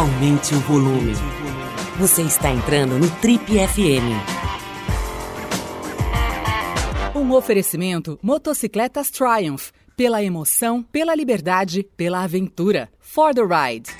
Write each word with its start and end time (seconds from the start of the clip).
aumente 0.00 0.54
o 0.54 0.60
volume. 0.60 1.12
Você 1.98 2.22
está 2.22 2.50
entrando 2.50 2.98
no 2.98 3.10
Trip 3.16 3.44
FM. 3.44 4.16
Um 7.14 7.30
oferecimento 7.34 8.18
Motocicletas 8.22 9.10
Triumph. 9.10 9.72
Pela 9.94 10.22
emoção, 10.22 10.82
pela 10.82 11.14
liberdade, 11.14 11.86
pela 11.98 12.22
aventura. 12.22 12.88
For 12.98 13.34
the 13.34 13.42
ride. 13.42 13.90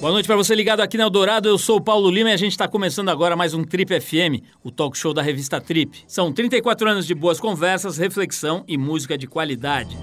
Boa 0.00 0.12
noite 0.12 0.26
para 0.26 0.36
você 0.36 0.54
ligado 0.54 0.78
aqui 0.78 0.96
na 0.96 1.02
Eldorado. 1.02 1.48
Eu 1.48 1.58
sou 1.58 1.78
o 1.78 1.80
Paulo 1.80 2.08
Lima 2.08 2.30
e 2.30 2.32
a 2.32 2.36
gente 2.36 2.52
está 2.52 2.68
começando 2.68 3.08
agora 3.08 3.34
mais 3.34 3.54
um 3.54 3.64
Trip 3.64 4.00
FM, 4.00 4.46
o 4.62 4.70
talk 4.70 4.96
show 4.96 5.12
da 5.12 5.20
revista 5.20 5.60
Trip. 5.60 6.04
São 6.06 6.32
34 6.32 6.88
anos 6.88 7.04
de 7.08 7.14
boas 7.16 7.40
conversas, 7.40 7.98
reflexão 7.98 8.62
e 8.68 8.78
música 8.78 9.18
de 9.18 9.26
qualidade. 9.26 9.98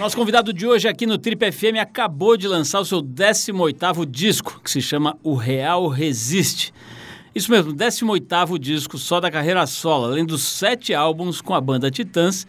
Nosso 0.00 0.16
convidado 0.16 0.50
de 0.50 0.66
hoje 0.66 0.88
aqui 0.88 1.04
no 1.04 1.18
Trip 1.18 1.52
FM 1.52 1.76
acabou 1.78 2.34
de 2.34 2.48
lançar 2.48 2.80
o 2.80 2.86
seu 2.86 3.02
18º 3.02 4.06
disco, 4.06 4.58
que 4.64 4.70
se 4.70 4.80
chama 4.80 5.14
O 5.22 5.34
Real 5.34 5.88
Resiste. 5.88 6.72
Isso 7.34 7.50
mesmo, 7.50 7.74
18º 7.74 8.58
disco 8.58 8.96
só 8.96 9.20
da 9.20 9.30
carreira 9.30 9.66
solo, 9.66 10.06
além 10.06 10.24
dos 10.24 10.42
sete 10.42 10.94
álbuns 10.94 11.42
com 11.42 11.52
a 11.52 11.60
banda 11.60 11.90
Titãs 11.90 12.46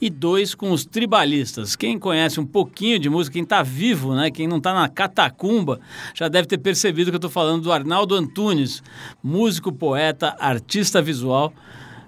e 0.00 0.08
dois 0.08 0.54
com 0.54 0.70
os 0.70 0.84
Tribalistas. 0.84 1.74
Quem 1.74 1.98
conhece 1.98 2.38
um 2.38 2.46
pouquinho 2.46 3.00
de 3.00 3.10
música, 3.10 3.34
quem 3.34 3.42
está 3.42 3.64
vivo, 3.64 4.14
né, 4.14 4.30
quem 4.30 4.46
não 4.46 4.58
está 4.58 4.72
na 4.72 4.88
catacumba, 4.88 5.80
já 6.14 6.28
deve 6.28 6.46
ter 6.46 6.58
percebido 6.58 7.10
que 7.10 7.16
eu 7.16 7.18
estou 7.18 7.28
falando 7.28 7.64
do 7.64 7.72
Arnaldo 7.72 8.14
Antunes, 8.14 8.80
músico, 9.20 9.72
poeta, 9.72 10.36
artista 10.38 11.02
visual, 11.02 11.52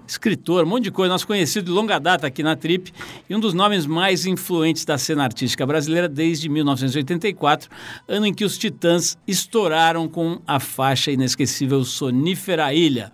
escritor, 0.07 0.65
um 0.65 0.67
monte 0.67 0.85
de 0.85 0.91
coisa, 0.91 1.11
nosso 1.11 1.27
conhecido 1.27 1.65
de 1.65 1.71
longa 1.71 1.99
data 1.99 2.27
aqui 2.27 2.43
na 2.43 2.55
Trip 2.55 2.91
e 3.29 3.35
um 3.35 3.39
dos 3.39 3.53
nomes 3.53 3.85
mais 3.85 4.25
influentes 4.25 4.85
da 4.85 4.97
cena 4.97 5.23
artística 5.23 5.65
brasileira 5.65 6.07
desde 6.07 6.47
1984, 6.49 7.69
ano 8.07 8.25
em 8.25 8.33
que 8.33 8.45
os 8.45 8.57
Titãs 8.57 9.17
estouraram 9.27 10.07
com 10.07 10.39
a 10.45 10.59
faixa 10.59 11.11
inesquecível 11.11 11.83
Sonífera 11.83 12.73
Ilha. 12.73 13.11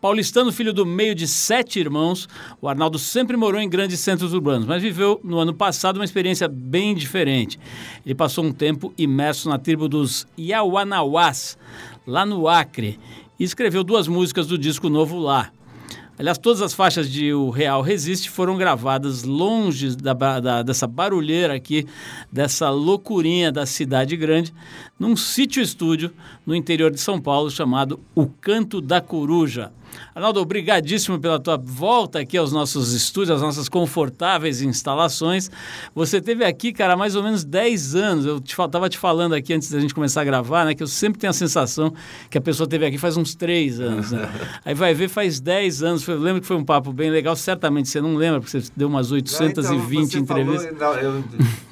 Paulistano, 0.00 0.52
filho 0.52 0.72
do 0.72 0.84
meio 0.84 1.14
de 1.14 1.26
sete 1.26 1.80
irmãos, 1.80 2.28
o 2.60 2.68
Arnaldo 2.68 2.98
sempre 2.98 3.36
morou 3.36 3.60
em 3.60 3.68
grandes 3.68 3.98
centros 3.98 4.32
urbanos, 4.34 4.66
mas 4.66 4.82
viveu 4.82 5.18
no 5.24 5.38
ano 5.38 5.54
passado 5.54 5.96
uma 5.96 6.04
experiência 6.04 6.46
bem 6.46 6.94
diferente. 6.94 7.58
Ele 8.04 8.14
passou 8.14 8.44
um 8.44 8.52
tempo 8.52 8.92
imerso 8.96 9.48
na 9.48 9.58
tribo 9.58 9.88
dos 9.88 10.26
Yawanawás, 10.38 11.58
lá 12.06 12.26
no 12.26 12.46
Acre, 12.46 13.00
e 13.38 13.44
escreveu 13.44 13.82
duas 13.82 14.06
músicas 14.06 14.46
do 14.46 14.58
disco 14.58 14.88
novo 14.88 15.18
lá. 15.18 15.50
Aliás, 16.18 16.38
todas 16.38 16.62
as 16.62 16.72
faixas 16.72 17.10
de 17.10 17.34
O 17.34 17.50
Real 17.50 17.82
Resiste 17.82 18.30
foram 18.30 18.56
gravadas 18.56 19.22
longe 19.22 19.94
da, 19.94 20.14
da, 20.14 20.62
dessa 20.62 20.86
barulheira 20.86 21.54
aqui, 21.54 21.86
dessa 22.32 22.70
loucurinha 22.70 23.52
da 23.52 23.66
cidade 23.66 24.16
grande, 24.16 24.54
num 24.98 25.14
sítio 25.14 25.62
estúdio 25.62 26.10
no 26.46 26.54
interior 26.54 26.90
de 26.90 26.98
São 26.98 27.20
Paulo 27.20 27.50
chamado 27.50 28.00
O 28.14 28.26
Canto 28.26 28.80
da 28.80 28.98
Coruja. 28.98 29.70
Arnaldo, 30.14 30.40
obrigadíssimo 30.40 31.18
pela 31.18 31.38
tua 31.38 31.56
volta 31.56 32.20
aqui 32.20 32.38
aos 32.38 32.52
nossos 32.52 32.92
estúdios, 32.92 33.36
às 33.36 33.42
nossas 33.42 33.68
confortáveis 33.68 34.62
instalações. 34.62 35.50
Você 35.94 36.20
teve 36.20 36.44
aqui, 36.44 36.72
cara, 36.72 36.94
há 36.94 36.96
mais 36.96 37.14
ou 37.14 37.22
menos 37.22 37.44
10 37.44 37.94
anos. 37.94 38.26
Eu 38.26 38.38
estava 38.38 38.88
te, 38.88 38.92
te, 38.92 38.98
falando 38.98 39.34
aqui 39.34 39.52
antes 39.52 39.70
da 39.70 39.78
gente 39.78 39.94
começar 39.94 40.22
a 40.22 40.24
gravar, 40.24 40.64
né? 40.64 40.74
Que 40.74 40.82
eu 40.82 40.86
sempre 40.86 41.18
tenho 41.18 41.30
a 41.30 41.34
sensação 41.34 41.92
que 42.30 42.38
a 42.38 42.40
pessoa 42.40 42.66
teve 42.66 42.86
aqui 42.86 42.98
faz 42.98 43.16
uns 43.16 43.34
3 43.34 43.80
anos, 43.80 44.12
né? 44.12 44.28
Aí 44.64 44.74
vai 44.74 44.94
ver, 44.94 45.08
faz 45.08 45.38
10 45.40 45.82
anos. 45.82 46.08
Eu 46.08 46.18
lembro 46.18 46.40
que 46.40 46.46
foi 46.46 46.56
um 46.56 46.64
papo 46.64 46.92
bem 46.92 47.10
legal. 47.10 47.36
Certamente 47.36 47.88
você 47.88 48.00
não 48.00 48.14
lembra, 48.14 48.40
porque 48.40 48.60
você 48.60 48.70
deu 48.74 48.88
umas 48.88 49.12
820 49.12 50.16
então, 50.16 50.20
entrevistas. 50.20 50.78
Falou, 50.78 50.94
não, 50.94 51.00
eu 51.00 51.24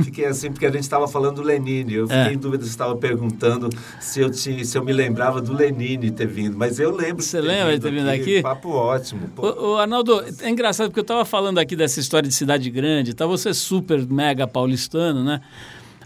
fiquei 0.02 0.26
assim, 0.26 0.50
porque 0.50 0.66
a 0.66 0.70
gente 0.70 0.82
estava 0.82 1.08
falando 1.08 1.36
do 1.36 1.42
Lenine. 1.42 1.94
Eu 1.94 2.06
fiquei 2.06 2.22
é. 2.22 2.32
em 2.32 2.38
dúvida 2.38 2.64
se 2.64 2.70
estava 2.70 2.96
perguntando 2.96 3.70
se 4.00 4.20
eu, 4.20 4.30
te, 4.30 4.64
se 4.64 4.76
eu 4.76 4.84
me 4.84 4.92
lembrava 4.92 5.40
do 5.40 5.52
Lenine 5.52 6.10
ter 6.10 6.26
vindo. 6.26 6.56
Mas 6.56 6.78
eu 6.78 6.94
lembro. 6.94 7.22
Você 7.22 7.40
lembra 7.40 7.74
de 7.74 7.80
ter 7.80 7.90
vindo 7.90 8.03
aqui? 8.10 8.22
aqui. 8.22 8.42
Papo 8.42 8.70
ótimo. 8.70 9.30
O, 9.36 9.72
o, 9.72 9.76
Arnaldo, 9.76 10.24
é 10.40 10.48
engraçado 10.48 10.88
porque 10.88 11.00
eu 11.00 11.02
estava 11.02 11.24
falando 11.24 11.58
aqui 11.58 11.76
dessa 11.76 12.00
história 12.00 12.28
de 12.28 12.34
cidade 12.34 12.68
grande, 12.70 13.14
tá? 13.14 13.26
Você 13.26 13.50
é 13.50 13.54
super 13.54 14.06
mega 14.06 14.46
paulistano, 14.46 15.22
né? 15.24 15.40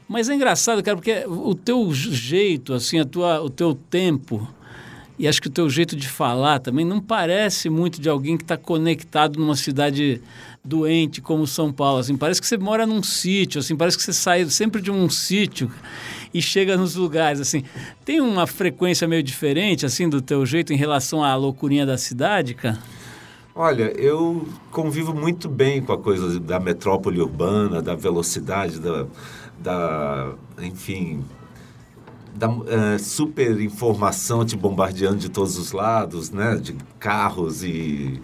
Mas 0.09 0.29
é 0.31 0.35
engraçado, 0.35 0.83
cara, 0.83 0.97
porque 0.97 1.25
o 1.27 1.55
teu 1.55 1.93
jeito, 1.93 2.73
assim, 2.73 2.99
a 2.99 3.05
tua, 3.05 3.43
o 3.43 3.51
teu 3.51 3.75
tempo 3.75 4.49
e 5.19 5.27
acho 5.27 5.43
que 5.43 5.49
o 5.49 5.51
teu 5.51 5.69
jeito 5.69 5.97
de 5.97 6.09
falar 6.09 6.61
também 6.61 6.85
não 6.85 7.01
parece 7.01 7.69
muito 7.69 8.01
de 8.01 8.09
alguém 8.09 8.37
que 8.37 8.45
está 8.45 8.57
conectado 8.57 9.39
numa 9.39 9.57
cidade 9.57 10.23
doente 10.65 11.21
como 11.21 11.47
São 11.47 11.73
Paulo. 11.73 11.99
Assim, 11.99 12.17
parece 12.17 12.41
que 12.41 12.47
você 12.47 12.57
mora 12.57 12.87
num 12.87 13.03
sítio, 13.03 13.59
assim, 13.59 13.75
parece 13.75 13.97
que 13.97 14.03
você 14.03 14.13
sai 14.13 14.45
sempre 14.47 14.81
de 14.81 14.91
um 14.91 15.09
sítio 15.11 15.71
e 16.33 16.41
chega 16.41 16.77
nos 16.77 16.95
lugares. 16.95 17.41
Assim, 17.41 17.65
tem 18.05 18.21
uma 18.21 18.47
frequência 18.47 19.09
meio 19.09 19.23
diferente 19.23 19.85
assim 19.85 20.09
do 20.09 20.21
teu 20.21 20.47
jeito 20.47 20.73
em 20.73 20.77
relação 20.77 21.25
à 21.25 21.35
loucurinha 21.35 21.85
da 21.85 21.99
cidade, 21.99 22.55
cara? 22.55 22.79
Olha, 23.55 23.93
eu 23.99 24.47
convivo 24.71 25.13
muito 25.13 25.49
bem 25.49 25.83
com 25.83 25.93
a 25.93 25.99
coisa 25.99 26.39
da 26.39 26.61
metrópole 26.61 27.21
urbana, 27.21 27.83
da 27.83 27.97
velocidade, 27.97 28.79
da, 28.79 29.05
da 29.59 30.33
enfim, 30.63 31.25
da 32.39 32.49
uh, 32.49 32.99
super 32.99 33.61
informação 33.61 34.45
te 34.45 34.57
bombardeando 34.57 35.17
de 35.17 35.29
todos 35.29 35.59
os 35.59 35.73
lados, 35.73 36.31
né? 36.31 36.57
De 36.57 36.77
carros 36.99 37.63
e 37.63 38.21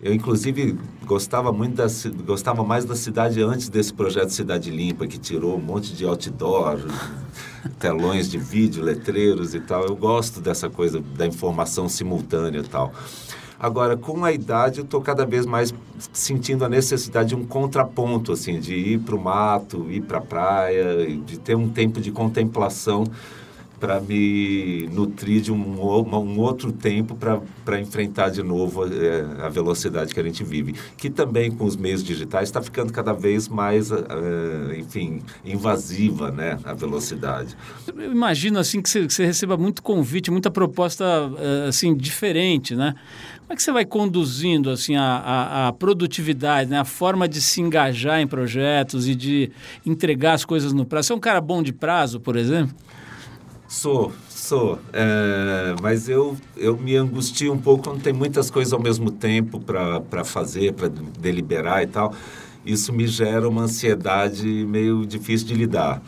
eu 0.00 0.14
inclusive 0.14 0.78
gostava 1.04 1.52
muito 1.52 1.74
da 1.74 1.86
gostava 2.24 2.62
mais 2.62 2.84
da 2.84 2.94
cidade 2.94 3.42
antes 3.42 3.68
desse 3.68 3.92
projeto 3.92 4.30
Cidade 4.30 4.70
Limpa 4.70 5.08
que 5.08 5.18
tirou 5.18 5.56
um 5.56 5.60
monte 5.60 5.92
de 5.92 6.04
outdoor, 6.04 6.78
telões 7.80 8.30
de 8.30 8.38
vídeo, 8.38 8.82
letreiros 8.84 9.54
e 9.54 9.60
tal. 9.60 9.84
Eu 9.84 9.96
gosto 9.96 10.40
dessa 10.40 10.70
coisa 10.70 11.02
da 11.16 11.26
informação 11.26 11.88
simultânea 11.88 12.60
e 12.60 12.68
tal. 12.68 12.92
Agora, 13.60 13.96
com 13.96 14.24
a 14.24 14.30
idade, 14.30 14.78
eu 14.78 14.84
estou 14.84 15.00
cada 15.00 15.26
vez 15.26 15.44
mais 15.44 15.74
sentindo 16.12 16.64
a 16.64 16.68
necessidade 16.68 17.30
de 17.30 17.34
um 17.34 17.44
contraponto, 17.44 18.30
assim, 18.30 18.60
de 18.60 18.76
ir 18.76 19.00
para 19.00 19.16
o 19.16 19.20
mato, 19.20 19.90
ir 19.90 20.02
para 20.02 20.18
a 20.18 20.20
praia, 20.20 21.08
de 21.08 21.40
ter 21.40 21.56
um 21.56 21.68
tempo 21.68 22.00
de 22.00 22.12
contemplação 22.12 23.02
para 23.78 24.00
me 24.00 24.88
nutrir 24.92 25.40
de 25.40 25.52
um, 25.52 25.56
um 25.56 26.38
outro 26.40 26.72
tempo 26.72 27.16
para 27.64 27.80
enfrentar 27.80 28.28
de 28.28 28.42
novo 28.42 28.84
é, 28.84 29.44
a 29.44 29.48
velocidade 29.48 30.12
que 30.12 30.20
a 30.20 30.22
gente 30.22 30.42
vive. 30.42 30.74
Que 30.96 31.08
também 31.08 31.50
com 31.50 31.64
os 31.64 31.76
meios 31.76 32.02
digitais 32.02 32.48
está 32.48 32.60
ficando 32.60 32.92
cada 32.92 33.12
vez 33.12 33.48
mais, 33.48 33.90
é, 33.90 34.78
enfim, 34.78 35.22
invasiva 35.44 36.30
né, 36.30 36.58
a 36.64 36.74
velocidade. 36.74 37.56
Eu 37.86 38.12
imagino 38.12 38.58
assim 38.58 38.82
que 38.82 38.88
você, 38.88 39.06
que 39.06 39.12
você 39.12 39.24
receba 39.24 39.56
muito 39.56 39.82
convite, 39.82 40.30
muita 40.30 40.50
proposta 40.50 41.04
é, 41.38 41.68
assim 41.68 41.96
diferente, 41.96 42.74
né? 42.74 42.94
Como 43.40 43.54
é 43.54 43.56
que 43.56 43.62
você 43.62 43.72
vai 43.72 43.86
conduzindo 43.86 44.68
assim 44.68 44.94
a, 44.96 45.02
a, 45.02 45.68
a, 45.68 45.72
produtividade, 45.72 46.68
né? 46.68 46.78
a 46.78 46.84
forma 46.84 47.26
de 47.26 47.40
se 47.40 47.62
engajar 47.62 48.20
em 48.20 48.26
projetos 48.26 49.08
e 49.08 49.14
de 49.14 49.50
entregar 49.86 50.34
as 50.34 50.44
coisas 50.44 50.74
no 50.74 50.84
prazo? 50.84 51.06
Você 51.06 51.12
é 51.14 51.16
um 51.16 51.20
cara 51.20 51.40
bom 51.40 51.62
de 51.62 51.72
prazo, 51.72 52.20
por 52.20 52.36
exemplo? 52.36 52.76
Sou, 53.68 54.10
sou. 54.30 54.78
É, 54.94 55.74
mas 55.82 56.08
eu, 56.08 56.34
eu 56.56 56.74
me 56.74 56.96
angustio 56.96 57.52
um 57.52 57.58
pouco 57.58 57.84
quando 57.84 58.02
tem 58.02 58.14
muitas 58.14 58.50
coisas 58.50 58.72
ao 58.72 58.80
mesmo 58.80 59.10
tempo 59.10 59.60
para 59.60 60.24
fazer, 60.24 60.72
para 60.72 60.88
deliberar 60.88 61.82
e 61.82 61.86
tal. 61.86 62.14
Isso 62.64 62.94
me 62.94 63.06
gera 63.06 63.46
uma 63.46 63.62
ansiedade 63.62 64.46
meio 64.46 65.04
difícil 65.04 65.46
de 65.46 65.54
lidar. 65.54 66.02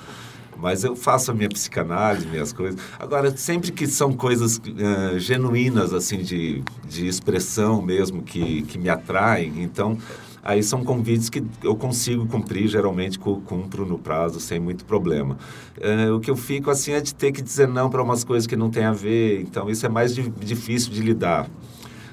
Mas 0.57 0.85
eu 0.85 0.97
faço 0.97 1.31
a 1.31 1.35
minha 1.35 1.49
psicanálise, 1.51 2.27
minhas 2.27 2.53
coisas. 2.53 2.81
Agora, 2.99 3.35
sempre 3.37 3.73
que 3.73 3.87
são 3.87 4.13
coisas 4.13 4.57
uh, 4.57 5.19
genuínas, 5.19 5.93
assim, 5.93 6.19
de, 6.19 6.63
de 6.87 7.07
expressão 7.07 7.81
mesmo, 7.81 8.23
que, 8.23 8.63
que 8.63 8.79
me 8.79 8.89
atraem, 8.89 9.63
então 9.63 9.97
Aí 10.43 10.63
são 10.63 10.83
convites 10.83 11.29
que 11.29 11.43
eu 11.63 11.77
consigo 11.77 12.27
cumprir, 12.27 12.67
geralmente 12.67 13.19
cumpro 13.19 13.85
no 13.85 13.99
prazo 13.99 14.41
sem 14.41 14.59
muito 14.59 14.85
problema. 14.85 15.37
É, 15.79 16.11
o 16.11 16.19
que 16.19 16.31
eu 16.31 16.37
fico 16.37 16.71
assim 16.71 16.93
é 16.93 17.01
de 17.01 17.15
ter 17.15 17.31
que 17.33 17.43
dizer 17.43 17.69
não 17.69 17.91
para 17.91 18.03
umas 18.03 18.25
coisas 18.25 18.47
que 18.47 18.57
não 18.57 18.71
tem 18.71 18.85
a 18.85 18.93
ver, 18.93 19.43
então 19.43 19.69
isso 19.69 19.85
é 19.85 19.89
mais 19.89 20.15
di 20.15 20.31
difícil 20.31 20.93
de 20.93 21.03
lidar. 21.03 21.49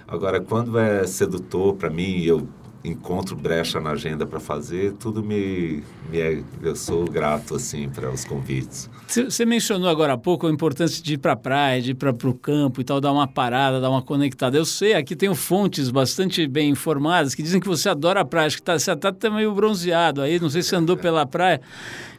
Agora, 0.07 0.39
quando 0.39 0.77
é 0.77 1.05
sedutor 1.05 1.75
para 1.75 1.89
mim, 1.89 2.21
eu 2.21 2.47
encontro 2.87 3.35
brecha 3.35 3.79
na 3.79 3.91
agenda 3.91 4.25
para 4.25 4.39
fazer, 4.39 4.93
tudo 4.93 5.23
me, 5.23 5.83
me 6.09 6.19
é, 6.19 6.41
eu 6.61 6.75
sou 6.75 7.05
grato 7.05 7.55
assim 7.55 7.89
para 7.89 8.11
os 8.11 8.23
convites. 8.23 8.89
Você 9.07 9.45
mencionou 9.45 9.89
agora 9.89 10.13
há 10.13 10.17
pouco 10.17 10.47
a 10.47 10.51
importância 10.51 11.01
de 11.03 11.13
ir 11.13 11.17
para 11.17 11.33
a 11.33 11.35
praia, 11.35 11.81
de 11.81 11.91
ir 11.91 11.95
para 11.95 12.11
o 12.11 12.33
campo 12.33 12.81
e 12.81 12.83
tal, 12.83 12.99
dar 12.99 13.11
uma 13.11 13.27
parada, 13.27 13.79
dar 13.79 13.89
uma 13.89 14.01
conectada. 14.01 14.57
Eu 14.57 14.65
sei, 14.65 14.93
aqui 14.93 15.15
tenho 15.15 15.35
fontes 15.35 15.89
bastante 15.89 16.47
bem 16.47 16.69
informadas 16.69 17.33
que 17.35 17.43
dizem 17.43 17.59
que 17.59 17.67
você 17.67 17.89
adora 17.89 18.21
a 18.21 18.25
praia, 18.25 18.49
que 18.49 18.61
tá, 18.61 18.77
você 18.77 18.91
está 18.91 19.09
até 19.09 19.29
meio 19.29 19.53
bronzeado 19.53 20.21
aí, 20.21 20.39
não 20.39 20.49
sei 20.49 20.61
se 20.61 20.75
andou 20.75 20.97
pela 20.97 21.25
praia. 21.25 21.61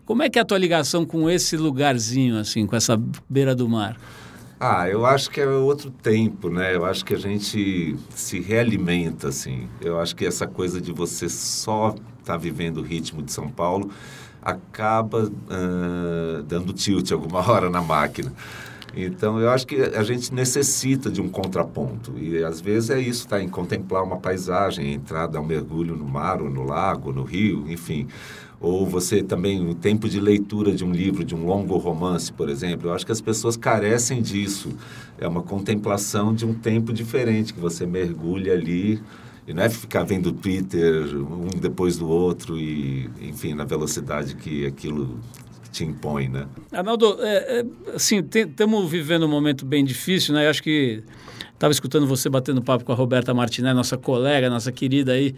Como 0.05 0.23
é 0.23 0.31
que 0.31 0.39
é 0.39 0.43
a 0.43 0.45
tua 0.45 0.57
ligação 0.57 1.05
com 1.05 1.29
esse 1.29 1.57
lugarzinho, 1.57 2.39
assim, 2.39 2.67
com 2.67 2.75
essa 2.75 2.99
beira 3.29 3.55
do 3.55 3.69
mar? 3.69 3.97
Ah, 4.61 4.89
eu 4.89 5.07
acho 5.07 5.31
que 5.31 5.41
é 5.41 5.47
outro 5.47 5.89
tempo, 5.89 6.51
né? 6.51 6.75
Eu 6.75 6.85
acho 6.85 7.05
que 7.05 7.15
a 7.15 7.19
gente 7.19 7.97
se 8.11 8.41
realimenta, 8.41 9.29
assim. 9.29 9.69
Eu 9.81 10.01
acho 10.01 10.17
que 10.17 10.27
essa 10.27 10.49
coisa 10.49 10.81
de 10.81 10.91
você 10.91 11.29
só 11.29 11.91
estar 11.91 12.33
tá 12.33 12.37
vivendo 12.37 12.79
o 12.79 12.83
ritmo 12.83 13.23
de 13.23 13.33
São 13.33 13.49
Paulo 13.49 13.91
acaba 14.43 15.27
uh, 15.27 16.43
dando 16.43 16.73
tilt 16.73 17.13
alguma 17.13 17.39
hora 17.49 17.71
na 17.71 17.81
máquina. 17.81 18.33
Então, 18.97 19.39
eu 19.39 19.49
acho 19.51 19.65
que 19.65 19.77
a 19.81 20.03
gente 20.03 20.35
necessita 20.35 21.09
de 21.09 21.21
um 21.21 21.29
contraponto. 21.29 22.19
E, 22.19 22.43
às 22.43 22.61
vezes, 22.61 22.91
é 22.91 22.99
isso, 22.99 23.29
tá? 23.29 23.41
Em 23.41 23.49
contemplar 23.49 24.03
uma 24.03 24.17
paisagem, 24.17 24.93
entrar, 24.93 25.29
dar 25.29 25.41
um 25.41 25.47
mergulho 25.47 25.95
no 25.95 26.05
mar, 26.05 26.43
ou 26.43 26.51
no 26.51 26.65
lago, 26.65 27.13
no 27.13 27.23
rio, 27.23 27.65
enfim 27.69 28.09
ou 28.61 28.85
você 28.85 29.23
também 29.23 29.65
o 29.67 29.75
tempo 29.75 30.09
de 30.09 30.21
leitura 30.21 30.73
de 30.73 30.85
um 30.85 30.91
livro, 30.91 31.25
de 31.25 31.35
um 31.35 31.47
longo 31.47 31.77
romance, 31.77 32.33
por 32.33 32.49
exemplo. 32.49 32.89
Eu 32.89 32.95
acho 32.95 33.07
que 33.07 33.13
as 33.13 33.21
pessoas 33.21 33.57
carecem 33.57 34.21
disso. 34.21 34.71
É 35.19 35.29
uma 35.29 35.43
contemplação 35.43 36.35
de 36.35 36.45
um 36.45 36.55
tempo 36.55 36.93
diferente 36.93 37.55
que 37.55 37.61
você 37.61 37.87
mergulha 37.87 38.53
ali 38.53 39.01
e 39.47 39.55
não 39.55 39.63
é 39.63 39.71
ficar 39.71 40.03
vendo 40.03 40.33
Twitter 40.33 41.17
um 41.17 41.49
depois 41.59 41.97
do 41.97 42.09
outro 42.09 42.59
e, 42.59 43.09
enfim, 43.21 43.55
na 43.55 43.65
velocidade 43.65 44.35
que 44.35 44.67
aquilo 44.67 45.19
te 45.71 45.85
impõe, 45.85 46.29
né? 46.29 46.47
Arnaldo, 46.73 47.17
é, 47.21 47.61
é, 47.61 47.65
assim, 47.95 48.23
estamos 48.35 48.91
vivendo 48.91 49.25
um 49.25 49.29
momento 49.29 49.65
bem 49.65 49.85
difícil, 49.85 50.35
né? 50.35 50.47
Eu 50.47 50.51
acho 50.51 50.63
que 50.63 51.03
estava 51.55 51.73
escutando 51.73 52.07
você 52.07 52.29
batendo 52.29 52.63
papo 52.63 52.85
com 52.85 52.93
a 52.93 52.95
Roberta 52.95 53.33
Martinez, 53.33 53.75
nossa 53.75 53.97
colega, 53.97 54.51
nossa 54.51 54.73
querida 54.73 55.13
aí, 55.13 55.35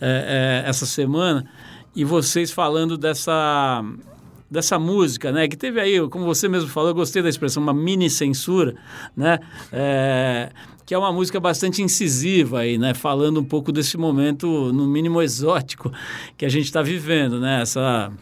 é, 0.00 0.62
é, 0.64 0.68
essa 0.68 0.84
semana 0.84 1.48
e 1.96 2.04
vocês 2.04 2.52
falando 2.52 2.98
dessa 2.98 3.82
dessa 4.48 4.78
música, 4.78 5.32
né? 5.32 5.48
Que 5.48 5.56
teve 5.56 5.80
aí, 5.80 6.08
como 6.08 6.24
você 6.24 6.46
mesmo 6.46 6.68
falou, 6.68 6.90
eu 6.90 6.94
gostei 6.94 7.20
da 7.20 7.28
expressão, 7.28 7.60
uma 7.60 7.74
mini 7.74 8.08
censura, 8.08 8.76
né? 9.16 9.40
É, 9.72 10.50
que 10.84 10.94
é 10.94 10.98
uma 10.98 11.12
música 11.12 11.40
bastante 11.40 11.82
incisiva 11.82 12.60
aí, 12.60 12.78
né? 12.78 12.94
Falando 12.94 13.40
um 13.40 13.44
pouco 13.44 13.72
desse 13.72 13.96
momento, 13.96 14.72
no 14.72 14.86
mínimo 14.86 15.20
exótico, 15.20 15.90
que 16.36 16.44
a 16.44 16.48
gente 16.48 16.66
está 16.66 16.80
vivendo, 16.80 17.40
né? 17.40 17.62
Essa 17.62 18.12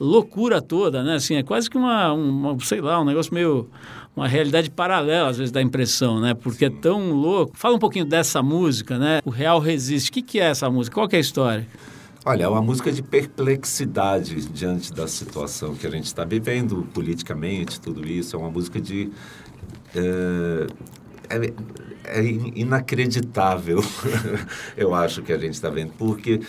loucura 0.00 0.60
toda, 0.60 1.04
né? 1.04 1.14
Assim, 1.14 1.36
é 1.36 1.44
quase 1.44 1.70
que 1.70 1.76
uma, 1.76 2.12
uma, 2.12 2.58
sei 2.60 2.80
lá, 2.80 3.00
um 3.00 3.04
negócio 3.04 3.32
meio 3.32 3.68
uma 4.16 4.26
realidade 4.26 4.68
paralela, 4.68 5.28
às 5.28 5.38
vezes, 5.38 5.52
da 5.52 5.62
impressão, 5.62 6.20
né? 6.20 6.34
Porque 6.34 6.64
é 6.64 6.70
tão 6.70 7.12
louco. 7.12 7.56
Fala 7.56 7.76
um 7.76 7.78
pouquinho 7.78 8.04
dessa 8.04 8.42
música, 8.42 8.98
né? 8.98 9.20
O 9.24 9.30
Real 9.30 9.60
Resiste. 9.60 10.10
O 10.10 10.12
que, 10.12 10.22
que 10.22 10.40
é 10.40 10.46
essa 10.46 10.68
música? 10.68 10.94
Qual 10.94 11.06
que 11.06 11.14
é 11.14 11.18
a 11.18 11.20
história? 11.20 11.64
Olha, 12.28 12.44
é 12.44 12.48
uma 12.48 12.60
música 12.60 12.92
de 12.92 13.02
perplexidade 13.02 14.46
diante 14.50 14.92
da 14.92 15.08
situação 15.08 15.74
que 15.74 15.86
a 15.86 15.90
gente 15.90 16.04
está 16.04 16.26
vivendo 16.26 16.86
politicamente, 16.92 17.80
tudo 17.80 18.06
isso. 18.06 18.36
É 18.36 18.38
uma 18.38 18.50
música 18.50 18.78
de. 18.78 19.10
É, 19.96 20.66
é, 21.30 22.18
é 22.20 22.22
inacreditável, 22.54 23.80
eu 24.76 24.94
acho, 24.94 25.22
que 25.22 25.32
a 25.32 25.38
gente 25.38 25.54
está 25.54 25.70
vendo, 25.70 25.94
porque 25.96 26.42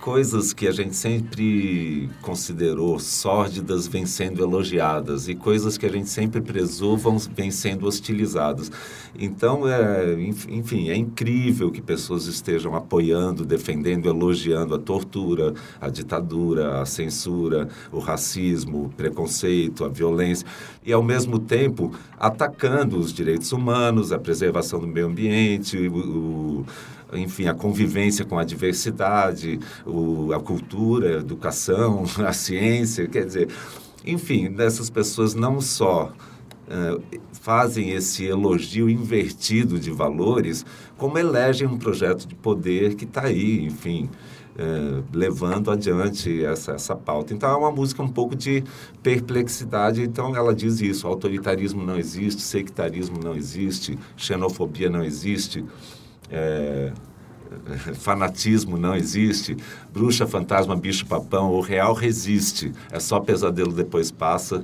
coisas 0.00 0.54
que 0.54 0.66
a 0.66 0.72
gente 0.72 0.96
sempre 0.96 2.08
considerou 2.22 2.98
sórdidas 2.98 3.86
vêm 3.86 4.06
sendo 4.06 4.42
elogiadas 4.42 5.28
e 5.28 5.34
coisas 5.34 5.76
que 5.76 5.84
a 5.84 5.90
gente 5.90 6.08
sempre 6.08 6.40
prezou 6.40 6.98
vêm 7.34 7.50
sendo 7.50 7.86
hostilizadas. 7.86 8.72
Então, 9.18 9.68
é, 9.68 10.14
enfim, 10.48 10.88
é 10.88 10.96
incrível 10.96 11.70
que 11.70 11.82
pessoas 11.82 12.26
estejam 12.26 12.74
apoiando, 12.74 13.44
defendendo, 13.44 14.08
elogiando 14.08 14.74
a 14.74 14.78
tortura, 14.78 15.52
a 15.80 15.88
ditadura, 15.88 16.80
a 16.80 16.86
censura, 16.86 17.68
o 17.92 17.98
racismo, 17.98 18.86
o 18.86 18.88
preconceito, 18.88 19.84
a 19.84 19.88
violência 19.88 20.46
e, 20.84 20.92
ao 20.92 21.02
mesmo 21.02 21.38
tempo, 21.38 21.92
atacando 22.18 22.98
os 22.98 23.12
direitos 23.12 23.52
humanos, 23.52 24.12
a 24.12 24.18
preservação 24.18 24.80
do 24.80 24.86
meio 24.86 25.06
ambiente, 25.06 25.76
o, 25.76 25.94
o 25.94 26.66
enfim, 27.14 27.46
a 27.46 27.54
convivência 27.54 28.24
com 28.24 28.38
a 28.38 28.44
diversidade, 28.44 29.58
o, 29.86 30.32
a 30.32 30.40
cultura, 30.40 31.16
a 31.16 31.20
educação, 31.20 32.04
a 32.26 32.32
ciência, 32.32 33.06
quer 33.06 33.24
dizer, 33.24 33.48
enfim, 34.04 34.50
dessas 34.50 34.88
pessoas 34.88 35.34
não 35.34 35.60
só 35.60 36.12
uh, 36.70 37.20
fazem 37.32 37.90
esse 37.90 38.24
elogio 38.24 38.88
invertido 38.88 39.78
de 39.78 39.90
valores, 39.90 40.64
como 40.96 41.18
elegem 41.18 41.66
um 41.66 41.78
projeto 41.78 42.26
de 42.26 42.34
poder 42.34 42.94
que 42.94 43.04
está 43.04 43.24
aí, 43.24 43.64
enfim, 43.64 44.08
uh, 44.56 45.04
levando 45.12 45.70
adiante 45.70 46.44
essa, 46.44 46.72
essa 46.72 46.94
pauta. 46.94 47.34
Então, 47.34 47.50
é 47.50 47.56
uma 47.56 47.72
música 47.72 48.02
um 48.02 48.08
pouco 48.08 48.34
de 48.34 48.64
perplexidade. 49.02 50.02
Então, 50.02 50.34
ela 50.34 50.54
diz 50.54 50.80
isso: 50.80 51.06
autoritarismo 51.06 51.82
não 51.84 51.96
existe, 51.96 52.42
sectarismo 52.42 53.18
não 53.22 53.34
existe, 53.34 53.98
xenofobia 54.16 54.88
não 54.88 55.02
existe 55.02 55.64
é, 56.30 56.92
fanatismo 57.94 58.76
não 58.76 58.94
existe, 58.94 59.56
bruxa, 59.92 60.26
fantasma, 60.26 60.76
bicho, 60.76 61.06
papão, 61.06 61.52
o 61.52 61.60
real 61.60 61.94
resiste, 61.94 62.72
é 62.90 63.00
só 63.00 63.20
pesadelo 63.20 63.72
depois 63.72 64.10
passa 64.10 64.62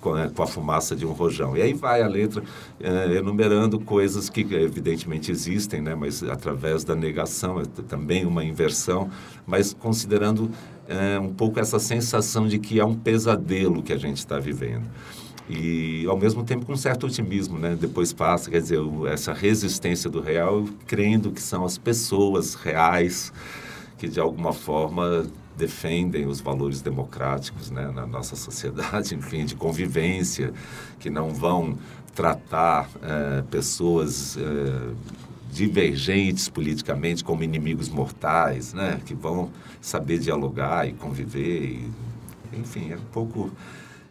com, 0.00 0.14
a, 0.14 0.28
com 0.28 0.42
a 0.42 0.46
fumaça 0.46 0.94
de 0.94 1.04
um 1.04 1.12
rojão. 1.12 1.56
E 1.56 1.62
aí 1.62 1.74
vai 1.74 2.02
a 2.02 2.08
letra 2.08 2.42
é, 2.80 3.16
enumerando 3.16 3.78
coisas 3.78 4.28
que 4.28 4.40
evidentemente 4.54 5.30
existem, 5.30 5.80
né, 5.80 5.94
mas 5.94 6.22
através 6.22 6.84
da 6.84 6.94
negação, 6.94 7.60
é 7.60 7.64
também 7.82 8.24
uma 8.24 8.44
inversão, 8.44 9.10
mas 9.46 9.74
considerando 9.74 10.50
é, 10.88 11.18
um 11.18 11.32
pouco 11.32 11.58
essa 11.58 11.78
sensação 11.78 12.46
de 12.46 12.58
que 12.58 12.78
é 12.78 12.84
um 12.84 12.94
pesadelo 12.94 13.82
que 13.82 13.92
a 13.92 13.98
gente 13.98 14.18
está 14.18 14.38
vivendo 14.38 14.84
e 15.48 16.04
ao 16.08 16.16
mesmo 16.16 16.42
tempo 16.44 16.66
com 16.66 16.72
um 16.72 16.76
certo 16.76 17.06
otimismo, 17.06 17.58
né? 17.58 17.76
Depois 17.78 18.12
passa, 18.12 18.50
quer 18.50 18.60
dizer, 18.60 18.80
essa 19.12 19.32
resistência 19.32 20.10
do 20.10 20.20
real, 20.20 20.64
crendo 20.86 21.30
que 21.30 21.40
são 21.40 21.64
as 21.64 21.78
pessoas 21.78 22.54
reais 22.54 23.32
que 23.98 24.08
de 24.08 24.20
alguma 24.20 24.52
forma 24.52 25.26
defendem 25.56 26.26
os 26.26 26.40
valores 26.40 26.82
democráticos, 26.82 27.70
né, 27.70 27.90
na 27.94 28.06
nossa 28.06 28.36
sociedade, 28.36 29.14
enfim, 29.16 29.44
de 29.44 29.54
convivência, 29.54 30.52
que 30.98 31.08
não 31.08 31.30
vão 31.30 31.78
tratar 32.14 32.88
é, 33.02 33.42
pessoas 33.42 34.36
é, 34.36 34.94
divergentes 35.50 36.48
politicamente 36.48 37.24
como 37.24 37.42
inimigos 37.42 37.88
mortais, 37.88 38.74
né, 38.74 39.00
que 39.06 39.14
vão 39.14 39.50
saber 39.80 40.18
dialogar 40.18 40.86
e 40.86 40.92
conviver, 40.92 41.62
e, 41.62 41.90
enfim, 42.52 42.90
é 42.92 42.96
um 42.96 43.12
pouco 43.12 43.50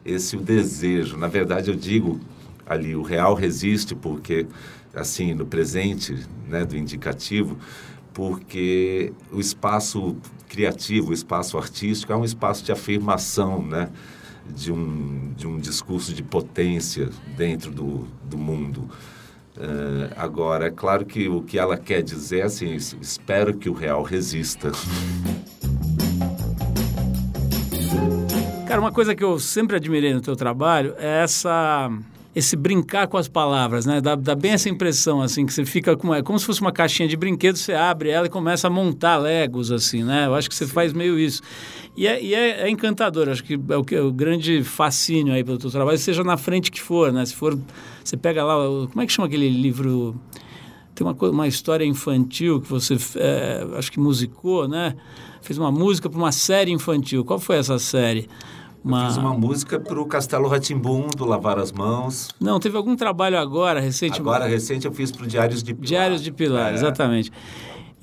esse 0.05 0.38
o 0.38 0.41
desejo. 0.41 1.17
Na 1.17 1.27
verdade, 1.27 1.69
eu 1.69 1.75
digo 1.75 2.19
ali, 2.65 2.95
o 2.95 3.01
real 3.01 3.33
resiste 3.33 3.95
porque, 3.95 4.45
assim, 4.93 5.33
no 5.33 5.45
presente 5.45 6.15
né, 6.47 6.63
do 6.63 6.77
indicativo, 6.77 7.57
porque 8.13 9.12
o 9.31 9.39
espaço 9.39 10.15
criativo, 10.47 11.09
o 11.09 11.13
espaço 11.13 11.57
artístico 11.57 12.13
é 12.13 12.15
um 12.15 12.24
espaço 12.24 12.63
de 12.63 12.71
afirmação, 12.71 13.62
né? 13.62 13.89
De 14.47 14.71
um, 14.71 15.33
de 15.35 15.47
um 15.47 15.57
discurso 15.57 16.13
de 16.13 16.21
potência 16.21 17.09
dentro 17.35 17.71
do, 17.71 18.07
do 18.24 18.38
mundo. 18.38 18.88
Uh, 19.57 20.13
agora, 20.15 20.67
é 20.67 20.69
claro 20.69 21.03
que 21.03 21.27
o 21.27 21.41
que 21.41 21.57
ela 21.57 21.77
quer 21.77 22.03
dizer 22.03 22.39
é 22.39 22.43
assim, 22.43 22.75
espero 22.75 23.57
que 23.57 23.69
o 23.69 23.74
real 23.74 24.03
resista. 24.03 24.71
Cara, 28.75 28.84
uma 28.84 28.91
coisa 28.91 29.15
que 29.15 29.24
eu 29.24 29.39
sempre 29.39 29.77
admirei 29.77 30.13
no 30.13 30.20
teu 30.20 30.36
trabalho 30.36 30.96
é 30.98 31.24
essa 31.24 31.89
esse 32.36 32.58
brincar 32.58 33.08
com 33.08 33.15
as 33.15 33.29
palavras, 33.29 33.86
né? 33.86 34.01
Dá, 34.01 34.15
dá 34.15 34.36
bem 34.36 34.51
essa 34.51 34.67
impressão, 34.67 35.22
assim, 35.22 35.46
que 35.46 35.53
você 35.53 35.63
fica 35.63 35.96
com... 35.96 36.13
É 36.13 36.22
como 36.22 36.38
se 36.38 36.46
fosse 36.46 36.60
uma 36.60 36.74
caixinha 36.74 37.08
de 37.08 37.15
brinquedo, 37.15 37.55
você 37.55 37.72
abre 37.72 38.10
ela 38.10 38.27
e 38.27 38.29
começa 38.29 38.67
a 38.67 38.70
montar 38.70 39.15
legos, 39.15 39.72
assim, 39.72 40.03
né? 40.03 40.25
Eu 40.25 40.36
acho 40.36 40.50
que 40.50 40.55
você 40.55 40.65
Sim. 40.65 40.74
faz 40.74 40.91
meio 40.91 41.17
isso. 41.17 41.41
E 41.96 42.05
é, 42.05 42.22
e 42.22 42.36
é, 42.36 42.63
é 42.63 42.70
encantador, 42.70 43.29
acho 43.29 43.41
que 43.46 43.53
é 43.53 43.77
o, 43.77 43.86
é 43.89 44.01
o 44.01 44.12
grande 44.12 44.62
fascínio 44.62 45.34
aí 45.34 45.41
pelo 45.41 45.58
teu 45.58 45.72
trabalho, 45.72 45.98
seja 45.98 46.22
na 46.25 46.36
frente 46.36 46.70
que 46.70 46.82
for, 46.82 47.13
né? 47.13 47.25
Se 47.25 47.34
for... 47.34 47.58
Você 48.03 48.17
pega 48.17 48.44
lá... 48.44 48.55
Como 48.88 49.01
é 49.01 49.05
que 49.05 49.13
chama 49.13 49.29
aquele 49.29 49.48
livro... 49.48 50.20
Tem 50.94 51.08
uma, 51.08 51.13
uma 51.29 51.48
história 51.48 51.86
infantil 51.86 52.60
que 52.60 52.70
você, 52.70 52.98
é, 53.15 53.65
acho 53.77 53.89
que 53.89 54.01
musicou, 54.01 54.67
né? 54.67 54.98
Fez 55.41 55.58
uma 55.58 55.72
música 55.72 56.10
para 56.10 56.17
uma 56.17 56.34
série 56.34 56.72
infantil. 56.72 57.24
Qual 57.24 57.39
foi 57.39 57.55
essa 57.55 57.79
série? 57.79 58.27
Uma... 58.85 59.07
Fiz 59.07 59.17
uma 59.17 59.33
música 59.33 59.79
para 59.79 59.99
o 59.99 60.05
Castelo 60.05 60.47
Ratimbum, 60.47 61.07
do 61.17 61.25
Lavar 61.25 61.57
as 61.57 61.71
Mãos. 61.71 62.29
Não, 62.39 62.59
teve 62.59 62.77
algum 62.77 62.95
trabalho 62.95 63.35
agora, 63.35 63.79
recente? 63.79 64.19
Agora, 64.19 64.45
recente, 64.45 64.85
eu 64.85 64.93
fiz 64.93 65.11
para 65.11 65.23
o 65.23 65.27
Diários 65.27 65.63
de 65.63 65.73
Pilar. 65.73 65.87
Diários 65.87 66.21
de 66.21 66.31
Pilar, 66.31 66.71
é. 66.71 66.75
exatamente. 66.75 67.31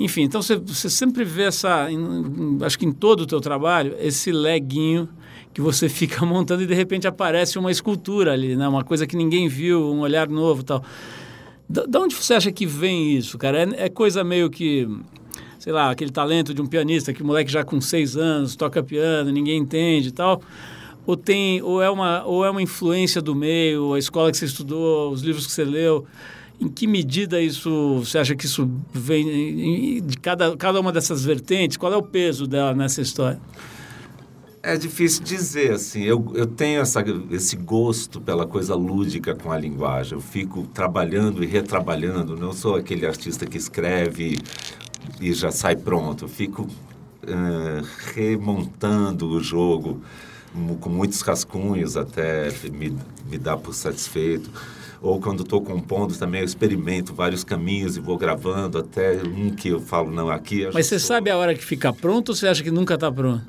Enfim, 0.00 0.22
então 0.22 0.42
você, 0.42 0.56
você 0.56 0.90
sempre 0.90 1.22
vê 1.22 1.44
essa, 1.44 1.88
em, 1.88 2.58
acho 2.62 2.76
que 2.76 2.84
em 2.84 2.90
todo 2.90 3.20
o 3.20 3.26
teu 3.26 3.40
trabalho, 3.40 3.94
esse 4.00 4.32
leguinho 4.32 5.08
que 5.54 5.60
você 5.60 5.86
fica 5.88 6.26
montando 6.26 6.64
e 6.64 6.66
de 6.66 6.74
repente 6.74 7.06
aparece 7.06 7.60
uma 7.60 7.70
escultura 7.70 8.32
ali, 8.32 8.56
né? 8.56 8.66
uma 8.66 8.82
coisa 8.82 9.06
que 9.06 9.14
ninguém 9.14 9.46
viu, 9.46 9.80
um 9.92 10.00
olhar 10.00 10.28
novo 10.28 10.64
tal. 10.64 10.82
Da, 11.68 11.84
da 11.86 12.00
onde 12.00 12.16
você 12.16 12.34
acha 12.34 12.50
que 12.50 12.66
vem 12.66 13.16
isso, 13.16 13.38
cara? 13.38 13.62
É, 13.62 13.84
é 13.84 13.88
coisa 13.88 14.24
meio 14.24 14.50
que 14.50 14.88
sei 15.60 15.72
lá, 15.72 15.92
aquele 15.92 16.10
talento 16.10 16.52
de 16.52 16.60
um 16.60 16.66
pianista 16.66 17.12
que 17.12 17.22
o 17.22 17.24
moleque 17.24 17.52
já 17.52 17.62
com 17.62 17.80
seis 17.80 18.16
anos 18.16 18.56
toca 18.56 18.82
piano, 18.82 19.30
ninguém 19.30 19.58
entende 19.58 20.08
e 20.08 20.10
tal. 20.10 20.42
Ou, 21.06 21.16
tem, 21.16 21.60
ou, 21.62 21.82
é 21.82 21.90
uma, 21.90 22.24
ou 22.24 22.44
é 22.44 22.50
uma 22.50 22.62
influência 22.62 23.20
do 23.20 23.34
meio, 23.34 23.94
a 23.94 23.98
escola 23.98 24.30
que 24.30 24.36
você 24.36 24.44
estudou, 24.44 25.10
os 25.10 25.22
livros 25.22 25.46
que 25.46 25.52
você 25.52 25.64
leu? 25.64 26.06
Em 26.60 26.68
que 26.68 26.86
medida 26.86 27.40
isso, 27.40 27.98
você 27.98 28.18
acha 28.18 28.36
que 28.36 28.46
isso 28.46 28.70
vem 28.92 30.00
de 30.00 30.16
cada, 30.16 30.56
cada 30.56 30.80
uma 30.80 30.92
dessas 30.92 31.24
vertentes? 31.24 31.76
Qual 31.76 31.92
é 31.92 31.96
o 31.96 32.02
peso 32.02 32.46
dela 32.46 32.72
nessa 32.72 33.00
história? 33.00 33.40
É 34.62 34.76
difícil 34.76 35.24
dizer, 35.24 35.72
assim. 35.72 36.04
Eu, 36.04 36.32
eu 36.36 36.46
tenho 36.46 36.80
essa, 36.80 37.04
esse 37.32 37.56
gosto 37.56 38.20
pela 38.20 38.46
coisa 38.46 38.76
lúdica 38.76 39.34
com 39.34 39.50
a 39.50 39.58
linguagem. 39.58 40.12
Eu 40.12 40.20
fico 40.20 40.68
trabalhando 40.68 41.42
e 41.42 41.46
retrabalhando. 41.48 42.36
Não 42.36 42.52
sou 42.52 42.76
aquele 42.76 43.04
artista 43.04 43.44
que 43.44 43.56
escreve 43.56 44.38
e 45.20 45.32
já 45.32 45.50
sai 45.50 45.74
pronto. 45.74 46.26
Eu 46.26 46.28
fico 46.28 46.62
uh, 46.62 47.84
remontando 48.14 49.30
o 49.30 49.42
jogo 49.42 50.00
com 50.80 50.88
muitos 50.88 51.20
rascunhos 51.22 51.96
até 51.96 52.50
me, 52.70 52.96
me 53.30 53.38
dar 53.38 53.56
por 53.56 53.74
satisfeito. 53.74 54.50
Ou 55.00 55.20
quando 55.20 55.42
estou 55.42 55.60
compondo 55.60 56.16
também, 56.16 56.40
eu 56.40 56.44
experimento 56.44 57.12
vários 57.12 57.42
caminhos 57.42 57.96
e 57.96 58.00
vou 58.00 58.16
gravando 58.16 58.78
até 58.78 59.20
um 59.24 59.50
que 59.50 59.68
eu 59.68 59.80
falo, 59.80 60.12
não, 60.12 60.30
aqui... 60.30 60.68
Mas 60.72 60.86
você 60.86 60.98
sou... 60.98 61.08
sabe 61.08 61.28
a 61.28 61.36
hora 61.36 61.54
que 61.54 61.64
fica 61.64 61.92
pronto 61.92 62.28
ou 62.28 62.36
você 62.36 62.46
acha 62.46 62.62
que 62.62 62.70
nunca 62.70 62.94
está 62.94 63.10
pronto? 63.10 63.42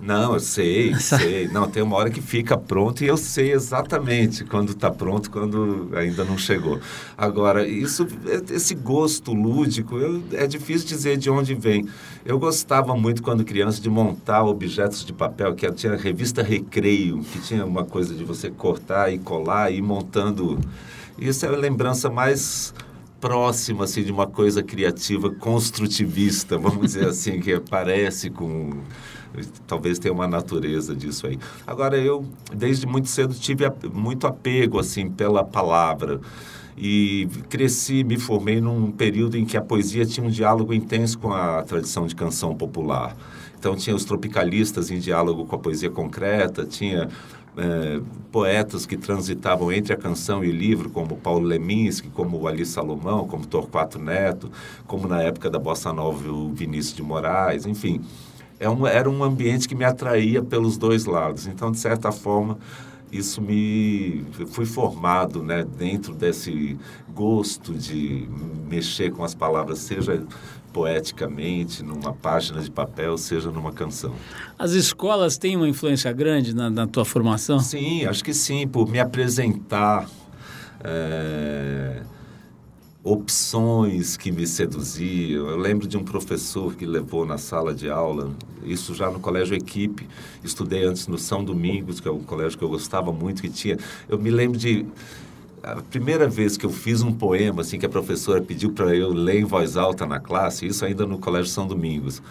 Não, 0.00 0.34
eu 0.34 0.40
sei, 0.40 0.94
sei. 1.00 1.48
Não, 1.48 1.68
tem 1.68 1.82
uma 1.82 1.96
hora 1.96 2.10
que 2.10 2.20
fica 2.20 2.56
pronto 2.56 3.02
e 3.02 3.08
eu 3.08 3.16
sei 3.16 3.52
exatamente 3.52 4.44
quando 4.44 4.70
está 4.70 4.90
pronto, 4.90 5.30
quando 5.30 5.90
ainda 5.94 6.24
não 6.24 6.38
chegou. 6.38 6.80
Agora, 7.16 7.66
isso, 7.66 8.06
esse 8.50 8.74
gosto 8.74 9.32
lúdico, 9.32 9.98
eu, 9.98 10.22
é 10.32 10.46
difícil 10.46 10.86
dizer 10.86 11.16
de 11.16 11.28
onde 11.28 11.54
vem. 11.54 11.88
Eu 12.24 12.38
gostava 12.38 12.94
muito, 12.94 13.22
quando 13.22 13.44
criança, 13.44 13.80
de 13.80 13.90
montar 13.90 14.44
objetos 14.44 15.04
de 15.04 15.12
papel, 15.12 15.54
que 15.54 15.70
tinha 15.72 15.94
a 15.94 15.96
revista 15.96 16.42
Recreio, 16.42 17.20
que 17.20 17.40
tinha 17.40 17.66
uma 17.66 17.84
coisa 17.84 18.14
de 18.14 18.24
você 18.24 18.50
cortar 18.50 19.12
e 19.12 19.18
colar 19.18 19.72
e 19.72 19.78
ir 19.78 19.82
montando. 19.82 20.58
Isso 21.18 21.44
é 21.44 21.48
a 21.48 21.56
lembrança 21.56 22.08
mais 22.08 22.72
próxima 23.20 23.82
assim, 23.82 24.04
de 24.04 24.12
uma 24.12 24.28
coisa 24.28 24.62
criativa 24.62 25.28
construtivista, 25.30 26.56
vamos 26.56 26.86
dizer 26.86 27.08
assim, 27.08 27.40
que 27.40 27.58
parece 27.58 28.30
com 28.30 28.70
talvez 29.66 29.98
tenha 29.98 30.12
uma 30.12 30.26
natureza 30.26 30.94
disso 30.94 31.26
aí. 31.26 31.38
Agora, 31.66 31.96
eu, 31.96 32.24
desde 32.54 32.86
muito 32.86 33.08
cedo, 33.08 33.34
tive 33.34 33.64
muito 33.92 34.26
apego, 34.26 34.78
assim, 34.78 35.10
pela 35.10 35.44
palavra. 35.44 36.20
E 36.76 37.28
cresci, 37.48 38.04
me 38.04 38.16
formei 38.16 38.60
num 38.60 38.92
período 38.92 39.36
em 39.36 39.44
que 39.44 39.56
a 39.56 39.60
poesia 39.60 40.06
tinha 40.06 40.24
um 40.24 40.30
diálogo 40.30 40.72
intenso 40.72 41.18
com 41.18 41.32
a 41.32 41.62
tradição 41.62 42.06
de 42.06 42.14
canção 42.14 42.54
popular. 42.54 43.16
Então, 43.58 43.74
tinha 43.74 43.96
os 43.96 44.04
tropicalistas 44.04 44.90
em 44.90 45.00
diálogo 45.00 45.44
com 45.44 45.56
a 45.56 45.58
poesia 45.58 45.90
concreta, 45.90 46.64
tinha 46.64 47.08
é, 47.56 48.00
poetas 48.30 48.86
que 48.86 48.96
transitavam 48.96 49.72
entre 49.72 49.92
a 49.92 49.96
canção 49.96 50.44
e 50.44 50.48
o 50.48 50.52
livro, 50.52 50.88
como 50.90 51.16
Paulo 51.16 51.44
Leminski, 51.44 52.08
como 52.10 52.46
Ali 52.46 52.64
Salomão, 52.64 53.26
como 53.26 53.44
Torquato 53.44 53.98
Neto, 53.98 54.48
como 54.86 55.08
na 55.08 55.20
época 55.20 55.50
da 55.50 55.58
Bossa 55.58 55.92
Nova 55.92 56.30
o 56.30 56.52
Vinícius 56.52 56.94
de 56.94 57.02
Moraes, 57.02 57.66
enfim 57.66 58.00
é 58.60 58.68
um, 58.68 58.86
era 58.86 59.08
um 59.08 59.22
ambiente 59.22 59.68
que 59.68 59.74
me 59.74 59.84
atraía 59.84 60.42
pelos 60.42 60.76
dois 60.76 61.04
lados. 61.04 61.46
Então, 61.46 61.70
de 61.70 61.78
certa 61.78 62.10
forma, 62.10 62.58
isso 63.10 63.40
me 63.40 64.24
fui 64.48 64.66
formado 64.66 65.42
né, 65.42 65.64
dentro 65.64 66.14
desse 66.14 66.78
gosto 67.14 67.72
de 67.74 68.28
mexer 68.68 69.12
com 69.12 69.24
as 69.24 69.34
palavras, 69.34 69.78
seja 69.78 70.22
poeticamente, 70.72 71.82
numa 71.82 72.12
página 72.12 72.60
de 72.60 72.70
papel, 72.70 73.16
seja 73.16 73.50
numa 73.50 73.72
canção. 73.72 74.12
As 74.58 74.72
escolas 74.72 75.38
têm 75.38 75.56
uma 75.56 75.68
influência 75.68 76.12
grande 76.12 76.54
na, 76.54 76.68
na 76.68 76.86
tua 76.86 77.04
formação? 77.04 77.58
Sim, 77.58 78.04
acho 78.04 78.22
que 78.22 78.34
sim, 78.34 78.66
por 78.66 78.88
me 78.88 79.00
apresentar. 79.00 80.08
É 80.84 82.02
opções 83.10 84.16
que 84.16 84.30
me 84.30 84.46
seduziam. 84.46 85.48
Eu 85.48 85.56
lembro 85.56 85.86
de 85.86 85.96
um 85.96 86.04
professor 86.04 86.74
que 86.74 86.84
levou 86.84 87.24
na 87.24 87.38
sala 87.38 87.74
de 87.74 87.88
aula, 87.88 88.30
isso 88.62 88.94
já 88.94 89.10
no 89.10 89.18
colégio 89.18 89.56
Equipe, 89.56 90.06
estudei 90.44 90.84
antes 90.84 91.06
no 91.06 91.16
São 91.16 91.42
Domingos, 91.42 92.00
que 92.00 92.08
é 92.08 92.10
um 92.10 92.22
colégio 92.22 92.58
que 92.58 92.64
eu 92.64 92.68
gostava 92.68 93.10
muito, 93.12 93.40
que 93.40 93.48
tinha... 93.48 93.78
Eu 94.08 94.18
me 94.18 94.30
lembro 94.30 94.58
de... 94.58 94.84
A 95.62 95.76
primeira 95.76 96.28
vez 96.28 96.56
que 96.56 96.64
eu 96.64 96.70
fiz 96.70 97.02
um 97.02 97.12
poema, 97.12 97.62
assim, 97.62 97.78
que 97.78 97.86
a 97.86 97.88
professora 97.88 98.40
pediu 98.40 98.72
para 98.72 98.94
eu 98.94 99.12
ler 99.12 99.40
em 99.40 99.44
voz 99.44 99.76
alta 99.76 100.06
na 100.06 100.20
classe, 100.20 100.66
isso 100.66 100.84
ainda 100.84 101.04
no 101.06 101.18
colégio 101.18 101.50
São 101.50 101.66
Domingos 101.66 102.22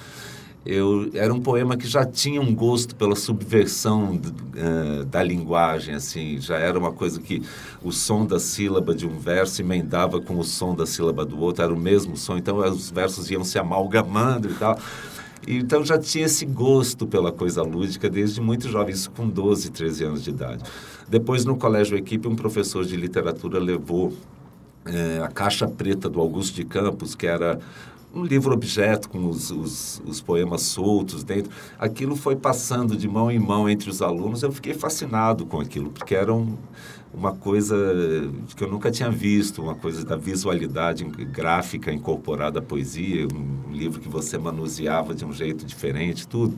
eu 0.68 1.10
era 1.14 1.34
um 1.34 1.40
poema 1.40 1.78
que 1.78 1.88
já 1.88 2.06
tinha 2.06 2.42
um 2.42 2.54
gosto 2.54 2.96
pela 2.96 3.16
subversão 3.16 4.16
uh, 4.16 5.06
da 5.06 5.24
linguagem 5.24 5.96
assim 5.96 6.40
já 6.42 6.58
era 6.58 6.78
uma 6.78 6.92
coisa 6.92 7.22
que 7.22 7.42
o 7.82 7.92
som 7.92 8.26
da 8.26 8.40
sílaba 8.40 8.94
de 8.94 9.08
um 9.08 9.18
verso 9.18 9.62
emendava 9.62 10.20
com 10.20 10.38
o 10.38 10.44
som 10.44 10.76
da 10.76 10.86
sílaba 10.86 11.26
do 11.26 11.40
outro 11.40 11.64
era 11.64 11.74
o 11.74 11.80
mesmo 11.80 12.18
som 12.18 12.38
então 12.38 12.58
os 12.58 12.92
versos 12.92 13.32
iam 13.32 13.44
se 13.44 13.58
amalgamando 13.58 14.50
e 14.50 14.54
tal 14.56 14.78
então 15.48 15.86
já 15.86 15.98
tinha 15.98 16.26
esse 16.26 16.46
gosto 16.46 17.08
pela 17.08 17.32
coisa 17.32 17.62
lúdica 17.62 18.10
desde 18.10 18.42
muito 18.42 18.68
jovem, 18.68 18.94
isso 18.94 19.10
com 19.12 19.30
12, 19.30 19.72
13 19.72 20.04
anos 20.04 20.24
de 20.24 20.32
idade. 20.32 20.62
Depois, 21.08 21.46
no 21.46 21.56
colégio 21.56 21.98
equipe, 21.98 22.28
um 22.28 22.36
professor 22.36 22.84
de 22.84 22.98
literatura 22.98 23.58
levou 23.58 24.14
é, 24.86 25.22
a 25.24 25.30
Caixa 25.30 25.66
Preta 25.66 26.10
do 26.10 26.20
Augusto 26.20 26.56
de 26.56 26.66
Campos, 26.66 27.16
que 27.16 27.28
era 27.28 27.60
um 28.18 28.26
livro-objeto 28.26 29.10
com 29.10 29.30
os, 29.30 29.52
os, 29.52 30.02
os, 30.06 30.22
poemas 30.22 30.64
soltos 30.64 31.24
dentro. 31.24 31.52
Aquilo 31.78 32.16
foi 32.16 32.36
passando 32.36 32.98
de 32.98 33.08
mão 33.08 33.30
em 33.30 33.40
mão 33.40 33.70
entre 33.70 33.90
os 33.90 34.02
alunos. 34.02 34.42
Eu 34.42 34.52
fiquei 34.52 34.74
fascinado 34.74 35.46
com 35.46 35.60
aquilo, 35.60 35.92
porque 35.92 36.16
era 36.16 36.34
um, 36.34 36.58
uma 37.14 37.34
coisa 37.34 37.76
que 38.56 38.64
eu 38.64 38.68
nunca 38.68 38.90
tinha 38.90 39.10
visto, 39.10 39.62
uma 39.62 39.76
coisa 39.76 40.04
da 40.04 40.16
visualidade 40.16 41.04
gráfica 41.04 41.92
incorporada 41.92 42.60
à 42.60 42.62
poesia, 42.62 43.28
um 43.28 43.72
livro 43.72 44.00
que 44.00 44.10
você 44.10 44.38
manuseava 44.38 45.14
de 45.14 45.24
um 45.24 45.32
jeito 45.32 45.66
diferente, 45.66 46.28
tudo. 46.28 46.58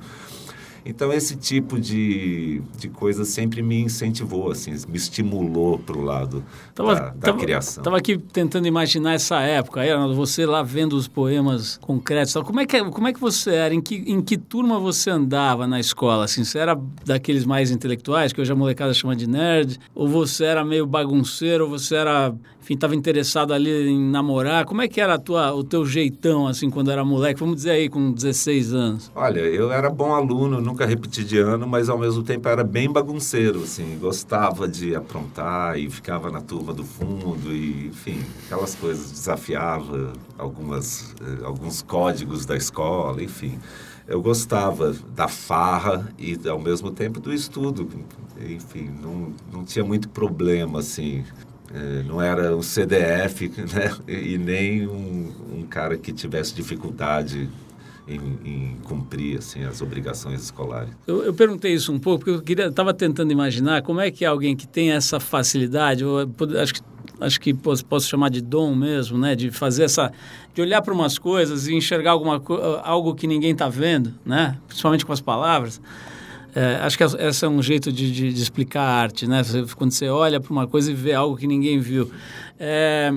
Então, 0.90 1.14
esse 1.14 1.36
tipo 1.36 1.80
de, 1.80 2.62
de 2.78 2.90
coisa 2.90 3.24
sempre 3.24 3.62
me 3.62 3.80
incentivou, 3.80 4.52
assim, 4.52 4.72
me 4.88 4.98
estimulou 4.98 5.78
para 5.78 5.96
o 5.96 6.02
lado 6.02 6.44
tava, 6.74 6.96
da, 6.96 7.02
da 7.02 7.14
tava, 7.14 7.38
criação. 7.38 7.82
Estava 7.82 7.98
aqui 7.98 8.18
tentando 8.18 8.68
imaginar 8.68 9.14
essa 9.14 9.40
época, 9.42 9.82
aí, 9.82 9.90
você 10.16 10.48
lá 10.48 10.64
vendo 10.64 10.94
os 10.94 11.08
poemas 11.08 11.78
concretos. 11.78 12.34
Como 12.34 12.60
é 12.60 12.66
que, 12.66 12.84
como 12.86 13.08
é 13.08 13.14
que 13.14 13.20
você 13.20 13.52
era? 13.52 13.74
Em 13.74 13.82
que, 13.82 13.96
em 13.96 14.20
que 14.20 14.36
turma 14.36 14.80
você 14.80 15.12
andava 15.12 15.68
na 15.68 15.80
escola? 15.80 16.26
Assim, 16.26 16.44
você 16.44 16.58
era 16.58 16.80
daqueles 17.06 17.46
mais 17.46 17.70
intelectuais, 17.70 18.34
que 18.34 18.42
hoje 18.42 18.52
a 18.52 18.56
molecada 18.56 18.94
chama 18.94 19.16
de 19.16 19.28
nerd? 19.28 19.80
Ou 19.94 20.08
você 20.08 20.46
era 20.46 20.66
meio 20.66 20.88
bagunceiro? 20.88 21.66
Ou 21.66 21.70
você 21.70 21.96
era 21.96 22.34
enfim, 22.70 22.76
estava 22.76 22.96
interessado 22.96 23.52
ali 23.52 23.90
em 23.90 24.00
namorar. 24.00 24.64
Como 24.64 24.80
é 24.80 24.88
que 24.88 25.02
era 25.02 25.18
tua, 25.18 25.52
o 25.54 25.64
teu 25.64 25.84
jeitão, 25.84 26.46
assim, 26.46 26.70
quando 26.70 26.92
era 26.92 27.04
moleque? 27.04 27.40
Vamos 27.40 27.56
dizer 27.56 27.72
aí, 27.72 27.90
com 27.90 28.12
16 28.12 28.74
anos. 28.74 29.12
Olha, 29.16 29.40
eu 29.40 29.72
era 29.72 29.90
bom 29.90 30.14
aluno, 30.14 30.62
nunca 30.62 30.86
repeti 30.86 31.24
de 31.24 31.40
ano, 31.40 31.68
mas 31.68 31.90
ao 31.90 31.98
mesmo 31.98 32.22
tempo 32.22 32.48
era 32.48 32.64
bem 32.64 32.88
bagunceiro, 32.92 33.64
assim. 33.64 33.98
Gostava 34.00 34.68
de 34.68 34.96
aprontar 34.96 35.80
e 35.80 35.90
ficava 35.90 36.30
na 36.30 36.42
turma 36.42 36.72
do 36.72 36.84
fundo 36.84 37.52
e, 37.52 37.88
enfim, 37.88 38.22
aquelas 38.46 38.76
coisas. 38.76 39.12
Desafiava 39.12 40.14
algumas, 40.38 41.16
eh, 41.22 41.44
alguns 41.44 41.82
códigos 41.82 42.46
da 42.46 42.56
escola, 42.56 43.24
enfim 43.24 43.58
eu 44.08 44.24
gostava 44.24 44.92
da 45.16 45.28
farra 45.28 46.12
e 46.18 46.36
ao 46.50 46.58
mesmo 46.58 46.90
tempo 46.90 47.20
do 47.20 47.32
estudo. 47.32 47.88
Enfim, 48.42 48.90
não, 49.00 49.32
não 49.54 49.64
tinha 49.64 49.86
muito 49.86 50.10
problema 50.10 50.80
assim. 50.80 51.24
É, 51.74 52.04
não 52.04 52.22
era 52.22 52.56
um 52.56 52.62
CDF 52.62 53.48
né? 53.74 53.96
e 54.08 54.38
nem 54.38 54.88
um, 54.88 55.60
um 55.60 55.64
cara 55.64 55.98
que 55.98 56.12
tivesse 56.12 56.54
dificuldade 56.56 57.48
em, 58.08 58.40
em, 58.44 58.78
cumprir 58.84 59.38
assim, 59.38 59.64
as 59.64 59.82
obrigações 59.82 60.42
escolares. 60.42 60.90
Eu, 61.06 61.24
eu, 61.24 61.34
perguntei 61.34 61.74
isso 61.74 61.94
um 61.94 62.00
pouco 62.00 62.26
porque 62.26 62.54
eu 62.60 62.70
estava 62.70 62.92
tentando 62.92 63.32
imaginar 63.32 63.84
como 63.84 64.02
é 64.02 64.10
que 64.10 64.26
alguém 64.26 64.56
que 64.56 64.68
tem 64.68 64.92
essa 64.92 65.20
facilidade, 65.20 66.04
acho 66.60 66.74
que 66.74 66.82
acho 67.20 67.40
que 67.40 67.54
posso, 67.54 67.86
posso, 67.86 68.08
chamar 68.08 68.30
de 68.30 68.42
dom 68.42 68.74
mesmo, 68.74 69.18
né? 69.18 69.36
De 69.36 69.52
fazer 69.52 69.84
essa, 69.84 70.12
de 70.54 70.62
olhar 70.62 70.82
para 70.82 70.94
umas 70.94 71.18
coisas 71.18 71.68
e 71.68 71.76
enxergar 71.76 72.12
alguma 72.12 72.42
algo 72.84 73.14
que 73.14 73.28
ninguém 73.28 73.52
está 73.52 73.68
vendo, 73.68 74.14
né? 74.26 74.58
Principalmente 74.68 75.06
com 75.06 75.14
as 75.14 75.22
palavras. 75.22 75.82
É, 76.56 76.76
acho 76.82 76.98
que 76.98 77.04
esse 77.04 77.46
é 77.46 77.48
um 77.48 77.62
jeito 77.62 77.92
de, 77.92 78.12
de, 78.12 78.34
de 78.34 78.42
explicar 78.42 78.82
a 78.82 79.02
arte, 79.02 79.28
né? 79.28 79.44
Você, 79.44 79.66
quando 79.76 79.92
você 79.92 80.08
olha 80.10 80.40
para 80.40 80.52
uma 80.52 80.68
coisa 80.68 80.92
e 80.92 80.94
vê 80.94 81.14
algo 81.14 81.38
que 81.38 81.46
ninguém 81.46 81.80
viu. 81.80 82.12
É, 82.60 83.14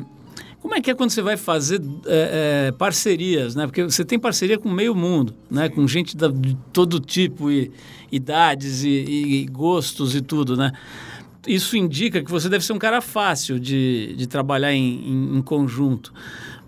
como 0.61 0.75
é 0.77 0.81
que 0.81 0.91
é 0.91 0.95
quando 0.95 1.11
você 1.11 1.23
vai 1.23 1.37
fazer 1.37 1.83
é, 2.07 2.69
é, 2.69 2.73
parcerias, 2.73 3.57
né? 3.57 3.67
Porque 3.67 3.83
você 3.83 4.05
tem 4.05 4.19
parceria 4.19 4.59
com 4.59 4.71
meio 4.71 4.95
mundo, 4.95 5.35
né? 5.51 5.69
Com 5.69 5.87
gente 5.89 6.17
da, 6.17 6.29
de 6.29 6.57
todo 6.73 7.01
tipo 7.01 7.51
e 7.51 7.73
idades 8.13 8.85
e, 8.85 8.89
e, 8.89 9.47
gostos 9.47 10.15
e 10.15 10.21
tudo, 10.21 10.57
né? 10.57 10.73
Isso 11.47 11.77
indica 11.77 12.23
que 12.23 12.31
você 12.31 12.49
deve 12.49 12.65
ser 12.65 12.75
um 12.75 12.79
cara 12.79 13.01
fácil 13.01 13.59
de, 13.59 14.15
de 14.17 14.27
trabalhar 14.29 14.73
em, 14.73 15.01
em, 15.05 15.39
em 15.39 15.43
conjunto. 15.43 16.13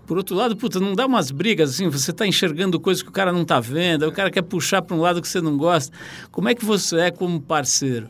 Por 0.05 0.17
outro 0.17 0.35
lado, 0.35 0.55
puta, 0.55 0.79
não 0.79 0.93
dá 0.93 1.05
umas 1.05 1.31
brigas 1.31 1.71
assim, 1.71 1.89
você 1.89 2.11
está 2.11 2.27
enxergando 2.27 2.79
coisas 2.79 3.01
que 3.01 3.09
o 3.09 3.11
cara 3.11 3.31
não 3.31 3.41
está 3.41 3.59
vendo, 3.59 4.07
o 4.07 4.11
cara 4.11 4.29
quer 4.29 4.43
puxar 4.43 4.81
para 4.81 4.95
um 4.95 5.01
lado 5.01 5.21
que 5.21 5.27
você 5.27 5.41
não 5.41 5.57
gosta. 5.57 5.95
Como 6.31 6.47
é 6.47 6.53
que 6.53 6.63
você 6.63 6.97
é 6.97 7.11
como 7.11 7.41
parceiro? 7.41 8.07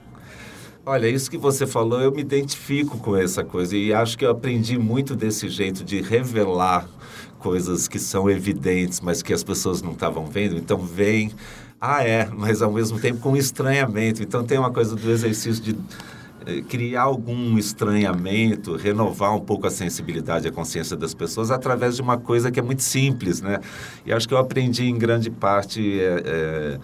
Olha, 0.86 1.08
isso 1.08 1.32
que 1.32 1.38
você 1.38 1.66
falou, 1.66 2.00
eu 2.00 2.12
me 2.12 2.22
identifico 2.22 2.98
com 3.00 3.16
essa 3.16 3.44
coisa 3.44 3.76
e 3.76 3.92
acho 3.92 4.18
que 4.18 4.26
eu 4.26 4.30
aprendi 4.30 4.78
muito 4.78 5.16
desse 5.16 5.50
jeito 5.50 5.84
de 5.84 6.00
revelar 6.00 6.88
coisas 7.40 7.88
que 7.88 7.98
são 7.98 8.30
evidentes, 8.30 9.00
mas 9.00 9.24
que 9.24 9.34
as 9.34 9.44
pessoas 9.44 9.82
não 9.82 9.94
estavam 9.94 10.26
vendo. 10.26 10.58
Então 10.58 10.78
vem, 10.78 11.32
ah 11.82 12.04
é, 12.04 12.30
mas 12.32 12.62
ao 12.62 12.72
mesmo 12.72 13.00
tempo 13.00 13.20
com 13.20 13.36
estranhamento. 13.36 14.22
Então 14.22 14.44
tem 14.44 14.60
uma 14.60 14.72
coisa 14.72 14.96
do 14.96 15.12
exercício 15.12 15.64
de 15.64 15.76
criar 16.68 17.04
algum 17.04 17.58
estranhamento, 17.58 18.76
renovar 18.76 19.36
um 19.36 19.40
pouco 19.40 19.68
a 19.68 19.72
sensibilidade, 19.72 20.48
a 20.48 20.52
consciência 20.52 20.96
das 20.96 21.14
pessoas 21.14 21.52
através 21.52 21.96
de 21.96 22.02
uma 22.02 22.18
coisa 22.18 22.52
que 22.52 22.60
é 22.60 22.64
muito 22.64 22.84
simples, 22.84 23.42
né? 23.42 23.60
E 24.06 24.14
acho 24.14 24.28
que 24.28 24.34
eu 24.34 24.38
aprendi 24.38 24.86
em 24.86 24.98
grande 24.98 25.30
parte 25.30 26.00
é, 26.00 26.24
é, 26.26 26.80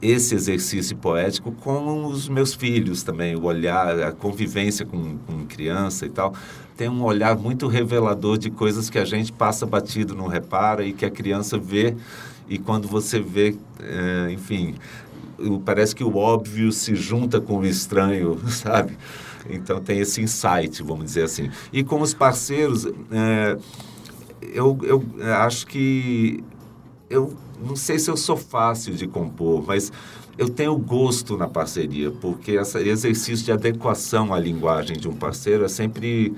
esse 0.00 0.34
exercício 0.34 0.96
poético 0.96 1.52
com 1.52 2.06
os 2.06 2.28
meus 2.28 2.54
filhos 2.54 3.02
também, 3.02 3.36
o 3.36 3.44
olhar, 3.44 4.00
a 4.00 4.12
convivência 4.12 4.84
com, 4.84 5.18
com 5.18 5.46
criança 5.46 6.06
e 6.06 6.10
tal 6.10 6.34
tem 6.76 6.88
um 6.88 7.04
olhar 7.04 7.36
muito 7.36 7.68
revelador 7.68 8.36
de 8.36 8.50
coisas 8.50 8.90
que 8.90 8.98
a 8.98 9.04
gente 9.04 9.32
passa 9.32 9.64
batido, 9.64 10.14
não 10.14 10.26
repara 10.26 10.84
e 10.84 10.92
que 10.92 11.04
a 11.04 11.10
criança 11.10 11.56
vê 11.56 11.94
e 12.48 12.58
quando 12.58 12.86
você 12.86 13.20
vê, 13.20 13.56
é, 13.80 14.32
enfim, 14.32 14.74
parece 15.64 15.94
que 15.94 16.04
o 16.04 16.16
óbvio 16.16 16.70
se 16.72 16.94
junta 16.94 17.40
com 17.40 17.58
o 17.58 17.66
estranho, 17.66 18.38
sabe? 18.48 18.96
Então 19.48 19.80
tem 19.80 20.00
esse 20.00 20.22
insight, 20.22 20.82
vamos 20.82 21.04
dizer 21.06 21.24
assim. 21.24 21.50
E 21.72 21.84
com 21.84 22.00
os 22.00 22.14
parceiros, 22.14 22.86
é, 23.10 23.56
eu, 24.40 24.78
eu 24.82 25.04
acho 25.34 25.66
que 25.66 26.42
eu 27.10 27.34
não 27.64 27.76
sei 27.76 27.98
se 27.98 28.10
eu 28.10 28.16
sou 28.16 28.36
fácil 28.36 28.94
de 28.94 29.06
compor, 29.06 29.64
mas 29.66 29.92
eu 30.36 30.48
tenho 30.48 30.76
gosto 30.76 31.36
na 31.36 31.46
parceria, 31.46 32.10
porque 32.10 32.52
esse 32.52 32.78
exercício 32.78 33.44
de 33.44 33.52
adequação 33.52 34.34
à 34.34 34.38
linguagem 34.38 34.96
de 34.96 35.08
um 35.08 35.14
parceiro 35.14 35.64
é 35.64 35.68
sempre 35.68 36.34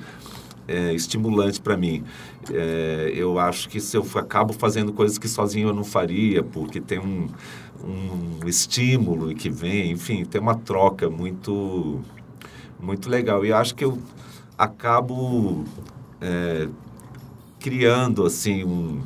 é, 0.68 0.92
estimulante 0.92 1.60
para 1.60 1.76
mim. 1.76 2.04
É, 2.52 3.12
eu 3.14 3.38
acho 3.38 3.68
que 3.68 3.80
se 3.80 3.96
eu 3.96 4.06
acabo 4.16 4.52
fazendo 4.52 4.92
coisas 4.92 5.18
que 5.18 5.28
sozinho 5.28 5.68
eu 5.68 5.74
não 5.74 5.84
faria, 5.84 6.42
porque 6.42 6.80
tem 6.80 6.98
um, 6.98 7.28
um 7.86 8.46
estímulo 8.48 9.34
que 9.34 9.48
vem, 9.48 9.92
enfim, 9.92 10.24
tem 10.24 10.40
uma 10.40 10.56
troca 10.56 11.08
muito, 11.08 12.00
muito 12.80 13.08
legal. 13.08 13.44
E 13.44 13.52
acho 13.52 13.74
que 13.74 13.84
eu 13.84 13.98
acabo 14.58 15.64
é, 16.20 16.68
criando 17.60 18.24
assim 18.24 18.64
um, 18.64 19.02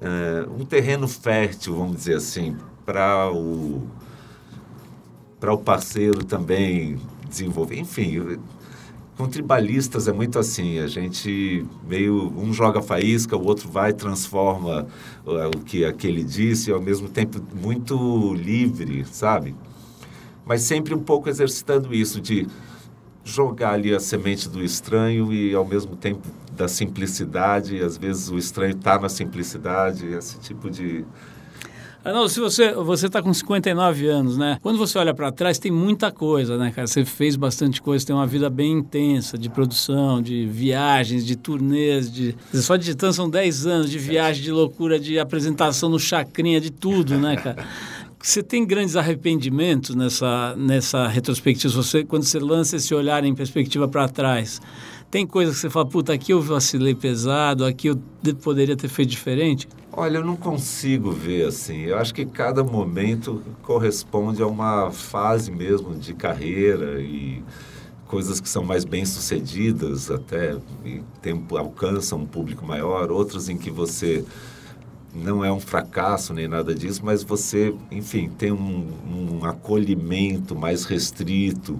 é, 0.00 0.46
um 0.48 0.64
terreno 0.64 1.08
fértil, 1.08 1.76
vamos 1.76 1.96
dizer 1.96 2.16
assim, 2.16 2.56
para 2.84 3.30
o 3.30 3.86
para 5.40 5.52
o 5.52 5.58
parceiro 5.58 6.24
também 6.24 7.00
desenvolver. 7.28 7.76
Enfim, 7.76 8.38
com 9.22 9.28
tribalistas 9.28 10.08
é 10.08 10.12
muito 10.12 10.36
assim, 10.36 10.80
a 10.80 10.88
gente 10.88 11.64
meio 11.88 12.32
um 12.36 12.52
joga 12.52 12.82
faísca, 12.82 13.36
o 13.36 13.44
outro 13.44 13.68
vai 13.70 13.92
transforma 13.92 14.84
uh, 15.24 15.46
o 15.56 15.60
que 15.60 15.84
aquele 15.84 16.24
disse, 16.24 16.70
e 16.70 16.72
ao 16.72 16.80
mesmo 16.80 17.08
tempo 17.08 17.40
muito 17.54 18.34
livre, 18.34 19.04
sabe? 19.04 19.54
Mas 20.44 20.62
sempre 20.62 20.92
um 20.92 20.98
pouco 20.98 21.28
exercitando 21.28 21.94
isso 21.94 22.20
de 22.20 22.48
jogar 23.24 23.74
ali 23.74 23.94
a 23.94 24.00
semente 24.00 24.48
do 24.48 24.60
estranho 24.60 25.32
e 25.32 25.54
ao 25.54 25.64
mesmo 25.64 25.94
tempo 25.94 26.26
da 26.56 26.66
simplicidade, 26.66 27.80
às 27.80 27.96
vezes 27.96 28.28
o 28.28 28.36
estranho 28.36 28.72
está 28.72 28.98
na 28.98 29.08
simplicidade, 29.08 30.04
esse 30.04 30.40
tipo 30.40 30.68
de 30.68 31.04
não, 32.04 32.26
se 32.26 32.40
você 32.40 32.72
você 32.72 33.06
está 33.06 33.22
com 33.22 33.32
59 33.32 34.08
anos, 34.08 34.36
né? 34.36 34.58
Quando 34.62 34.78
você 34.78 34.98
olha 34.98 35.14
para 35.14 35.30
trás, 35.30 35.58
tem 35.58 35.70
muita 35.70 36.10
coisa, 36.10 36.58
né, 36.58 36.72
cara? 36.72 36.86
Você 36.86 37.04
fez 37.04 37.36
bastante 37.36 37.80
coisa, 37.80 38.04
tem 38.04 38.16
uma 38.16 38.26
vida 38.26 38.50
bem 38.50 38.72
intensa 38.72 39.38
de 39.38 39.48
produção, 39.48 40.20
de 40.20 40.46
viagens, 40.46 41.24
de 41.24 41.36
turnês, 41.36 42.10
de 42.10 42.34
só 42.54 42.76
digitando 42.76 43.12
são 43.12 43.30
10 43.30 43.66
anos 43.66 43.90
de 43.90 43.98
viagem, 43.98 44.42
de 44.42 44.50
loucura, 44.50 44.98
de 44.98 45.18
apresentação 45.18 45.88
no 45.88 45.98
Chacrinha, 45.98 46.60
de 46.60 46.70
tudo, 46.70 47.18
né, 47.18 47.36
cara? 47.36 47.64
Você 48.22 48.40
tem 48.40 48.64
grandes 48.64 48.94
arrependimentos 48.94 49.96
nessa, 49.96 50.54
nessa 50.56 51.08
retrospectiva, 51.08 51.74
você, 51.74 52.04
quando 52.04 52.22
você 52.22 52.38
lança 52.38 52.76
esse 52.76 52.94
olhar 52.94 53.24
em 53.24 53.34
perspectiva 53.34 53.88
para 53.88 54.08
trás? 54.08 54.60
Tem 55.10 55.26
coisas 55.26 55.56
que 55.56 55.62
você 55.62 55.68
fala, 55.68 55.86
puta, 55.86 56.12
aqui 56.12 56.32
eu 56.32 56.40
vacilei 56.40 56.94
pesado, 56.94 57.64
aqui 57.64 57.88
eu 57.88 58.00
poderia 58.40 58.76
ter 58.76 58.86
feito 58.86 59.10
diferente? 59.10 59.66
Olha, 59.94 60.16
eu 60.18 60.24
não 60.24 60.36
consigo 60.36 61.10
ver 61.10 61.46
assim. 61.48 61.82
Eu 61.82 61.98
acho 61.98 62.14
que 62.14 62.24
cada 62.24 62.64
momento 62.64 63.42
corresponde 63.62 64.42
a 64.42 64.46
uma 64.46 64.90
fase 64.90 65.50
mesmo 65.50 65.94
de 65.94 66.14
carreira 66.14 66.98
e 67.02 67.42
coisas 68.06 68.40
que 68.40 68.48
são 68.48 68.64
mais 68.64 68.86
bem 68.86 69.04
sucedidas 69.04 70.10
até 70.10 70.56
e 70.82 71.02
tem, 71.20 71.46
alcançam 71.50 72.20
um 72.20 72.26
público 72.26 72.64
maior, 72.64 73.10
outras 73.10 73.50
em 73.50 73.56
que 73.58 73.70
você 73.70 74.24
não 75.14 75.44
é 75.44 75.52
um 75.52 75.60
fracasso 75.60 76.32
nem 76.32 76.48
nada 76.48 76.74
disso, 76.74 77.02
mas 77.04 77.22
você, 77.22 77.74
enfim, 77.90 78.30
tem 78.30 78.50
um, 78.50 78.88
um 79.06 79.44
acolhimento 79.44 80.54
mais 80.54 80.84
restrito 80.84 81.78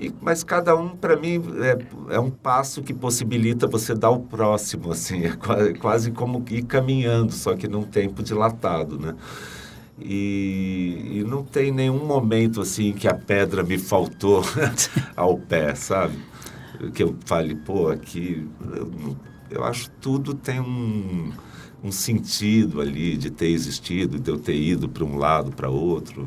e, 0.00 0.12
mas 0.20 0.42
cada 0.42 0.74
um, 0.74 0.88
para 0.88 1.14
mim, 1.14 1.42
é, 1.60 2.14
é 2.14 2.18
um 2.18 2.30
passo 2.30 2.82
que 2.82 2.94
possibilita 2.94 3.66
você 3.66 3.94
dar 3.94 4.10
o 4.10 4.20
próximo, 4.20 4.90
assim, 4.90 5.24
é 5.26 5.36
quase, 5.36 5.74
quase 5.74 6.10
como 6.10 6.42
ir 6.50 6.62
caminhando, 6.62 7.32
só 7.32 7.54
que 7.54 7.68
num 7.68 7.82
tempo 7.82 8.22
dilatado, 8.22 8.98
né? 8.98 9.14
E, 10.00 11.18
e, 11.18 11.24
não 11.24 11.44
tem 11.44 11.70
nenhum 11.70 12.06
momento 12.06 12.62
assim 12.62 12.94
que 12.94 13.06
a 13.06 13.14
pedra 13.14 13.62
me 13.62 13.76
faltou 13.76 14.42
ao 15.14 15.36
pé, 15.36 15.74
sabe? 15.74 16.16
Que 16.94 17.02
eu 17.02 17.14
fale, 17.26 17.54
pô, 17.54 17.88
aqui 17.88 18.48
eu, 18.74 19.16
eu 19.50 19.64
acho 19.64 19.90
tudo 20.00 20.32
tem 20.32 20.58
um, 20.58 21.30
um 21.84 21.92
sentido 21.92 22.80
ali 22.80 23.18
de 23.18 23.30
ter 23.30 23.48
existido, 23.48 24.18
de 24.18 24.30
eu 24.30 24.38
ter 24.38 24.56
ido 24.56 24.88
para 24.88 25.04
um 25.04 25.18
lado, 25.18 25.50
para 25.50 25.68
outro. 25.68 26.26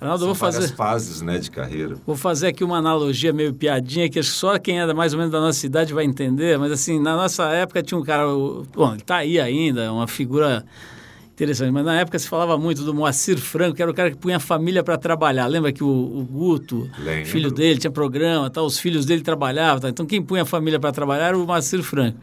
Arnaldo, 0.00 0.20
São 0.20 0.28
vou 0.28 0.34
fazer 0.34 0.74
fases, 0.74 1.22
né, 1.22 1.38
de 1.38 1.50
carreira. 1.50 1.96
Vou 2.06 2.16
fazer 2.16 2.48
aqui 2.48 2.62
uma 2.62 2.76
analogia 2.76 3.32
meio 3.32 3.54
piadinha 3.54 4.08
que 4.10 4.22
só 4.22 4.58
quem 4.58 4.78
é 4.80 4.94
mais 4.94 5.14
ou 5.14 5.18
menos 5.18 5.32
da 5.32 5.40
nossa 5.40 5.58
cidade 5.58 5.94
vai 5.94 6.04
entender, 6.04 6.58
mas 6.58 6.70
assim, 6.70 7.00
na 7.00 7.16
nossa 7.16 7.44
época 7.48 7.82
tinha 7.82 7.98
um 7.98 8.02
cara, 8.02 8.26
bom, 8.26 8.92
ele 8.92 9.00
está 9.00 9.16
aí 9.16 9.40
ainda, 9.40 9.90
uma 9.92 10.06
figura 10.06 10.64
interessante, 11.36 11.70
mas 11.70 11.84
na 11.84 12.00
época 12.00 12.18
se 12.18 12.26
falava 12.26 12.56
muito 12.56 12.82
do 12.82 12.94
Moacir 12.94 13.36
Franco, 13.36 13.76
que 13.76 13.82
era 13.82 13.90
o 13.90 13.94
cara 13.94 14.10
que 14.10 14.16
punha 14.16 14.38
a 14.38 14.40
família 14.40 14.82
para 14.82 14.96
trabalhar. 14.96 15.46
Lembra 15.46 15.70
que 15.70 15.84
o, 15.84 15.86
o 15.86 16.24
Guto, 16.24 16.90
Lembro. 16.98 17.26
filho 17.26 17.50
dele, 17.50 17.78
tinha 17.78 17.90
programa, 17.90 18.48
tal, 18.48 18.64
os 18.64 18.78
filhos 18.78 19.04
dele 19.04 19.20
trabalhavam, 19.20 19.80
tal. 19.80 19.90
então 19.90 20.06
quem 20.06 20.22
punha 20.22 20.42
a 20.42 20.46
família 20.46 20.80
para 20.80 20.90
trabalhar 20.92 21.26
era 21.28 21.38
o 21.38 21.46
Moacir 21.46 21.82
Franco. 21.82 22.18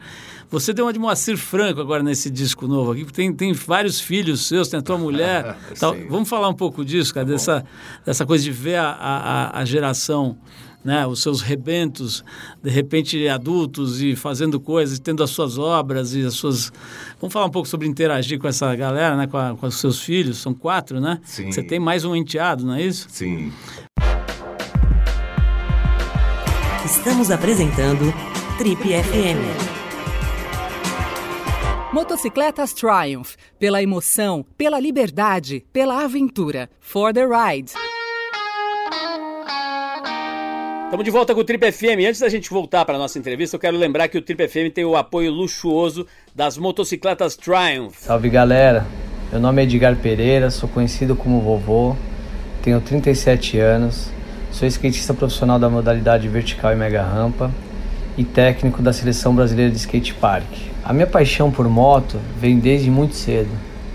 Você 0.50 0.72
deu 0.72 0.84
uma 0.84 0.92
de 0.92 0.98
Moacir 0.98 1.36
Franco 1.36 1.80
agora 1.80 2.02
nesse 2.02 2.28
disco 2.28 2.66
novo 2.66 2.92
aqui, 2.92 3.04
tem, 3.04 3.32
tem 3.32 3.52
vários 3.52 4.00
filhos 4.00 4.46
seus, 4.48 4.68
tem 4.68 4.80
a 4.80 4.82
tua 4.82 4.98
mulher. 4.98 5.56
tal. 5.78 5.96
Vamos 6.08 6.28
falar 6.28 6.48
um 6.48 6.54
pouco 6.54 6.84
disso, 6.84 7.14
cara, 7.14 7.24
tá 7.24 7.32
dessa, 7.32 7.64
dessa 8.04 8.26
coisa 8.26 8.42
de 8.42 8.50
ver 8.50 8.76
a, 8.76 8.90
a, 8.90 9.60
a 9.60 9.64
geração. 9.64 10.36
Né, 10.84 11.06
os 11.06 11.22
seus 11.22 11.40
rebentos, 11.40 12.22
de 12.62 12.68
repente 12.68 13.26
adultos 13.26 14.02
e 14.02 14.14
fazendo 14.14 14.60
coisas, 14.60 14.98
tendo 14.98 15.22
as 15.22 15.30
suas 15.30 15.56
obras 15.56 16.14
e 16.14 16.22
as 16.26 16.34
suas. 16.34 16.70
Vamos 17.18 17.32
falar 17.32 17.46
um 17.46 17.50
pouco 17.50 17.66
sobre 17.66 17.88
interagir 17.88 18.38
com 18.38 18.46
essa 18.46 18.74
galera, 18.76 19.16
né, 19.16 19.26
com, 19.26 19.38
a, 19.38 19.56
com 19.56 19.66
os 19.66 19.80
seus 19.80 20.00
filhos, 20.02 20.36
são 20.36 20.52
quatro, 20.52 21.00
né? 21.00 21.20
Sim. 21.24 21.50
Você 21.50 21.62
tem 21.62 21.80
mais 21.80 22.04
um 22.04 22.14
enteado, 22.14 22.66
não 22.66 22.74
é 22.74 22.82
isso? 22.82 23.06
Sim. 23.08 23.50
Estamos 26.84 27.30
apresentando 27.30 28.12
Trip 28.58 28.78
FM. 28.78 29.74
Motocicletas 31.94 32.74
Triumph. 32.74 33.36
Pela 33.58 33.82
emoção, 33.82 34.44
pela 34.58 34.78
liberdade, 34.78 35.64
pela 35.72 36.04
aventura. 36.04 36.68
For 36.80 37.12
the 37.12 37.24
ride. 37.24 37.72
Estamos 40.94 41.06
de 41.06 41.10
volta 41.10 41.34
com 41.34 41.40
o 41.40 41.44
Trip 41.44 41.72
FM. 41.72 42.06
Antes 42.06 42.20
da 42.20 42.28
gente 42.28 42.48
voltar 42.48 42.84
para 42.84 42.94
a 42.94 42.98
nossa 42.98 43.18
entrevista, 43.18 43.56
eu 43.56 43.60
quero 43.60 43.76
lembrar 43.76 44.06
que 44.06 44.16
o 44.16 44.22
Trip 44.22 44.46
FM 44.46 44.72
tem 44.72 44.84
o 44.84 44.94
apoio 44.94 45.32
luxuoso 45.32 46.06
das 46.32 46.56
motocicletas 46.56 47.34
Triumph. 47.34 47.96
Salve 47.98 48.30
galera, 48.30 48.86
meu 49.32 49.40
nome 49.40 49.60
é 49.60 49.64
Edgar 49.64 49.96
Pereira, 49.96 50.52
sou 50.52 50.68
conhecido 50.68 51.16
como 51.16 51.40
vovô, 51.40 51.96
tenho 52.62 52.80
37 52.80 53.58
anos, 53.58 54.08
sou 54.52 54.68
skatista 54.68 55.12
profissional 55.12 55.58
da 55.58 55.68
modalidade 55.68 56.28
vertical 56.28 56.72
e 56.72 56.76
mega 56.76 57.02
rampa 57.02 57.50
e 58.16 58.22
técnico 58.22 58.80
da 58.80 58.92
seleção 58.92 59.34
brasileira 59.34 59.72
de 59.72 59.78
skate 59.78 60.14
park. 60.14 60.46
A 60.84 60.92
minha 60.92 61.08
paixão 61.08 61.50
por 61.50 61.68
moto 61.68 62.20
vem 62.38 62.60
desde 62.60 62.88
muito 62.88 63.16
cedo. 63.16 63.50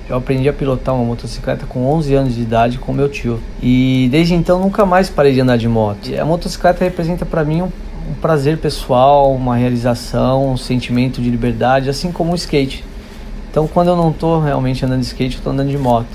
Eu 0.09 0.17
aprendi 0.17 0.49
a 0.49 0.53
pilotar 0.53 0.95
uma 0.95 1.03
motocicleta 1.03 1.67
com 1.67 1.85
11 1.85 2.15
anos 2.15 2.33
de 2.33 2.41
idade 2.41 2.79
com 2.79 2.91
meu 2.91 3.07
tio. 3.07 3.39
E 3.61 4.09
desde 4.11 4.33
então 4.33 4.59
nunca 4.59 4.83
mais 4.83 5.07
parei 5.07 5.33
de 5.33 5.39
andar 5.39 5.55
de 5.55 5.67
moto. 5.67 6.09
A 6.19 6.25
motocicleta 6.25 6.83
representa 6.83 7.27
para 7.27 7.43
mim 7.43 7.61
um, 7.61 7.69
um 8.09 8.15
prazer 8.19 8.57
pessoal, 8.57 9.31
uma 9.31 9.55
realização, 9.55 10.53
um 10.53 10.57
sentimento 10.57 11.21
de 11.21 11.29
liberdade, 11.29 11.91
assim 11.91 12.11
como 12.11 12.31
o 12.31 12.35
skate. 12.35 12.83
Então, 13.51 13.67
quando 13.67 13.89
eu 13.89 13.95
não 13.95 14.09
estou 14.09 14.41
realmente 14.41 14.83
andando 14.83 15.01
de 15.01 15.05
skate, 15.05 15.35
eu 15.35 15.39
estou 15.39 15.53
andando 15.53 15.69
de 15.69 15.77
moto. 15.77 16.09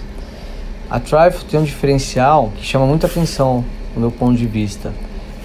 A 0.91 0.99
Triumph 0.99 1.45
tem 1.45 1.61
um 1.61 1.65
diferencial 1.65 2.53
que 2.57 2.67
chama 2.67 2.87
muita 2.87 3.07
atenção 3.07 3.65
do 3.95 4.01
meu 4.01 4.11
ponto 4.11 4.37
de 4.37 4.47
vista. 4.47 4.93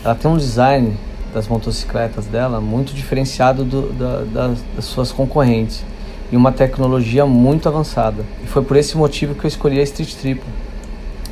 Ela 0.04 0.16
tem 0.16 0.30
um 0.30 0.38
design 0.38 0.98
das 1.32 1.48
motocicletas 1.48 2.26
dela 2.26 2.60
muito 2.60 2.96
diferenciado 2.96 3.64
do, 3.64 3.94
da, 3.94 4.24
das, 4.24 4.60
das 4.76 4.86
suas 4.86 5.12
concorrentes 5.12 5.84
e 6.32 6.38
uma 6.38 6.52
tecnologia 6.52 7.26
muito 7.26 7.68
avançada. 7.68 8.24
E 8.44 8.48
foi 8.48 8.64
por 8.64 8.78
esse 8.78 8.98
motivo 8.98 9.34
que 9.36 9.46
eu 9.46 9.48
escolhi 9.48 9.80
a 9.80 9.84
Street 9.84 10.14
Triple, 10.14 10.50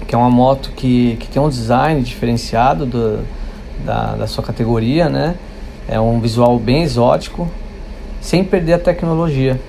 que 0.07 0.15
é 0.15 0.17
uma 0.17 0.29
moto 0.29 0.71
que, 0.75 1.17
que 1.19 1.27
tem 1.27 1.41
um 1.41 1.49
design 1.49 2.01
diferenciado 2.01 2.85
do, 2.85 3.19
da, 3.85 4.15
da 4.15 4.27
sua 4.27 4.43
categoria, 4.43 5.09
né? 5.09 5.35
É 5.87 5.99
um 5.99 6.19
visual 6.19 6.57
bem 6.59 6.83
exótico, 6.83 7.47
sem 8.19 8.43
perder 8.43 8.73
a 8.73 8.79
tecnologia. 8.79 9.59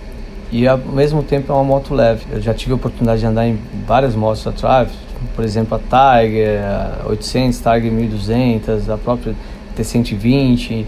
E 0.50 0.66
ao 0.66 0.78
mesmo 0.78 1.22
tempo 1.22 1.52
é 1.52 1.54
uma 1.54 1.64
moto 1.64 1.94
leve. 1.94 2.24
Eu 2.32 2.40
já 2.40 2.54
tive 2.54 2.72
a 2.72 2.76
oportunidade 2.76 3.20
de 3.20 3.26
andar 3.26 3.46
em 3.46 3.58
várias 3.86 4.14
motos 4.14 4.42
da 4.44 4.52
Triumph, 4.52 4.92
por 5.36 5.44
exemplo 5.44 5.78
a 5.78 6.20
Tiger, 6.22 6.60
a 6.64 7.08
800, 7.08 7.58
Tiger 7.58 7.92
1200, 7.92 8.88
a 8.88 8.96
própria 8.96 9.34
T120. 9.76 10.86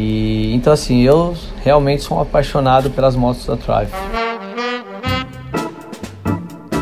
E 0.00 0.54
então 0.54 0.72
assim, 0.72 1.02
eu 1.02 1.34
realmente 1.64 2.04
sou 2.04 2.18
um 2.18 2.20
apaixonado 2.20 2.88
pelas 2.88 3.16
motos 3.16 3.44
da 3.44 3.56
Triumph. 3.56 3.90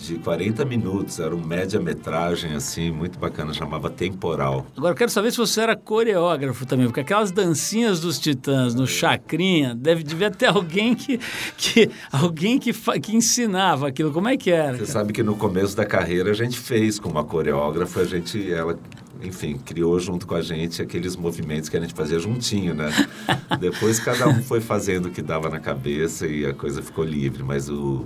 de 0.00 0.14
40 0.14 0.64
minutos, 0.64 1.20
era 1.20 1.34
um 1.34 1.44
média-metragem 1.44 2.54
assim, 2.54 2.90
muito 2.90 3.18
bacana, 3.18 3.52
chamava 3.52 3.90
Temporal. 3.90 4.66
Agora, 4.76 4.94
quero 4.94 5.10
saber 5.10 5.30
se 5.30 5.36
você 5.36 5.60
era 5.60 5.76
coreógrafo 5.76 6.64
também, 6.64 6.86
porque 6.86 7.00
aquelas 7.00 7.30
dancinhas 7.30 8.00
dos 8.00 8.18
Titãs 8.18 8.74
no 8.74 8.86
Chacrinha, 8.86 9.74
deve 9.74 10.02
devia 10.02 10.30
ter 10.30 10.46
alguém 10.46 10.94
que, 10.94 11.20
que 11.56 11.90
alguém 12.10 12.58
que, 12.58 12.72
que 12.72 13.14
ensinava 13.14 13.88
aquilo. 13.88 14.12
Como 14.12 14.28
é 14.28 14.36
que 14.36 14.50
era? 14.50 14.72
Você 14.72 14.78
cara? 14.78 14.86
sabe 14.86 15.12
que 15.12 15.22
no 15.22 15.36
começo 15.36 15.76
da 15.76 15.84
carreira 15.84 16.30
a 16.30 16.34
gente 16.34 16.58
fez 16.58 16.98
com 16.98 17.08
uma 17.08 17.24
coreógrafa, 17.24 18.00
a 18.00 18.04
gente 18.04 18.50
ela 18.50 18.78
enfim, 19.22 19.58
criou 19.58 19.98
junto 19.98 20.26
com 20.26 20.34
a 20.34 20.42
gente 20.42 20.80
aqueles 20.82 21.16
movimentos 21.16 21.68
que 21.68 21.76
a 21.76 21.80
gente 21.80 21.94
fazia 21.94 22.18
juntinho, 22.18 22.74
né? 22.74 22.90
Depois 23.58 24.00
cada 24.00 24.28
um 24.28 24.42
foi 24.42 24.60
fazendo 24.60 25.06
o 25.06 25.10
que 25.10 25.22
dava 25.22 25.48
na 25.48 25.60
cabeça 25.60 26.26
e 26.26 26.46
a 26.46 26.54
coisa 26.54 26.82
ficou 26.82 27.04
livre, 27.04 27.42
mas 27.42 27.68
o 27.68 28.04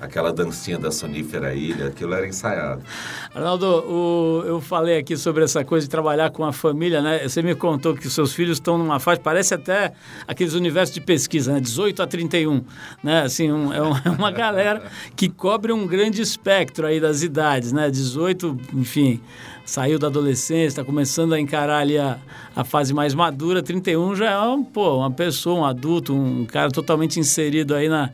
aquela 0.00 0.32
dancinha 0.32 0.78
da 0.78 0.90
sonífera 0.90 1.54
ilha, 1.54 1.88
aquilo 1.88 2.14
era 2.14 2.26
ensaiado. 2.26 2.82
Arnaldo, 3.34 3.66
o, 3.66 4.42
eu 4.46 4.60
falei 4.60 4.98
aqui 4.98 5.16
sobre 5.16 5.44
essa 5.44 5.64
coisa 5.64 5.86
de 5.86 5.90
trabalhar 5.90 6.30
com 6.30 6.42
a 6.44 6.52
família, 6.52 7.02
né? 7.02 7.28
Você 7.28 7.42
me 7.42 7.54
contou 7.54 7.94
que 7.94 8.08
seus 8.08 8.32
filhos 8.32 8.56
estão 8.56 8.78
numa 8.78 8.98
faixa, 8.98 9.20
parece 9.20 9.52
até 9.52 9.92
aqueles 10.26 10.54
universos 10.54 10.94
de 10.94 11.00
pesquisa, 11.00 11.52
né? 11.52 11.60
18 11.60 12.02
a 12.02 12.06
31, 12.06 12.64
né? 13.02 13.22
Assim, 13.22 13.52
um, 13.52 13.72
é, 13.72 13.78
é 14.06 14.10
uma 14.10 14.30
galera 14.30 14.82
que 15.14 15.28
cobre 15.28 15.72
um 15.72 15.86
grande 15.86 16.22
espectro 16.22 16.86
aí 16.86 16.98
das 16.98 17.22
idades, 17.22 17.70
né? 17.70 17.90
18, 17.90 18.56
enfim, 18.74 19.20
saiu 19.66 19.98
da 19.98 20.06
adolescência, 20.06 20.68
está 20.68 20.84
começando 20.84 21.34
a 21.34 21.40
encarar 21.40 21.80
ali 21.80 21.98
a, 21.98 22.18
a 22.56 22.64
fase 22.64 22.94
mais 22.94 23.14
madura, 23.14 23.62
31 23.62 24.16
já 24.16 24.30
é 24.30 24.40
um, 24.40 24.64
pô, 24.64 24.96
uma 24.96 25.10
pessoa, 25.10 25.60
um 25.60 25.64
adulto, 25.64 26.14
um 26.14 26.46
cara 26.46 26.70
totalmente 26.70 27.20
inserido 27.20 27.74
aí 27.74 27.88
na, 27.88 28.10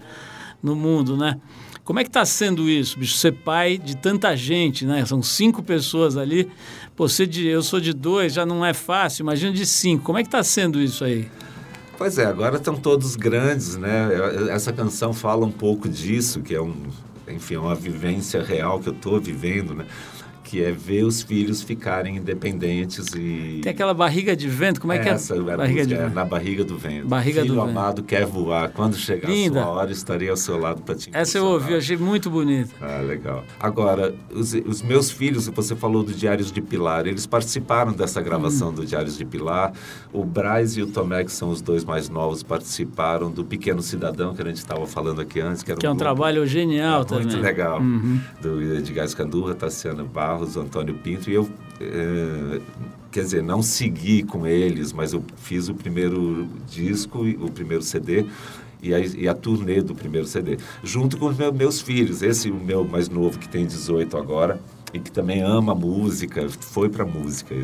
no 0.60 0.74
mundo, 0.74 1.16
né? 1.16 1.38
Como 1.86 2.00
é 2.00 2.02
que 2.02 2.10
está 2.10 2.24
sendo 2.26 2.68
isso, 2.68 2.98
bicho? 2.98 3.16
Ser 3.16 3.30
pai 3.30 3.78
de 3.78 3.96
tanta 3.96 4.36
gente, 4.36 4.84
né? 4.84 5.06
São 5.06 5.22
cinco 5.22 5.62
pessoas 5.62 6.16
ali. 6.16 6.50
Você 6.96 7.24
de, 7.24 7.46
eu 7.46 7.62
sou 7.62 7.80
de 7.80 7.92
dois, 7.92 8.32
já 8.32 8.44
não 8.44 8.66
é 8.66 8.74
fácil. 8.74 9.22
Imagina 9.22 9.52
de 9.52 9.64
cinco. 9.64 10.02
Como 10.02 10.18
é 10.18 10.22
que 10.22 10.26
está 10.26 10.42
sendo 10.42 10.80
isso 10.80 11.04
aí? 11.04 11.30
Pois 11.96 12.18
é, 12.18 12.26
agora 12.26 12.56
estão 12.56 12.74
todos 12.74 13.14
grandes, 13.14 13.76
né? 13.76 14.08
Essa 14.50 14.72
canção 14.72 15.14
fala 15.14 15.46
um 15.46 15.50
pouco 15.52 15.88
disso, 15.88 16.40
que 16.40 16.56
é 16.56 16.60
um, 16.60 16.74
enfim, 17.28 17.54
é 17.54 17.58
uma 17.60 17.76
vivência 17.76 18.42
real 18.42 18.80
que 18.80 18.88
eu 18.88 18.92
estou 18.92 19.20
vivendo, 19.20 19.72
né? 19.72 19.86
Que 20.46 20.62
é 20.62 20.70
ver 20.70 21.02
os 21.02 21.22
filhos 21.22 21.60
ficarem 21.60 22.18
independentes 22.18 23.08
e... 23.16 23.60
Tem 23.64 23.72
aquela 23.72 23.92
barriga 23.92 24.36
de 24.36 24.48
vento, 24.48 24.80
como 24.80 24.92
é 24.92 24.98
que 25.00 25.08
é? 25.08 25.12
Essa, 25.12 25.34
é? 25.34 25.40
Barriga 25.40 25.84
de 25.84 25.94
é, 25.94 26.08
Na 26.08 26.24
barriga 26.24 26.64
do 26.64 26.78
vento. 26.78 27.08
Barriga 27.08 27.42
Filho 27.42 27.54
do 27.54 27.60
amado 27.60 27.96
vento. 27.96 28.04
quer 28.04 28.24
voar, 28.24 28.70
quando 28.70 28.94
chegar 28.96 29.28
Linda. 29.28 29.60
a 29.60 29.64
sua 29.64 29.72
hora 29.72 29.90
estarei 29.90 30.28
ao 30.30 30.36
seu 30.36 30.56
lado 30.56 30.82
para 30.82 30.94
te 30.94 31.10
Essa 31.12 31.38
eu 31.38 31.44
ouvi, 31.44 31.72
eu 31.72 31.78
achei 31.78 31.96
muito 31.96 32.30
bonita. 32.30 32.70
Ah, 32.80 33.00
legal. 33.00 33.44
Agora, 33.58 34.14
os, 34.32 34.54
os, 34.54 34.82
meus 34.82 35.10
filhos, 35.10 35.48
você 35.48 35.74
falou 35.74 36.04
do 36.04 36.12
Diários 36.14 36.52
de 36.52 36.62
Pilar, 36.62 37.08
eles 37.08 37.26
participaram 37.26 37.92
dessa 37.92 38.22
gravação 38.22 38.68
hum. 38.68 38.74
do 38.74 38.86
Diários 38.86 39.18
de 39.18 39.24
Pilar. 39.24 39.72
O 40.12 40.24
Braz 40.24 40.76
e 40.76 40.82
o 40.82 40.86
Tomé, 40.86 41.24
que 41.24 41.32
são 41.32 41.50
os 41.50 41.60
dois 41.60 41.84
mais 41.84 42.08
novos, 42.08 42.44
participaram 42.44 43.32
do 43.32 43.44
Pequeno 43.44 43.82
Cidadão, 43.82 44.32
que 44.32 44.42
a 44.42 44.44
gente 44.44 44.58
estava 44.58 44.86
falando 44.86 45.20
aqui 45.20 45.40
antes. 45.40 45.64
Que, 45.64 45.74
que 45.74 45.86
um 45.86 45.90
é 45.90 45.92
um 45.92 45.96
grupo, 45.96 46.04
trabalho 46.04 46.46
genial 46.46 47.02
é, 47.02 47.04
também. 47.04 47.26
Muito 47.26 47.40
legal. 47.40 47.80
Uhum. 47.80 48.20
Do 48.40 48.62
Edgar 48.76 49.04
Escandurra, 49.04 49.52
Tassiana 49.54 50.04
Barros, 50.04 50.35
Antônio 50.42 50.94
Pinto 50.94 51.30
e 51.30 51.34
eu, 51.34 51.48
é, 51.80 52.60
quer 53.10 53.22
dizer, 53.22 53.42
não 53.42 53.62
segui 53.62 54.22
com 54.22 54.46
eles, 54.46 54.92
mas 54.92 55.12
eu 55.12 55.22
fiz 55.36 55.68
o 55.68 55.74
primeiro 55.74 56.48
disco, 56.68 57.20
o 57.22 57.50
primeiro 57.50 57.82
CD 57.82 58.26
e 58.82 58.94
a, 58.94 58.98
e 58.98 59.28
a 59.28 59.34
turnê 59.34 59.80
do 59.80 59.94
primeiro 59.94 60.26
CD, 60.26 60.58
junto 60.82 61.16
com 61.16 61.26
os 61.26 61.36
meus, 61.36 61.54
meus 61.54 61.80
filhos. 61.80 62.22
Esse, 62.22 62.50
o 62.50 62.54
meu 62.54 62.84
mais 62.84 63.08
novo, 63.08 63.38
que 63.38 63.48
tem 63.48 63.66
18 63.66 64.16
agora, 64.16 64.60
e 64.92 64.98
que 64.98 65.10
também 65.10 65.42
ama 65.42 65.74
música, 65.74 66.48
foi 66.48 66.88
para 66.88 67.04
música. 67.04 67.54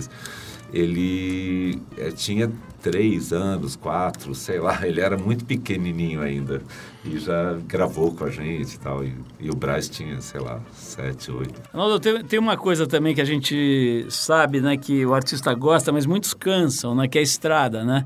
Ele 0.73 1.81
é, 1.99 2.11
tinha 2.11 2.51
três 2.83 3.33
anos, 3.33 3.77
quatro, 3.77 4.35
sei 4.35 4.59
lá, 4.59 4.81
ele 4.87 5.01
era 5.01 5.17
muito 5.17 5.45
pequenininho 5.45 6.21
ainda 6.21 6.63
e 7.05 7.19
já 7.19 7.59
gravou 7.67 8.13
com 8.13 8.25
a 8.25 8.31
gente 8.31 8.75
e 8.75 8.79
tal. 8.79 9.05
E, 9.05 9.51
o 9.51 9.55
Braz 9.55 9.89
tinha, 9.89 10.21
sei 10.21 10.41
lá, 10.41 10.61
sete, 10.73 11.31
oito. 11.31 11.61
Ronaldo, 11.73 12.01
tem, 12.01 12.25
tem 12.25 12.39
uma 12.39 12.57
coisa 12.57 12.87
também 12.87 13.15
que 13.15 13.21
a 13.21 13.25
gente 13.25 14.07
sabe, 14.09 14.61
né, 14.61 14.77
que 14.77 15.05
o 15.05 15.15
artista 15.15 15.53
gosta, 15.55 15.93
mas 15.93 16.07
muitos 16.07 16.35
cansam, 16.35 16.95
né, 16.95 17.09
que 17.09 17.19
é 17.19 17.21
a 17.21 17.25
estrada, 17.25 17.85
né? 17.85 18.05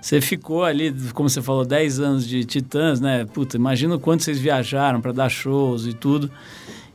Você 0.00 0.20
ficou 0.20 0.62
ali, 0.62 0.94
como 1.12 1.28
você 1.28 1.42
falou, 1.42 1.64
10 1.64 1.98
anos 2.00 2.26
de 2.26 2.44
Titãs, 2.44 3.00
né? 3.00 3.24
Puta, 3.24 3.56
imagina 3.56 3.96
o 3.96 4.00
quanto 4.00 4.22
vocês 4.22 4.38
viajaram 4.38 5.00
para 5.00 5.10
dar 5.10 5.28
shows 5.28 5.86
e 5.86 5.92
tudo. 5.92 6.30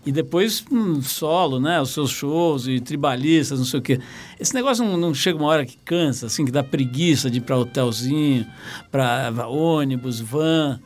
E 0.06 0.12
depois 0.12 0.66
hum, 0.72 1.02
solo, 1.02 1.60
né? 1.60 1.82
Os 1.82 1.92
seus 1.92 2.10
shows 2.10 2.68
e 2.68 2.80
tribalistas, 2.80 3.58
não 3.58 3.66
sei 3.66 3.80
o 3.80 3.84
quê. 3.84 4.00
Esse 4.40 4.54
negócio 4.54 4.84
não, 4.84 4.98
não 4.98 5.14
chega 5.14 5.38
uma 5.38 5.48
hora 5.48 5.66
que 5.66 5.78
cansa, 5.78 6.26
assim, 6.26 6.44
que 6.44 6.52
dá 6.52 6.62
preguiça 6.62 7.30
de 7.30 7.38
ir 7.38 7.42
para 7.42 7.58
hotelzinho, 7.58 8.46
para 8.92 9.48
ônibus, 9.48 10.20
van. 10.20 10.80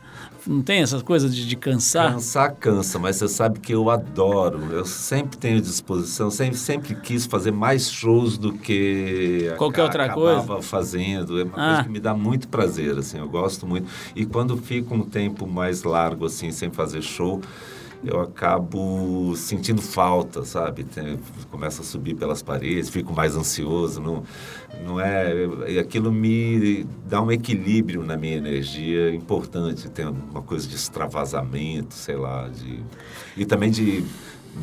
Não 0.46 0.62
tem 0.62 0.80
essas 0.80 1.02
coisas 1.02 1.34
de, 1.34 1.46
de, 1.46 1.56
cansar? 1.56 2.12
Cansar 2.12 2.54
cansa, 2.54 2.98
mas 2.98 3.16
você 3.16 3.28
sabe 3.28 3.60
que 3.60 3.74
eu 3.74 3.90
adoro. 3.90 4.72
Eu 4.72 4.86
sempre 4.86 5.36
tenho 5.36 5.60
disposição, 5.60 6.30
sempre, 6.30 6.56
sempre 6.56 6.94
quis 6.94 7.26
fazer 7.26 7.50
mais 7.50 7.90
shows 7.90 8.38
do 8.38 8.54
que 8.54 9.52
qualquer 9.58 9.82
outra 9.82 10.08
coisa. 10.08 10.62
fazendo. 10.62 11.38
É 11.38 11.44
uma 11.44 11.52
ah. 11.54 11.66
coisa 11.66 11.82
que 11.82 11.90
me 11.90 12.00
dá 12.00 12.14
muito 12.14 12.48
prazer, 12.48 12.96
assim. 12.96 13.18
Eu 13.18 13.28
gosto 13.28 13.66
muito. 13.66 13.88
E 14.16 14.24
quando 14.24 14.56
fico 14.56 14.94
um 14.94 15.02
tempo 15.02 15.46
mais 15.46 15.82
largo, 15.82 16.24
assim, 16.24 16.50
sem 16.50 16.70
fazer 16.70 17.02
show, 17.02 17.42
eu 18.04 18.20
acabo 18.20 19.34
sentindo 19.36 19.82
falta, 19.82 20.44
sabe? 20.44 20.86
Começa 21.50 21.82
a 21.82 21.84
subir 21.84 22.14
pelas 22.14 22.42
paredes, 22.42 22.88
fico 22.88 23.12
mais 23.12 23.36
ansioso, 23.36 24.00
não, 24.00 24.22
não 24.84 25.00
é... 25.00 25.32
Aquilo 25.80 26.12
me 26.12 26.86
dá 27.06 27.20
um 27.20 27.30
equilíbrio 27.32 28.04
na 28.04 28.16
minha 28.16 28.36
energia 28.36 29.12
importante, 29.14 29.88
tem 29.90 30.06
uma 30.06 30.42
coisa 30.42 30.66
de 30.68 30.76
extravasamento, 30.76 31.94
sei 31.94 32.16
lá, 32.16 32.48
de... 32.48 32.80
E 33.36 33.44
também 33.44 33.70
de 33.70 34.04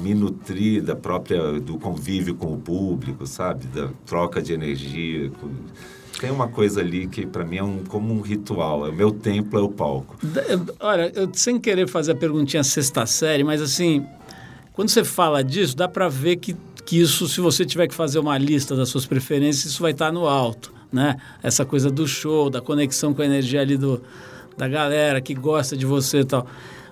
me 0.02 0.14
nutrir 0.14 0.82
da 0.82 0.96
própria, 0.96 1.60
do 1.60 1.78
convívio 1.78 2.36
com 2.36 2.54
o 2.54 2.58
público, 2.58 3.26
sabe? 3.26 3.68
Da 3.68 3.90
troca 4.06 4.42
de 4.42 4.54
energia, 4.54 5.30
com 5.32 5.50
tem 6.20 6.32
uma 6.32 6.48
coisa 6.48 6.80
ali 6.80 7.08
que 7.08 7.26
para 7.26 7.44
mim 7.44 7.58
é 7.58 7.64
um, 7.64 7.84
como 7.84 8.14
um 8.14 8.22
ritual. 8.22 8.90
O 8.90 8.94
meu 8.94 9.12
templo 9.12 9.60
é 9.60 9.62
o 9.62 9.70
palco. 9.70 10.18
Olha, 10.80 11.12
eu, 11.16 11.30
sem 11.34 11.60
querer 11.60 11.88
fazer 11.88 12.14
a 12.14 12.16
perguntinha 12.16 12.64
sexta 12.64 13.06
série, 13.06 13.44
mas 13.44 13.62
assim, 13.62 14.06
Quando 14.76 14.90
você 14.90 15.06
fala 15.06 15.42
disso, 15.42 15.74
dá 15.74 15.88
para 15.88 16.10
ver 16.10 16.36
que, 16.36 16.54
que 16.86 17.00
isso, 17.00 17.30
se 17.30 17.40
você 17.40 17.64
tiver 17.64 17.88
que 17.88 17.96
fazer 17.96 18.20
uma 18.20 18.38
lista 18.38 18.76
das 18.76 18.90
suas 18.90 19.06
preferências, 19.06 19.72
isso 19.72 19.82
vai 19.82 19.92
estar 19.92 20.12
no 20.12 20.28
alto, 20.28 20.74
né? 20.92 21.16
Essa 21.42 21.64
coisa 21.64 21.90
do 21.90 22.06
show, 22.06 22.50
da 22.50 22.60
conexão 22.60 23.14
com 23.14 23.22
a 23.22 23.26
energia 23.26 23.62
ali 23.62 23.78
do, 23.78 24.02
da 24.58 24.68
galera 24.68 25.22
que 25.22 25.34
gosta 25.34 25.78
de 25.78 25.86
você 25.86 26.20
e 26.20 26.26
tal. 26.26 26.46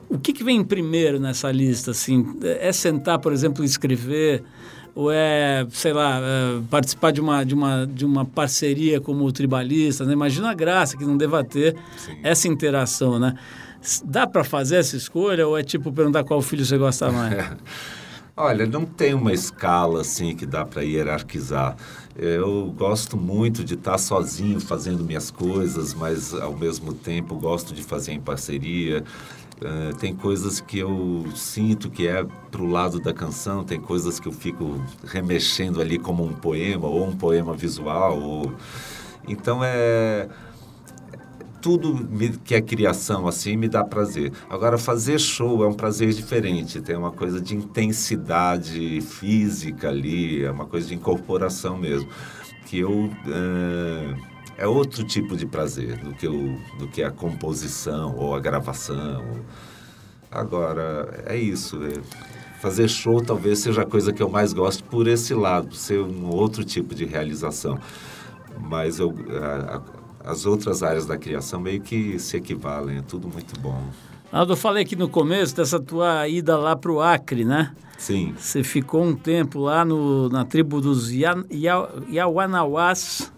O 0.07 0.17
que, 0.17 0.31
que 0.31 0.45
vem 0.45 0.63
primeiro 0.63 1.19
nessa 1.19 1.51
lista? 1.51 1.91
Assim, 1.91 2.37
é 2.41 2.71
sentar, 2.71 3.19
por 3.19 3.33
exemplo, 3.33 3.65
e 3.65 3.67
escrever 3.67 4.43
ou 4.95 5.11
é, 5.11 5.65
sei 5.71 5.93
lá, 5.93 6.19
é 6.19 6.61
participar 6.69 7.11
de 7.11 7.19
uma, 7.19 7.43
de, 7.43 7.53
uma, 7.53 7.87
de 7.87 8.05
uma 8.05 8.25
parceria 8.25 9.01
como 9.01 9.31
tribalista, 9.31 10.05
né? 10.05 10.13
Imagina 10.13 10.51
a 10.51 10.53
graça 10.53 10.95
que 10.97 11.03
não 11.03 11.17
deva 11.17 11.43
ter 11.43 11.75
Sim. 11.97 12.17
essa 12.21 12.47
interação, 12.47 13.19
né? 13.19 13.35
Dá 14.05 14.25
para 14.25 14.43
fazer 14.43 14.77
essa 14.77 14.95
escolha 14.95 15.47
ou 15.47 15.57
é 15.57 15.63
tipo 15.63 15.91
perguntar 15.91 16.23
qual 16.23 16.41
filho 16.41 16.65
você 16.65 16.77
gosta 16.77 17.11
mais? 17.11 17.33
Olha, 18.35 18.65
não 18.65 18.83
tem 18.83 19.13
uma 19.13 19.31
escala 19.31 20.01
assim 20.01 20.35
que 20.35 20.45
dá 20.45 20.65
para 20.65 20.81
hierarquizar. 20.81 21.75
Eu 22.15 22.73
gosto 22.75 23.15
muito 23.15 23.63
de 23.63 23.75
estar 23.75 23.99
sozinho 23.99 24.59
fazendo 24.59 25.03
minhas 25.03 25.29
coisas, 25.29 25.93
mas 25.93 26.33
ao 26.33 26.55
mesmo 26.55 26.93
tempo 26.93 27.35
gosto 27.35 27.75
de 27.75 27.83
fazer 27.83 28.11
em 28.11 28.19
parceria. 28.19 29.03
Uh, 29.61 29.95
tem 29.97 30.13
coisas 30.15 30.59
que 30.59 30.79
eu 30.79 31.25
sinto 31.35 31.89
que 31.89 32.07
é 32.07 32.25
para 32.51 32.61
o 32.61 32.67
lado 32.67 32.99
da 32.99 33.13
canção, 33.13 33.63
tem 33.63 33.79
coisas 33.79 34.19
que 34.19 34.27
eu 34.27 34.31
fico 34.31 34.81
remexendo 35.05 35.79
ali 35.79 35.97
como 35.97 36.25
um 36.25 36.33
poema 36.33 36.87
ou 36.87 37.07
um 37.07 37.15
poema 37.15 37.53
visual. 37.53 38.19
Ou... 38.19 38.53
Então 39.27 39.63
é 39.63 40.27
tudo 41.63 42.05
que 42.43 42.53
é 42.53 42.61
criação 42.61 43.25
assim 43.25 43.55
me 43.55 43.69
dá 43.69 43.85
prazer. 43.85 44.33
Agora, 44.49 44.77
fazer 44.77 45.17
show 45.17 45.63
é 45.63 45.67
um 45.67 45.73
prazer 45.73 46.11
diferente, 46.11 46.81
tem 46.81 46.97
uma 46.97 47.11
coisa 47.11 47.39
de 47.39 47.55
intensidade 47.55 48.99
física 48.99 49.87
ali, 49.87 50.43
é 50.43 50.51
uma 50.51 50.65
coisa 50.65 50.89
de 50.89 50.93
incorporação 50.93 51.77
mesmo, 51.77 52.09
que 52.65 52.79
eu. 52.79 53.09
É, 53.27 54.32
é 54.57 54.67
outro 54.67 55.03
tipo 55.03 55.35
de 55.35 55.45
prazer 55.45 55.97
do 55.97 56.13
que, 56.13 56.27
o, 56.27 56.57
do 56.77 56.87
que 56.87 57.03
a 57.03 57.11
composição 57.11 58.15
ou 58.17 58.35
a 58.35 58.39
gravação. 58.39 59.23
Agora, 60.31 61.23
é 61.25 61.37
isso. 61.37 61.79
É, 61.83 61.93
fazer 62.59 62.87
show 62.87 63.21
talvez 63.21 63.59
seja 63.59 63.81
a 63.81 63.85
coisa 63.85 64.13
que 64.13 64.21
eu 64.21 64.29
mais 64.29 64.53
gosto 64.53 64.83
por 64.85 65.07
esse 65.07 65.33
lado, 65.33 65.75
ser 65.75 65.99
um 66.01 66.29
outro 66.29 66.63
tipo 66.63 66.95
de 66.95 67.05
realização. 67.05 67.77
Mas 68.59 68.99
eu, 68.99 69.13
a, 69.41 69.81
a, 70.27 70.31
as 70.31 70.45
outras 70.45 70.81
áreas 70.81 71.05
da 71.05 71.17
criação 71.17 71.59
meio 71.59 71.81
que 71.81 72.17
se 72.19 72.37
equivalem, 72.37 72.97
é 72.97 73.01
tudo 73.01 73.27
muito 73.27 73.59
bom. 73.59 73.83
Aldo, 74.31 74.53
eu 74.53 74.57
falei 74.57 74.83
aqui 74.83 74.95
no 74.95 75.07
começo 75.07 75.55
dessa 75.55 75.79
tua 75.79 76.27
ida 76.27 76.57
lá 76.57 76.75
para 76.75 76.91
o 76.91 76.99
Acre, 76.99 77.45
né? 77.45 77.71
Sim. 77.99 78.33
Você 78.37 78.63
ficou 78.63 79.03
um 79.03 79.15
tempo 79.15 79.59
lá 79.59 79.85
no, 79.85 80.27
na 80.29 80.43
tribo 80.43 80.81
dos 80.81 81.11
Yawanawás. 82.09 83.31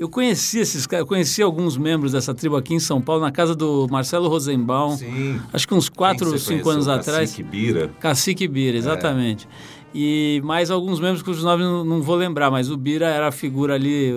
Eu 0.00 0.08
conheci 0.08 0.58
esses 0.58 0.86
caras, 0.86 1.06
conheci 1.06 1.42
alguns 1.42 1.76
membros 1.76 2.12
dessa 2.12 2.32
tribo 2.32 2.56
aqui 2.56 2.72
em 2.72 2.80
São 2.80 3.02
Paulo, 3.02 3.20
na 3.20 3.30
casa 3.30 3.54
do 3.54 3.86
Marcelo 3.90 4.30
Rosenbaum. 4.30 4.96
Sim. 4.96 5.38
Acho 5.52 5.68
que 5.68 5.74
uns 5.74 5.90
4 5.90 6.26
ou 6.26 6.38
5 6.38 6.70
anos 6.70 6.88
atrás. 6.88 7.28
Cacique 7.28 7.42
Bira. 7.42 7.88
Cacique 8.00 8.48
Bira, 8.48 8.78
exatamente. 8.78 9.46
É 9.46 9.80
e 9.94 10.40
mais 10.42 10.70
alguns 10.70 11.00
membros 11.00 11.22
cujos 11.22 11.44
nomes 11.44 11.66
não, 11.66 11.84
não, 11.84 12.00
vou 12.00 12.16
lembrar, 12.16 12.50
mas 12.50 12.70
o 12.70 12.78
Bira 12.78 13.08
era 13.08 13.28
a 13.28 13.32
figura 13.32 13.74
ali, 13.74 14.10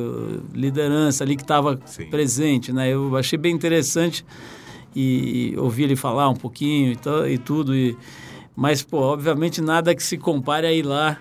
liderança 0.53 1.25
ali 1.25 1.35
que 1.35 1.41
estava 1.41 1.77
presente, 2.09 2.71
né? 2.71 2.93
Eu 2.93 3.17
achei 3.17 3.37
bem 3.37 3.53
interessante 3.53 4.25
e, 4.95 5.51
e 5.51 5.57
ouvir 5.57 5.83
ele 5.83 5.97
falar 5.97 6.29
um 6.29 6.35
pouquinho 6.35 6.93
e, 6.93 7.33
e 7.33 7.37
tudo, 7.37 7.75
e, 7.75 7.97
mas, 8.55 8.81
pô, 8.83 8.99
obviamente 8.99 9.59
nada 9.59 9.93
que 9.93 10.03
se 10.03 10.17
compare 10.17 10.65
a 10.65 10.71
ir 10.71 10.83
lá 10.83 11.19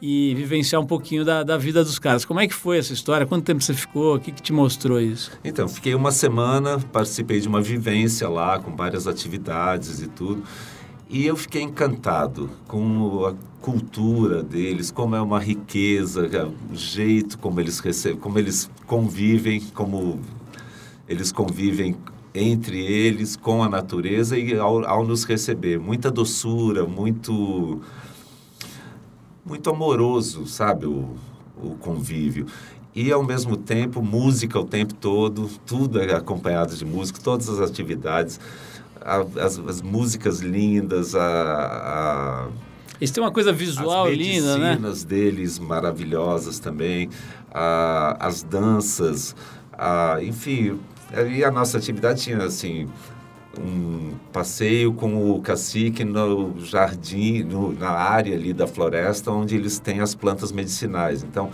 e 0.00 0.34
vivenciar 0.34 0.80
um 0.80 0.86
pouquinho 0.86 1.24
da, 1.24 1.42
da 1.42 1.56
vida 1.56 1.82
dos 1.82 1.98
caras. 1.98 2.24
Como 2.24 2.40
é 2.40 2.46
que 2.46 2.54
foi 2.54 2.78
essa 2.78 2.92
história? 2.92 3.26
Quanto 3.26 3.44
tempo 3.44 3.62
você 3.62 3.74
ficou? 3.74 4.16
O 4.16 4.20
que, 4.20 4.30
que 4.30 4.42
te 4.42 4.52
mostrou 4.52 5.00
isso? 5.00 5.30
Então, 5.42 5.68
fiquei 5.68 5.94
uma 5.94 6.12
semana, 6.12 6.78
participei 6.92 7.40
de 7.40 7.48
uma 7.48 7.60
vivência 7.60 8.28
lá, 8.28 8.58
com 8.58 8.74
várias 8.76 9.06
atividades 9.06 10.00
e 10.00 10.06
tudo. 10.06 10.42
E 11.08 11.24
eu 11.24 11.36
fiquei 11.36 11.62
encantado 11.62 12.50
com 12.66 13.26
a 13.26 13.34
cultura 13.60 14.42
deles, 14.42 14.90
como 14.90 15.14
é 15.14 15.20
uma 15.20 15.38
riqueza, 15.38 16.28
o 16.70 16.76
jeito 16.76 17.38
como 17.38 17.60
eles 17.60 17.78
recebem, 17.78 18.18
como 18.18 18.38
eles 18.38 18.68
convivem, 18.86 19.60
como 19.72 20.20
eles 21.08 21.30
convivem 21.30 21.96
entre 22.34 22.84
eles 22.84 23.36
com 23.36 23.62
a 23.62 23.68
natureza 23.68 24.36
e 24.36 24.56
ao, 24.58 24.84
ao 24.84 25.06
nos 25.06 25.24
receber, 25.24 25.78
muita 25.78 26.10
doçura, 26.10 26.84
muito 26.84 27.80
muito 29.46 29.70
amoroso, 29.70 30.46
sabe, 30.46 30.86
o, 30.86 31.14
o 31.56 31.76
convívio 31.76 32.46
e 32.94 33.12
ao 33.12 33.22
mesmo 33.22 33.56
tempo 33.56 34.02
música 34.02 34.58
o 34.58 34.64
tempo 34.64 34.94
todo, 34.94 35.48
tudo 35.64 36.00
é 36.00 36.14
acompanhado 36.14 36.74
de 36.74 36.84
música, 36.84 37.20
todas 37.22 37.48
as 37.48 37.60
atividades 37.60 38.40
a, 39.00 39.18
as, 39.44 39.58
as, 39.58 39.82
músicas 39.82 40.40
lindas, 40.40 41.14
a, 41.14 41.22
a 41.22 42.48
eles 42.98 43.10
têm 43.10 43.22
uma 43.22 43.30
coisa 43.30 43.52
visual 43.52 44.10
linda, 44.10 44.56
né? 44.56 44.80
As 44.88 45.04
deles 45.04 45.58
maravilhosas 45.58 46.58
também, 46.58 47.10
a, 47.52 48.16
as 48.18 48.42
danças, 48.42 49.36
a, 49.72 50.16
enfim, 50.22 50.80
e 51.30 51.44
a 51.44 51.50
nossa 51.50 51.76
atividade 51.76 52.22
tinha 52.22 52.38
assim 52.38 52.88
um 53.58 54.12
passeio 54.32 54.92
com 54.92 55.30
o 55.30 55.40
cacique 55.40 56.04
no 56.04 56.54
jardim, 56.60 57.42
no, 57.42 57.72
na 57.72 57.90
área 57.90 58.34
ali 58.34 58.52
da 58.52 58.66
floresta 58.66 59.30
onde 59.30 59.56
eles 59.56 59.78
têm 59.78 60.00
as 60.00 60.14
plantas 60.14 60.52
medicinais. 60.52 61.22
Então 61.22 61.50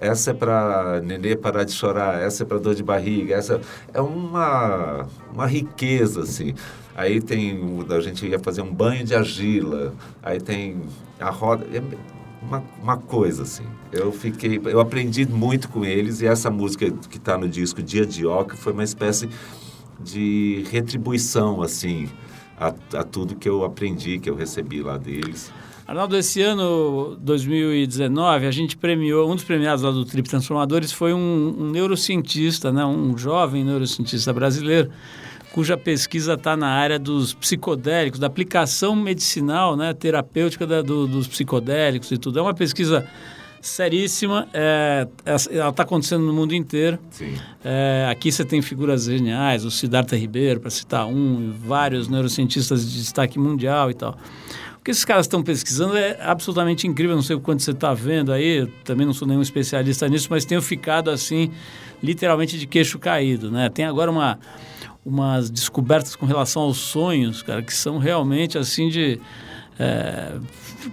essa 0.00 0.30
é 0.30 0.34
para 0.34 1.02
nenê 1.02 1.36
parar 1.36 1.62
de 1.62 1.72
chorar, 1.72 2.22
essa 2.22 2.42
é 2.42 2.46
para 2.46 2.56
dor 2.56 2.74
de 2.74 2.82
barriga, 2.82 3.34
essa 3.34 3.60
é 3.92 4.00
uma, 4.00 5.06
uma 5.30 5.46
riqueza, 5.46 6.22
assim. 6.22 6.54
Aí 6.96 7.20
tem, 7.20 7.60
a 7.86 8.00
gente 8.00 8.26
ia 8.26 8.38
fazer 8.38 8.62
um 8.62 8.72
banho 8.72 9.04
de 9.04 9.14
argila, 9.14 9.92
aí 10.22 10.40
tem 10.40 10.80
a 11.20 11.28
roda, 11.28 11.66
é 11.70 11.82
uma, 12.42 12.64
uma 12.82 12.96
coisa, 12.96 13.42
assim. 13.42 13.64
Eu 13.92 14.10
fiquei, 14.10 14.58
eu 14.64 14.80
aprendi 14.80 15.26
muito 15.26 15.68
com 15.68 15.84
eles 15.84 16.22
e 16.22 16.26
essa 16.26 16.50
música 16.50 16.90
que 17.10 17.18
está 17.18 17.36
no 17.36 17.46
disco 17.46 17.82
Dia 17.82 18.06
de 18.06 18.24
Oca 18.26 18.56
foi 18.56 18.72
uma 18.72 18.84
espécie 18.84 19.28
de 20.04 20.64
retribuição, 20.70 21.62
assim, 21.62 22.08
a, 22.58 22.74
a 22.98 23.04
tudo 23.04 23.34
que 23.34 23.48
eu 23.48 23.64
aprendi, 23.64 24.18
que 24.18 24.28
eu 24.28 24.34
recebi 24.34 24.82
lá 24.82 24.96
deles. 24.96 25.52
Arnaldo, 25.86 26.16
esse 26.16 26.40
ano, 26.40 27.16
2019, 27.20 28.46
a 28.46 28.50
gente 28.52 28.76
premiou, 28.76 29.28
um 29.28 29.34
dos 29.34 29.42
premiados 29.42 29.82
lá 29.82 29.90
do 29.90 30.04
Trip 30.04 30.28
Transformadores 30.28 30.92
foi 30.92 31.12
um, 31.12 31.56
um 31.58 31.70
neurocientista, 31.70 32.70
né, 32.70 32.84
um 32.84 33.18
jovem 33.18 33.64
neurocientista 33.64 34.32
brasileiro, 34.32 34.88
cuja 35.52 35.76
pesquisa 35.76 36.34
está 36.34 36.56
na 36.56 36.68
área 36.68 36.96
dos 36.96 37.34
psicodélicos, 37.34 38.20
da 38.20 38.28
aplicação 38.28 38.94
medicinal, 38.94 39.76
né, 39.76 39.92
terapêutica 39.92 40.64
da, 40.64 40.80
do, 40.80 41.08
dos 41.08 41.26
psicodélicos 41.26 42.12
e 42.12 42.18
tudo. 42.18 42.38
É 42.38 42.42
uma 42.42 42.54
pesquisa 42.54 43.04
seríssima, 43.60 44.48
é, 44.52 45.06
ela 45.24 45.70
está 45.70 45.82
acontecendo 45.82 46.24
no 46.24 46.32
mundo 46.32 46.54
inteiro. 46.54 46.98
É, 47.64 48.08
aqui 48.10 48.32
você 48.32 48.44
tem 48.44 48.62
figuras 48.62 49.04
geniais, 49.04 49.64
o 49.64 49.70
Siddhartha 49.70 50.16
Ribeiro, 50.16 50.60
para 50.60 50.70
citar 50.70 51.06
um, 51.06 51.52
vários 51.52 52.08
neurocientistas 52.08 52.90
de 52.90 52.98
destaque 52.98 53.38
mundial 53.38 53.90
e 53.90 53.94
tal. 53.94 54.16
O 54.80 54.82
que 54.82 54.90
esses 54.90 55.04
caras 55.04 55.26
estão 55.26 55.42
pesquisando 55.42 55.94
é 55.94 56.16
absolutamente 56.22 56.86
incrível. 56.86 57.14
Não 57.14 57.22
sei 57.22 57.36
o 57.36 57.40
quanto 57.40 57.62
você 57.62 57.72
está 57.72 57.92
vendo 57.92 58.32
aí, 58.32 58.66
também 58.82 59.04
não 59.04 59.12
sou 59.12 59.28
nenhum 59.28 59.42
especialista 59.42 60.08
nisso, 60.08 60.28
mas 60.30 60.46
tenho 60.46 60.62
ficado 60.62 61.10
assim, 61.10 61.50
literalmente 62.02 62.58
de 62.58 62.66
queixo 62.66 62.98
caído. 62.98 63.50
Né? 63.50 63.68
Tem 63.68 63.84
agora 63.84 64.10
uma, 64.10 64.38
umas 65.04 65.50
descobertas 65.50 66.16
com 66.16 66.24
relação 66.24 66.62
aos 66.62 66.78
sonhos, 66.78 67.42
cara, 67.42 67.62
que 67.62 67.74
são 67.74 67.98
realmente 67.98 68.56
assim 68.56 68.88
de. 68.88 69.20
É, 69.78 70.38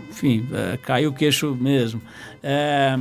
enfim, 0.10 0.46
é, 0.54 0.78
caiu 0.78 1.12
o 1.12 1.14
queixo 1.14 1.56
mesmo. 1.56 2.02
É, 2.50 2.98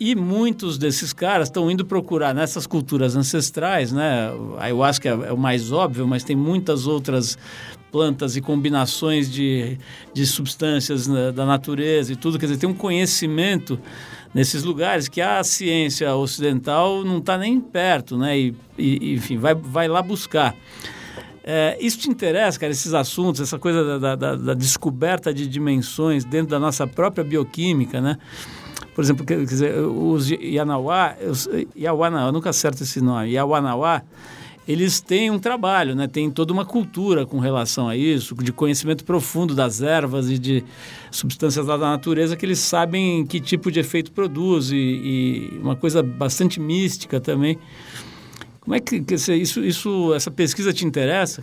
e 0.00 0.14
muitos 0.14 0.78
desses 0.78 1.12
caras 1.12 1.48
estão 1.48 1.70
indo 1.70 1.84
procurar 1.84 2.34
nessas 2.34 2.66
culturas 2.66 3.14
ancestrais, 3.14 3.92
né? 3.92 4.30
A 4.56 4.64
ayahuasca 4.64 5.06
é, 5.10 5.32
o 5.32 5.36
mais 5.36 5.70
óbvio, 5.70 6.06
mas 6.08 6.24
tem 6.24 6.34
muitas 6.34 6.86
outras 6.86 7.36
plantas 7.92 8.36
e 8.36 8.40
combinações 8.40 9.30
de, 9.30 9.76
de 10.14 10.26
substâncias 10.26 11.06
né, 11.06 11.30
da 11.30 11.44
natureza 11.44 12.14
e 12.14 12.16
tudo. 12.16 12.38
Quer 12.38 12.46
dizer, 12.46 12.58
tem 12.58 12.70
um 12.70 12.74
conhecimento 12.74 13.78
nesses 14.32 14.62
lugares 14.62 15.08
que 15.08 15.20
a 15.20 15.44
ciência 15.44 16.14
ocidental 16.16 17.04
não 17.04 17.18
está 17.18 17.36
nem 17.36 17.60
perto, 17.60 18.16
né? 18.16 18.38
E, 18.38 18.54
e, 18.78 19.12
enfim, 19.12 19.36
vai, 19.36 19.54
vai 19.54 19.88
lá 19.88 20.00
buscar. 20.00 20.56
É, 21.44 21.76
isso 21.78 21.98
te 21.98 22.08
interessa, 22.08 22.58
cara, 22.58 22.72
esses 22.72 22.94
assuntos, 22.94 23.42
essa 23.42 23.58
coisa 23.58 23.98
da, 23.98 24.16
da, 24.16 24.34
da, 24.36 24.54
descoberta 24.54 25.34
de 25.34 25.46
dimensões 25.46 26.24
dentro 26.24 26.48
da 26.48 26.58
nossa 26.58 26.86
própria 26.86 27.22
bioquímica, 27.22 28.00
né? 28.00 28.16
Por 28.96 29.04
exemplo, 29.04 29.26
quer 29.26 29.44
dizer, 29.44 29.78
os 29.78 30.30
Yanauá, 30.30 31.14
Yawanawá, 31.76 32.28
eu 32.28 32.32
nunca 32.32 32.48
acerto 32.48 32.82
esse 32.82 32.98
nome, 32.98 33.32
Yawanawá, 33.32 34.02
eles 34.66 35.02
têm 35.02 35.30
um 35.30 35.38
trabalho, 35.38 35.94
né? 35.94 36.08
Tem 36.08 36.30
toda 36.30 36.50
uma 36.50 36.64
cultura 36.64 37.26
com 37.26 37.38
relação 37.38 37.90
a 37.90 37.94
isso, 37.94 38.34
de 38.36 38.52
conhecimento 38.52 39.04
profundo 39.04 39.54
das 39.54 39.82
ervas 39.82 40.30
e 40.30 40.38
de 40.38 40.64
substâncias 41.10 41.66
lá 41.66 41.76
da 41.76 41.90
natureza 41.90 42.36
que 42.36 42.46
eles 42.46 42.58
sabem 42.58 43.26
que 43.26 43.38
tipo 43.38 43.70
de 43.70 43.80
efeito 43.80 44.10
produz 44.12 44.70
e, 44.70 44.76
e 44.76 45.58
uma 45.62 45.76
coisa 45.76 46.02
bastante 46.02 46.58
mística 46.58 47.20
também. 47.20 47.58
Como 48.60 48.74
é 48.74 48.80
que, 48.80 49.02
que 49.02 49.14
isso, 49.14 49.60
isso, 49.60 50.14
essa 50.14 50.30
pesquisa 50.30 50.72
te 50.72 50.86
interessa? 50.86 51.42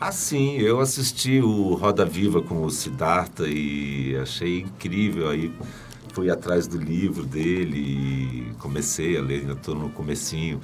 Ah, 0.00 0.12
sim. 0.12 0.56
Eu 0.56 0.80
assisti 0.80 1.42
o 1.42 1.74
Roda 1.74 2.06
Viva 2.06 2.40
com 2.40 2.64
o 2.64 2.70
Siddhartha 2.70 3.46
e 3.46 4.16
achei 4.16 4.60
incrível. 4.60 5.28
Aí 5.28 5.52
fui 6.12 6.30
atrás 6.30 6.66
do 6.66 6.78
livro 6.78 7.24
dele 7.24 7.78
e 7.78 8.54
comecei 8.58 9.16
a 9.16 9.22
ler, 9.22 9.40
ainda 9.40 9.52
estou 9.52 9.74
no 9.74 9.90
comecinho. 9.90 10.60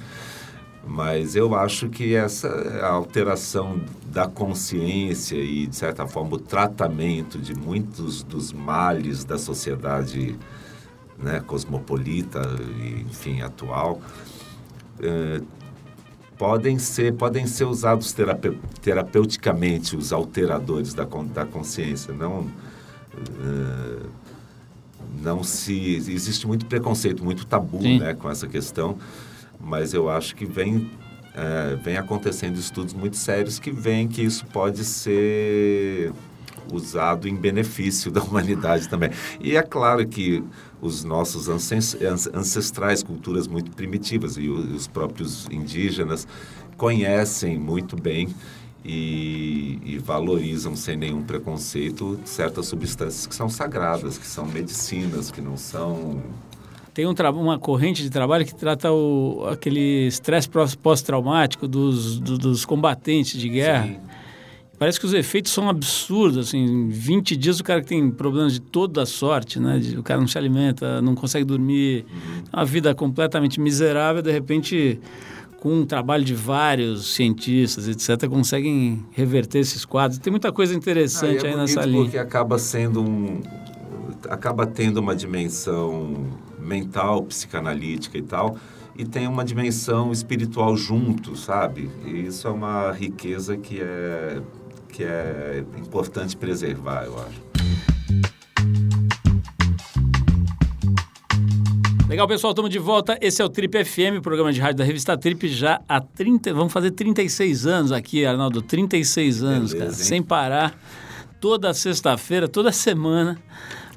Mas 0.85 1.35
eu 1.35 1.53
acho 1.53 1.89
que 1.89 2.15
essa 2.15 2.47
alteração 2.85 3.81
da 4.05 4.27
consciência 4.27 5.35
e, 5.35 5.67
de 5.67 5.75
certa 5.75 6.07
forma, 6.07 6.35
o 6.35 6.39
tratamento 6.39 7.39
de 7.39 7.53
muitos 7.53 8.23
dos 8.23 8.53
males 8.53 9.25
da 9.25 9.37
sociedade 9.37 10.37
né, 11.17 11.41
cosmopolita, 11.41 12.41
enfim, 13.05 13.41
atual, 13.41 13.99
eh, 15.01 15.41
podem 16.37 16.77
ser 16.77 17.13
podem 17.13 17.47
ser 17.47 17.65
usados 17.65 18.15
terapeuticamente 18.81 19.95
os 19.95 20.13
alteradores 20.13 20.93
da, 20.93 21.05
da 21.33 21.45
consciência 21.45 22.13
não 22.13 22.41
uh, 22.41 24.09
não 25.27 25.43
se 25.43 25.95
existe 25.95 26.47
muito 26.47 26.65
preconceito 26.65 27.23
muito 27.23 27.45
tabu 27.45 27.81
né 27.81 28.13
com 28.13 28.29
essa 28.29 28.47
questão 28.47 28.97
mas 29.59 29.93
eu 29.93 30.09
acho 30.09 30.35
que 30.35 30.45
vem, 30.45 30.89
é, 31.33 31.75
vem 31.75 31.97
acontecendo 31.97 32.57
estudos 32.57 32.93
muito 32.93 33.17
sérios 33.17 33.59
que 33.59 33.71
veem 33.71 34.07
que 34.07 34.21
isso 34.21 34.45
pode 34.47 34.83
ser 34.83 36.11
usado 36.71 37.27
em 37.27 37.35
benefício 37.35 38.11
da 38.11 38.21
humanidade 38.21 38.89
também. 38.89 39.09
E 39.39 39.55
é 39.55 39.61
claro 39.61 40.05
que 40.07 40.43
os 40.81 41.03
nossos 41.03 41.49
ancestrais, 41.49 43.01
culturas 43.01 43.47
muito 43.47 43.71
primitivas 43.71 44.37
e 44.37 44.47
os 44.49 44.87
próprios 44.87 45.47
indígenas 45.49 46.27
conhecem 46.75 47.57
muito 47.57 47.95
bem 47.95 48.29
e, 48.87 49.79
e, 49.83 49.97
valorizam 49.97 50.75
sem 50.75 50.95
nenhum 50.95 51.21
preconceito 51.21 52.17
certas 52.23 52.67
substâncias 52.67 53.27
que 53.27 53.35
são 53.35 53.49
sagradas, 53.49 54.17
que 54.17 54.25
são 54.25 54.45
medicinas, 54.45 55.29
que 55.29 55.41
não 55.41 55.57
são 55.57 56.23
tem 56.97 57.05
um 57.05 57.13
uma 57.39 57.59
corrente 57.59 58.01
de 58.01 58.09
trabalho 58.09 58.43
que 58.43 58.55
trata 58.55 58.91
o, 58.91 59.45
aquele 59.51 60.07
estresse 60.07 60.49
pós-traumático 60.81 61.67
dos, 61.67 62.19
do, 62.19 62.39
dos 62.39 62.65
combatentes 62.65 63.39
de 63.39 63.47
guerra. 63.47 63.85
Sim. 63.85 63.99
Parece 64.79 64.99
que 64.99 65.05
os 65.05 65.13
efeitos 65.13 65.51
são 65.51 65.69
absurdos, 65.69 66.39
assim, 66.39 66.57
em 66.57 66.89
20 66.89 67.35
dias 67.35 67.59
o 67.59 67.63
cara 67.63 67.81
que 67.81 67.87
tem 67.87 68.09
problemas 68.09 68.53
de 68.53 68.61
toda 68.61 69.05
sorte, 69.05 69.59
né? 69.59 69.77
De, 69.77 69.95
o 69.95 70.01
cara 70.01 70.19
não 70.19 70.27
se 70.27 70.39
alimenta, 70.39 70.99
não 70.99 71.13
consegue 71.13 71.45
dormir, 71.45 72.03
uhum. 72.09 72.43
uma 72.51 72.65
vida 72.65 72.95
completamente 72.95 73.59
miserável, 73.59 74.23
de 74.23 74.31
repente, 74.31 74.99
com 75.59 75.73
um 75.73 75.85
trabalho 75.85 76.23
de 76.23 76.35
vários 76.35 77.15
cientistas, 77.15 77.87
etc., 77.87 78.29
conseguem 78.29 79.05
reverter 79.11 79.59
esses 79.59 79.83
quadros. 79.85 80.19
Tem 80.19 80.31
muita 80.31 80.51
coisa 80.51 80.73
interessante 80.73 81.45
ah, 81.45 81.49
é 81.49 81.51
aí 81.51 81.57
nessa 81.57 81.85
linha. 81.85 82.03
porque 82.03 82.17
acaba 82.17 82.59
sendo 82.59 83.01
um... 83.01 83.41
acaba 84.29 84.65
tendo 84.65 84.97
uma 84.97 85.15
dimensão 85.15 86.27
mental, 86.59 87.23
psicanalítica 87.23 88.17
e 88.17 88.21
tal, 88.21 88.57
e 88.95 89.05
tem 89.05 89.27
uma 89.27 89.45
dimensão 89.45 90.11
espiritual 90.11 90.75
junto, 90.75 91.35
sabe? 91.35 91.89
E 92.05 92.25
isso 92.25 92.47
é 92.47 92.51
uma 92.51 92.91
riqueza 92.91 93.55
que 93.55 93.79
é, 93.79 94.41
que 94.89 95.03
é 95.03 95.63
importante 95.77 96.35
preservar, 96.35 97.05
eu 97.05 97.17
acho. 97.19 97.46
Legal, 102.07 102.25
pessoal, 102.25 102.51
estamos 102.51 102.71
de 102.71 102.79
volta. 102.79 103.17
Esse 103.19 103.41
é 103.41 103.45
o 103.45 103.49
Trip 103.49 103.83
FM, 103.83 104.21
programa 104.23 104.53
de 104.53 104.61
rádio 104.61 104.77
da 104.77 104.85
revista 104.85 105.17
Trip, 105.17 105.45
já 105.49 105.81
há 105.89 105.99
30, 105.99 106.53
vamos 106.53 106.71
fazer 106.71 106.91
36 106.91 107.67
anos 107.67 107.91
aqui, 107.91 108.25
Arnaldo, 108.25 108.61
36 108.61 109.43
anos, 109.43 109.73
Beleza, 109.73 109.77
cara, 109.77 109.89
hein? 109.89 110.07
sem 110.07 110.23
parar, 110.23 110.79
toda 111.41 111.73
sexta-feira, 111.73 112.47
toda 112.47 112.71
semana 112.71 113.37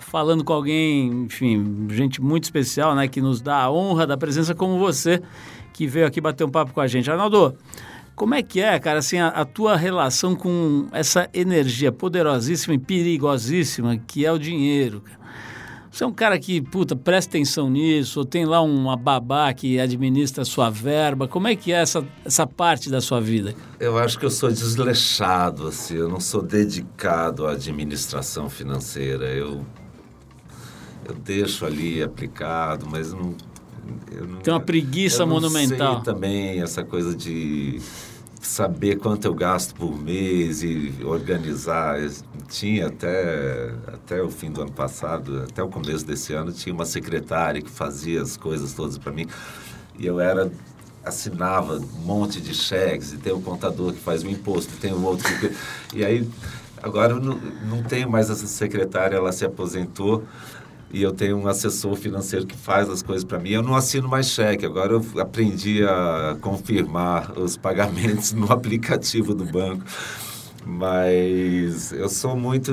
falando 0.01 0.43
com 0.43 0.53
alguém, 0.53 1.27
enfim, 1.27 1.87
gente 1.91 2.21
muito 2.21 2.43
especial, 2.43 2.97
né, 2.97 3.07
que 3.07 3.21
nos 3.21 3.41
dá 3.41 3.59
a 3.59 3.71
honra 3.71 4.09
da 4.09 4.17
presença 4.17 4.57
como 4.57 4.77
você, 4.77 5.23
que 5.73 5.87
veio 5.87 6.05
aqui 6.05 6.21
bater 6.21 6.43
um 6.43 6.51
papo 6.51 6.73
com 6.73 6.81
a 6.81 6.89
gente. 6.89 7.09
Arnaldo, 7.09 7.57
como 8.17 8.35
é 8.35 8.43
que 8.43 8.61
é, 8.61 8.77
cara, 8.81 8.99
assim, 8.99 9.19
a, 9.19 9.29
a, 9.29 9.45
tua 9.45 9.77
relação 9.77 10.35
com 10.35 10.89
essa 10.91 11.31
energia 11.33 11.93
poderosíssima 11.93 12.75
e 12.75 12.79
perigosíssima 12.79 13.97
que 13.97 14.27
é 14.27 14.33
o 14.33 14.39
dinheiro? 14.39 15.03
Você 15.91 16.05
é 16.05 16.07
um 16.07 16.13
cara 16.13 16.39
que, 16.39 16.61
puta, 16.61 16.95
presta 16.95 17.31
atenção 17.31 17.69
nisso, 17.69 18.21
ou 18.21 18.25
tem 18.25 18.45
lá 18.45 18.61
uma 18.61 18.97
babá 18.97 19.53
que 19.53 19.81
administra 19.81 20.43
a 20.43 20.45
sua 20.45 20.71
verba. 20.71 21.27
Como 21.27 21.49
é 21.49 21.57
que 21.57 21.73
é 21.73 21.81
essa, 21.81 22.07
essa 22.25 22.47
parte 22.47 22.89
da 22.89 23.01
sua 23.01 23.21
vida? 23.21 23.55
Eu 23.79 23.99
acho 23.99 24.19
que 24.19 24.25
eu 24.25 24.31
sou 24.31 24.51
desleixado, 24.51 25.67
assim, 25.67 25.97
eu 25.97 26.09
não 26.09 26.21
sou 26.21 26.43
dedicado 26.43 27.47
à 27.47 27.53
administração 27.53 28.49
financeira. 28.49 29.27
Eu 29.27 29.65
eu 31.11 31.15
deixo 31.15 31.67
ali 31.67 32.03
aplicado, 32.03 32.87
mas 32.89 33.13
não. 33.13 33.35
não 34.29 34.37
Tem 34.43 34.55
uma 34.55 34.61
preguiça 34.61 35.23
eu 35.23 35.27
não 35.27 35.35
monumental. 35.35 35.97
Sei 35.97 36.05
também 36.05 36.63
essa 36.63 36.85
coisa 36.85 37.17
de 37.17 37.81
saber 38.41 38.97
quanto 38.97 39.27
eu 39.27 39.35
gasto 39.35 39.75
por 39.75 39.97
mês 39.97 40.63
e 40.63 40.95
organizar. 41.05 41.99
Tinha 42.49 42.89
até, 42.89 43.75
até 43.87 44.23
o 44.23 44.31
fim 44.31 44.51
do 44.51 44.63
ano 44.63 44.73
passado, 44.73 45.45
até 45.49 45.63
o 45.63 45.69
começo 45.69 46.05
desse 46.05 46.33
ano, 46.33 46.51
tinha 46.53 46.75
uma 46.75 46.87
secretária 46.87 47.63
que 47.63 47.71
fazia 47.71 48.23
as 48.23 48.37
coisas 48.37 48.73
todas 48.73 48.99
para 48.99 49.13
mim. 49.13 49.27
E 49.99 50.07
eu 50.07 50.19
era 50.19 50.51
assinava 51.05 51.79
um 51.79 52.05
monte 52.05 52.41
de 52.41 52.55
cheques, 52.55 53.13
e 53.13 53.17
tem 53.17 53.33
o 53.33 53.41
contador 53.41 53.93
que 53.93 54.01
faz 54.01 54.23
o 54.23 54.29
imposto, 54.29 54.73
tem 54.77 54.93
o 54.93 55.03
outro 55.03 55.27
que... 55.39 55.51
E 55.95 56.05
aí, 56.05 56.29
agora 56.83 57.15
eu 57.15 57.21
não, 57.21 57.41
não 57.69 57.83
tenho 57.83 58.11
mais 58.11 58.29
essa 58.29 58.47
secretária, 58.47 59.17
ela 59.17 59.33
se 59.33 59.45
aposentou, 59.45 60.25
e 60.93 61.03
eu 61.03 61.13
tenho 61.13 61.37
um 61.37 61.47
assessor 61.47 61.95
financeiro 61.95 62.47
que 62.47 62.57
faz 62.57 62.89
as 62.89 63.03
coisas 63.03 63.25
para 63.25 63.39
mim. 63.39 63.51
Eu 63.51 63.63
não 63.63 63.77
assino 63.77 64.09
mais 64.09 64.27
cheque, 64.27 64.67
agora 64.67 64.93
eu 64.93 65.21
aprendi 65.21 65.85
a 65.85 66.37
confirmar 66.41 67.39
os 67.39 67.57
pagamentos 67.57 68.33
no 68.35 68.51
aplicativo 68.53 69.35
do 69.35 69.45
banco. 69.45 69.85
Mas 70.67 71.93
eu 71.93 72.09
sou 72.09 72.37
muito, 72.37 72.73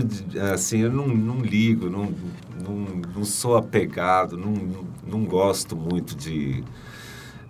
assim, 0.53 0.79
eu 0.79 0.91
não, 0.91 1.07
não 1.07 1.39
ligo, 1.39 1.89
não, 1.89 2.13
não, 2.61 3.01
não 3.15 3.23
sou 3.23 3.55
apegado, 3.55 4.37
não, 4.37 4.85
não 5.05 5.23
gosto 5.23 5.75
muito 5.75 6.15
de 6.15 6.63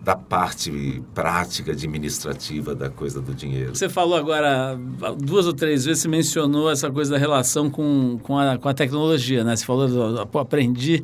da 0.07 0.15
parte 0.15 1.03
prática, 1.13 1.73
administrativa 1.73 2.73
da 2.73 2.89
coisa 2.89 3.19
do 3.19 3.33
dinheiro. 3.33 3.75
Você 3.75 3.89
falou 3.89 4.15
agora, 4.15 4.79
duas 5.19 5.45
ou 5.45 5.51
três 5.51 5.83
vezes, 5.83 6.01
você 6.01 6.07
mencionou 6.07 6.71
essa 6.71 6.89
coisa 6.89 7.11
da 7.11 7.17
relação 7.17 7.69
com, 7.69 8.17
com, 8.23 8.39
a, 8.39 8.57
com 8.57 8.69
a 8.69 8.73
tecnologia, 8.73 9.43
né? 9.43 9.53
Você 9.53 9.65
falou, 9.65 10.25
aprendi 10.39 11.03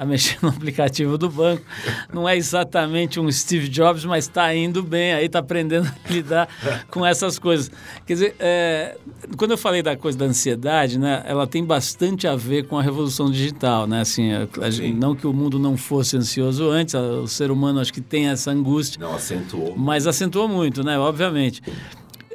a 0.00 0.06
mexer 0.06 0.38
no 0.40 0.48
aplicativo 0.48 1.18
do 1.18 1.28
banco. 1.28 1.62
Não 2.10 2.26
é 2.26 2.34
exatamente 2.34 3.20
um 3.20 3.30
Steve 3.30 3.68
Jobs, 3.68 4.02
mas 4.06 4.24
está 4.24 4.54
indo 4.54 4.82
bem, 4.82 5.12
aí 5.12 5.26
está 5.26 5.40
aprendendo 5.40 5.86
a 5.86 6.10
lidar 6.10 6.48
com 6.90 7.04
essas 7.04 7.38
coisas. 7.38 7.70
Quer 8.06 8.14
dizer, 8.14 8.36
é, 8.40 8.96
quando 9.36 9.50
eu 9.50 9.58
falei 9.58 9.82
da 9.82 9.94
coisa 9.98 10.16
da 10.16 10.24
ansiedade, 10.24 10.98
né, 10.98 11.22
ela 11.26 11.46
tem 11.46 11.62
bastante 11.62 12.26
a 12.26 12.34
ver 12.34 12.66
com 12.66 12.78
a 12.78 12.82
revolução 12.82 13.30
digital, 13.30 13.86
né? 13.86 14.00
Assim, 14.00 14.32
a, 14.32 14.44
a, 14.44 14.94
não 14.94 15.14
que 15.14 15.26
o 15.26 15.34
mundo 15.34 15.58
não 15.58 15.76
fosse 15.76 16.16
ansioso 16.16 16.70
antes, 16.70 16.94
o 16.94 17.26
ser 17.26 17.50
humano 17.50 17.78
acho 17.78 17.92
que 17.92 18.00
tem 18.00 18.28
essa 18.28 18.50
angústia. 18.50 18.98
Não 18.98 19.14
acentuou. 19.14 19.76
Mas 19.76 20.06
acentuou 20.06 20.48
muito, 20.48 20.82
né? 20.82 20.98
Obviamente. 20.98 21.60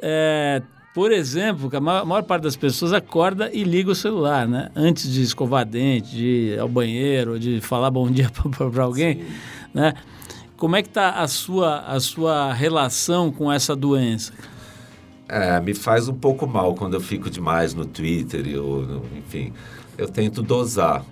É, 0.00 0.62
por 0.96 1.12
exemplo, 1.12 1.68
a 1.70 1.78
maior, 1.78 2.00
a 2.00 2.04
maior, 2.06 2.22
parte 2.22 2.44
das 2.44 2.56
pessoas 2.56 2.90
acorda 2.90 3.50
e 3.52 3.62
liga 3.64 3.90
o 3.90 3.94
celular, 3.94 4.48
né? 4.48 4.70
Antes 4.74 5.12
de 5.12 5.20
escovar 5.20 5.66
dente, 5.66 6.08
de 6.08 6.24
ir 6.24 6.58
ao 6.58 6.70
banheiro, 6.70 7.38
de 7.38 7.60
falar 7.60 7.90
bom 7.90 8.10
dia 8.10 8.30
para 8.72 8.82
alguém, 8.82 9.16
Sim. 9.16 9.26
né? 9.74 9.92
Como 10.56 10.74
é 10.74 10.80
que 10.80 10.88
está 10.88 11.20
a 11.20 11.28
sua, 11.28 11.80
a 11.80 12.00
sua 12.00 12.50
relação 12.54 13.30
com 13.30 13.52
essa 13.52 13.76
doença? 13.76 14.32
É, 15.28 15.60
me 15.60 15.74
faz 15.74 16.08
um 16.08 16.14
pouco 16.14 16.46
mal 16.46 16.74
quando 16.74 16.94
eu 16.94 17.00
fico 17.00 17.28
demais 17.28 17.74
no 17.74 17.84
Twitter, 17.84 18.48
eu, 18.48 19.02
enfim, 19.18 19.52
eu 19.98 20.08
tento 20.08 20.42
dosar. 20.42 21.04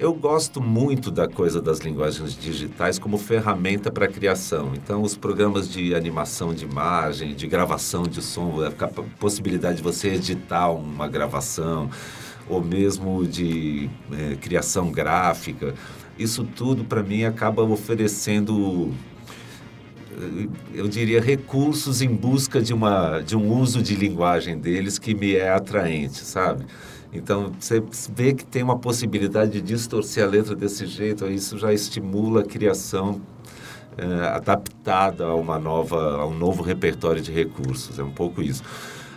Eu 0.00 0.14
gosto 0.14 0.62
muito 0.62 1.10
da 1.10 1.28
coisa 1.28 1.60
das 1.60 1.80
linguagens 1.80 2.34
digitais 2.34 2.98
como 2.98 3.18
ferramenta 3.18 3.92
para 3.92 4.08
criação. 4.08 4.72
Então, 4.74 5.02
os 5.02 5.14
programas 5.14 5.68
de 5.70 5.94
animação 5.94 6.54
de 6.54 6.64
imagem, 6.64 7.34
de 7.34 7.46
gravação 7.46 8.04
de 8.04 8.22
som, 8.22 8.62
a 8.62 8.88
possibilidade 9.18 9.76
de 9.76 9.82
você 9.82 10.14
editar 10.14 10.70
uma 10.70 11.06
gravação, 11.06 11.90
ou 12.48 12.64
mesmo 12.64 13.26
de 13.26 13.90
é, 14.10 14.36
criação 14.36 14.90
gráfica, 14.90 15.74
isso 16.18 16.44
tudo 16.44 16.82
para 16.82 17.02
mim 17.02 17.24
acaba 17.24 17.62
oferecendo 17.62 18.94
eu 20.74 20.88
diria, 20.88 21.20
recursos 21.20 22.00
em 22.02 22.08
busca 22.08 22.60
de, 22.60 22.72
uma, 22.72 23.20
de 23.20 23.36
um 23.36 23.52
uso 23.52 23.82
de 23.82 23.94
linguagem 23.94 24.58
deles 24.58 24.98
que 24.98 25.14
me 25.14 25.34
é 25.34 25.50
atraente, 25.50 26.18
sabe? 26.18 26.64
Então, 27.12 27.52
você 27.58 27.82
vê 28.14 28.32
que 28.32 28.44
tem 28.44 28.62
uma 28.62 28.78
possibilidade 28.78 29.52
de 29.52 29.60
distorcer 29.60 30.24
a 30.24 30.28
letra 30.28 30.54
desse 30.54 30.86
jeito, 30.86 31.26
isso 31.26 31.58
já 31.58 31.72
estimula 31.72 32.42
a 32.42 32.44
criação 32.44 33.20
é, 33.98 34.28
adaptada 34.28 35.24
a 35.26 35.34
uma 35.34 35.58
nova, 35.58 36.18
a 36.18 36.26
um 36.26 36.36
novo 36.36 36.62
repertório 36.62 37.20
de 37.20 37.32
recursos. 37.32 37.98
É 37.98 38.02
um 38.02 38.12
pouco 38.12 38.40
isso. 38.40 38.62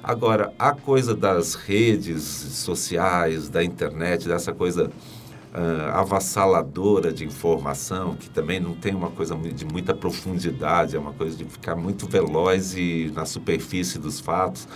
Agora, 0.03 0.51
a 0.59 0.73
coisa 0.73 1.15
das 1.15 1.53
redes 1.53 2.23
sociais, 2.23 3.47
da 3.47 3.63
internet, 3.63 4.27
dessa 4.27 4.51
coisa 4.51 4.91
uh, 5.53 5.97
avassaladora 5.97 7.13
de 7.13 7.23
informação, 7.23 8.13
que 8.15 8.29
também 8.29 8.59
não 8.59 8.73
tem 8.73 8.93
uma 8.93 9.11
coisa 9.11 9.33
de 9.33 9.63
muita 9.63 9.93
profundidade, 9.93 10.97
é 10.97 10.99
uma 10.99 11.13
coisa 11.13 11.37
de 11.37 11.45
ficar 11.45 11.77
muito 11.77 12.05
veloz 12.05 12.73
e 12.75 13.13
na 13.15 13.25
superfície 13.25 13.97
dos 13.97 14.19
fatos 14.19 14.67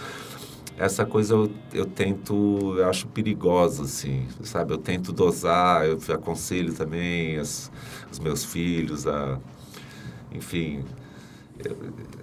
essa 0.78 1.06
coisa 1.06 1.34
eu, 1.34 1.52
eu 1.74 1.86
tento, 1.86 2.76
eu 2.78 2.88
acho 2.88 3.08
perigosa, 3.08 3.84
assim, 3.84 4.28
sabe? 4.44 4.74
Eu 4.74 4.78
tento 4.78 5.12
dosar, 5.12 5.86
eu 5.86 5.98
aconselho 6.14 6.74
também 6.74 7.38
as, 7.38 7.72
os 8.12 8.20
meus 8.20 8.46
filhos 8.46 9.08
a... 9.08 9.40
Enfim, 10.32 10.84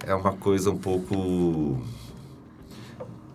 é 0.05 0.15
uma 0.15 0.33
coisa 0.33 0.71
um 0.71 0.77
pouco... 0.77 1.81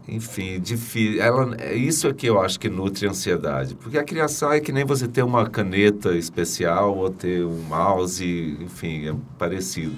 Enfim, 0.09 0.59
difícil. 0.59 1.23
Ela, 1.23 1.55
é 1.59 1.75
isso 1.75 2.09
é 2.09 2.15
que 2.15 2.27
eu 2.27 2.41
acho 2.41 2.59
que 2.59 2.69
nutre 2.69 3.07
a 3.07 3.11
ansiedade. 3.11 3.77
Porque 3.77 3.99
a 3.99 4.03
criação 4.03 4.51
é 4.51 4.59
que 4.59 4.73
nem 4.73 4.85
você 4.85 5.07
ter 5.07 5.23
uma 5.23 5.49
caneta 5.49 6.17
especial 6.17 6.97
ou 6.97 7.11
ter 7.11 7.45
um 7.45 7.63
mouse, 7.63 8.57
enfim, 8.61 9.09
é 9.09 9.15
parecido. 9.39 9.95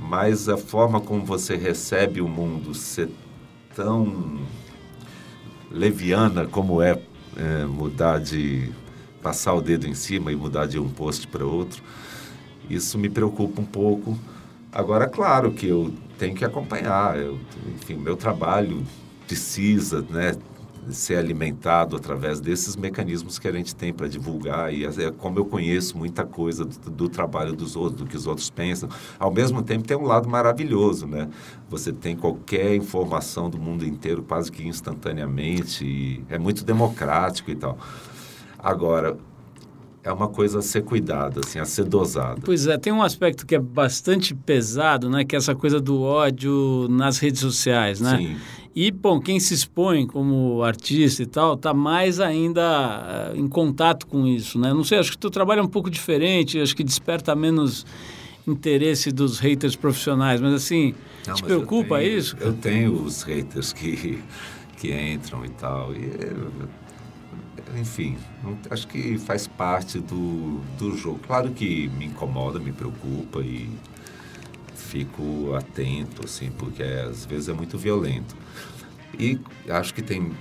Mas 0.00 0.48
a 0.48 0.56
forma 0.56 1.00
como 1.00 1.24
você 1.24 1.54
recebe 1.54 2.20
o 2.20 2.26
mundo, 2.26 2.74
você 2.74 3.08
tão 3.74 4.40
leviana 5.70 6.46
como 6.46 6.82
é, 6.82 7.00
é, 7.36 7.64
mudar 7.64 8.18
de 8.18 8.70
passar 9.22 9.54
o 9.54 9.62
dedo 9.62 9.86
em 9.86 9.94
cima 9.94 10.32
e 10.32 10.36
mudar 10.36 10.66
de 10.66 10.78
um 10.78 10.88
post 10.88 11.26
para 11.28 11.44
outro, 11.44 11.82
isso 12.68 12.98
me 12.98 13.08
preocupa 13.08 13.60
um 13.60 13.64
pouco. 13.64 14.18
Agora, 14.70 15.08
claro 15.08 15.52
que 15.52 15.66
eu 15.66 15.92
tenho 16.18 16.34
que 16.34 16.44
acompanhar, 16.44 17.18
eu, 17.18 17.38
enfim, 17.74 17.94
meu 17.94 18.16
trabalho 18.16 18.82
precisa, 19.26 20.04
né, 20.10 20.34
ser 20.90 21.16
alimentado 21.16 21.96
através 21.96 22.40
desses 22.40 22.74
mecanismos 22.76 23.38
que 23.38 23.46
a 23.46 23.52
gente 23.52 23.74
tem 23.74 23.92
para 23.92 24.08
divulgar 24.08 24.72
e 24.72 24.84
é 24.84 25.10
como 25.16 25.38
eu 25.38 25.44
conheço 25.44 25.96
muita 25.96 26.24
coisa 26.24 26.64
do, 26.64 26.90
do, 26.90 27.08
trabalho 27.08 27.52
dos 27.52 27.76
outros, 27.76 28.02
do 28.02 28.06
que 28.06 28.16
os 28.16 28.26
outros 28.26 28.50
pensam. 28.50 28.88
Ao 29.18 29.30
mesmo 29.30 29.62
tempo 29.62 29.86
tem 29.86 29.96
um 29.96 30.04
lado 30.04 30.28
maravilhoso, 30.28 31.06
né? 31.06 31.28
Você 31.68 31.92
tem 31.92 32.16
qualquer 32.16 32.74
informação 32.74 33.48
do 33.48 33.58
mundo 33.58 33.86
inteiro 33.86 34.22
quase 34.22 34.50
que 34.50 34.66
instantaneamente 34.66 35.84
e 35.84 36.24
é 36.28 36.38
muito 36.38 36.64
democrático 36.64 37.50
e 37.50 37.54
tal. 37.54 37.78
Agora, 38.58 39.16
é 40.04 40.12
uma 40.12 40.28
coisa 40.28 40.58
a 40.58 40.62
ser 40.62 40.82
cuidada, 40.82 41.40
assim, 41.44 41.60
a 41.60 41.64
ser 41.64 41.84
dosada. 41.84 42.40
Pois 42.44 42.66
é, 42.66 42.76
tem 42.76 42.92
um 42.92 43.02
aspecto 43.02 43.46
que 43.46 43.54
é 43.54 43.58
bastante 43.58 44.34
pesado, 44.34 45.08
né? 45.08 45.24
Que 45.24 45.36
é 45.36 45.38
essa 45.38 45.54
coisa 45.54 45.80
do 45.80 46.02
ódio 46.02 46.88
nas 46.90 47.18
redes 47.18 47.40
sociais, 47.40 48.00
né? 48.00 48.18
Sim. 48.18 48.36
E, 48.74 48.90
bom, 48.90 49.20
quem 49.20 49.38
se 49.38 49.52
expõe 49.52 50.06
como 50.06 50.62
artista 50.62 51.22
e 51.22 51.26
tal, 51.26 51.54
está 51.54 51.74
mais 51.74 52.20
ainda 52.20 53.32
uh, 53.32 53.36
em 53.36 53.46
contato 53.46 54.06
com 54.06 54.26
isso, 54.26 54.58
né? 54.58 54.72
Não 54.72 54.82
sei, 54.82 54.98
acho 54.98 55.10
que 55.12 55.18
tu 55.18 55.30
trabalho 55.30 55.60
é 55.60 55.62
um 55.62 55.68
pouco 55.68 55.90
diferente, 55.90 56.58
acho 56.58 56.74
que 56.74 56.82
desperta 56.82 57.34
menos 57.34 57.84
interesse 58.46 59.12
dos 59.12 59.38
haters 59.38 59.76
profissionais, 59.76 60.40
mas 60.40 60.54
assim, 60.54 60.94
Não, 61.26 61.34
te 61.34 61.42
mas 61.42 61.52
preocupa 61.52 61.96
eu 61.96 62.00
tenho, 62.02 62.18
isso? 62.18 62.36
Eu 62.40 62.52
tenho 62.54 62.92
os 63.02 63.22
haters 63.22 63.72
que, 63.72 64.22
que 64.78 64.92
entram 64.92 65.44
e 65.44 65.50
tal, 65.50 65.94
e 65.94 66.10
enfim, 67.78 68.16
acho 68.70 68.86
que 68.86 69.18
faz 69.18 69.46
parte 69.46 69.98
do, 69.98 70.60
do 70.78 70.96
jogo. 70.96 71.20
Claro 71.26 71.50
que 71.50 71.88
me 71.88 72.06
incomoda, 72.06 72.58
me 72.58 72.72
preocupa 72.72 73.40
e 73.40 73.68
fico 74.74 75.54
atento, 75.54 76.24
assim, 76.24 76.50
porque 76.50 76.82
às 76.82 77.24
vezes 77.24 77.48
é 77.48 77.52
muito 77.52 77.78
violento. 77.78 78.36
E 79.18 79.38
acho 79.68 79.94
que 79.94 80.02
tem, 80.02 80.32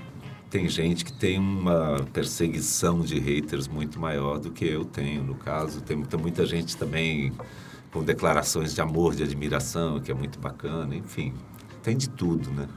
tem 0.49 0.67
gente 0.67 1.05
que 1.05 1.13
tem 1.13 1.37
uma 1.37 2.05
perseguição 2.13 3.01
de 3.01 3.19
haters 3.19 3.67
muito 3.67 3.99
maior 3.99 4.39
do 4.39 4.51
que 4.51 4.65
eu 4.65 4.85
tenho, 4.85 5.23
no 5.23 5.35
caso. 5.35 5.81
Tem, 5.81 6.01
tem 6.03 6.19
muita 6.19 6.45
gente 6.45 6.77
também 6.77 7.33
com 7.91 8.03
declarações 8.03 8.73
de 8.73 8.81
amor, 8.81 9.15
de 9.15 9.23
admiração, 9.23 9.99
que 9.99 10.11
é 10.11 10.13
muito 10.13 10.39
bacana, 10.39 10.95
enfim, 10.95 11.33
tem 11.83 11.97
de 11.97 12.09
tudo, 12.09 12.49
né? 12.51 12.67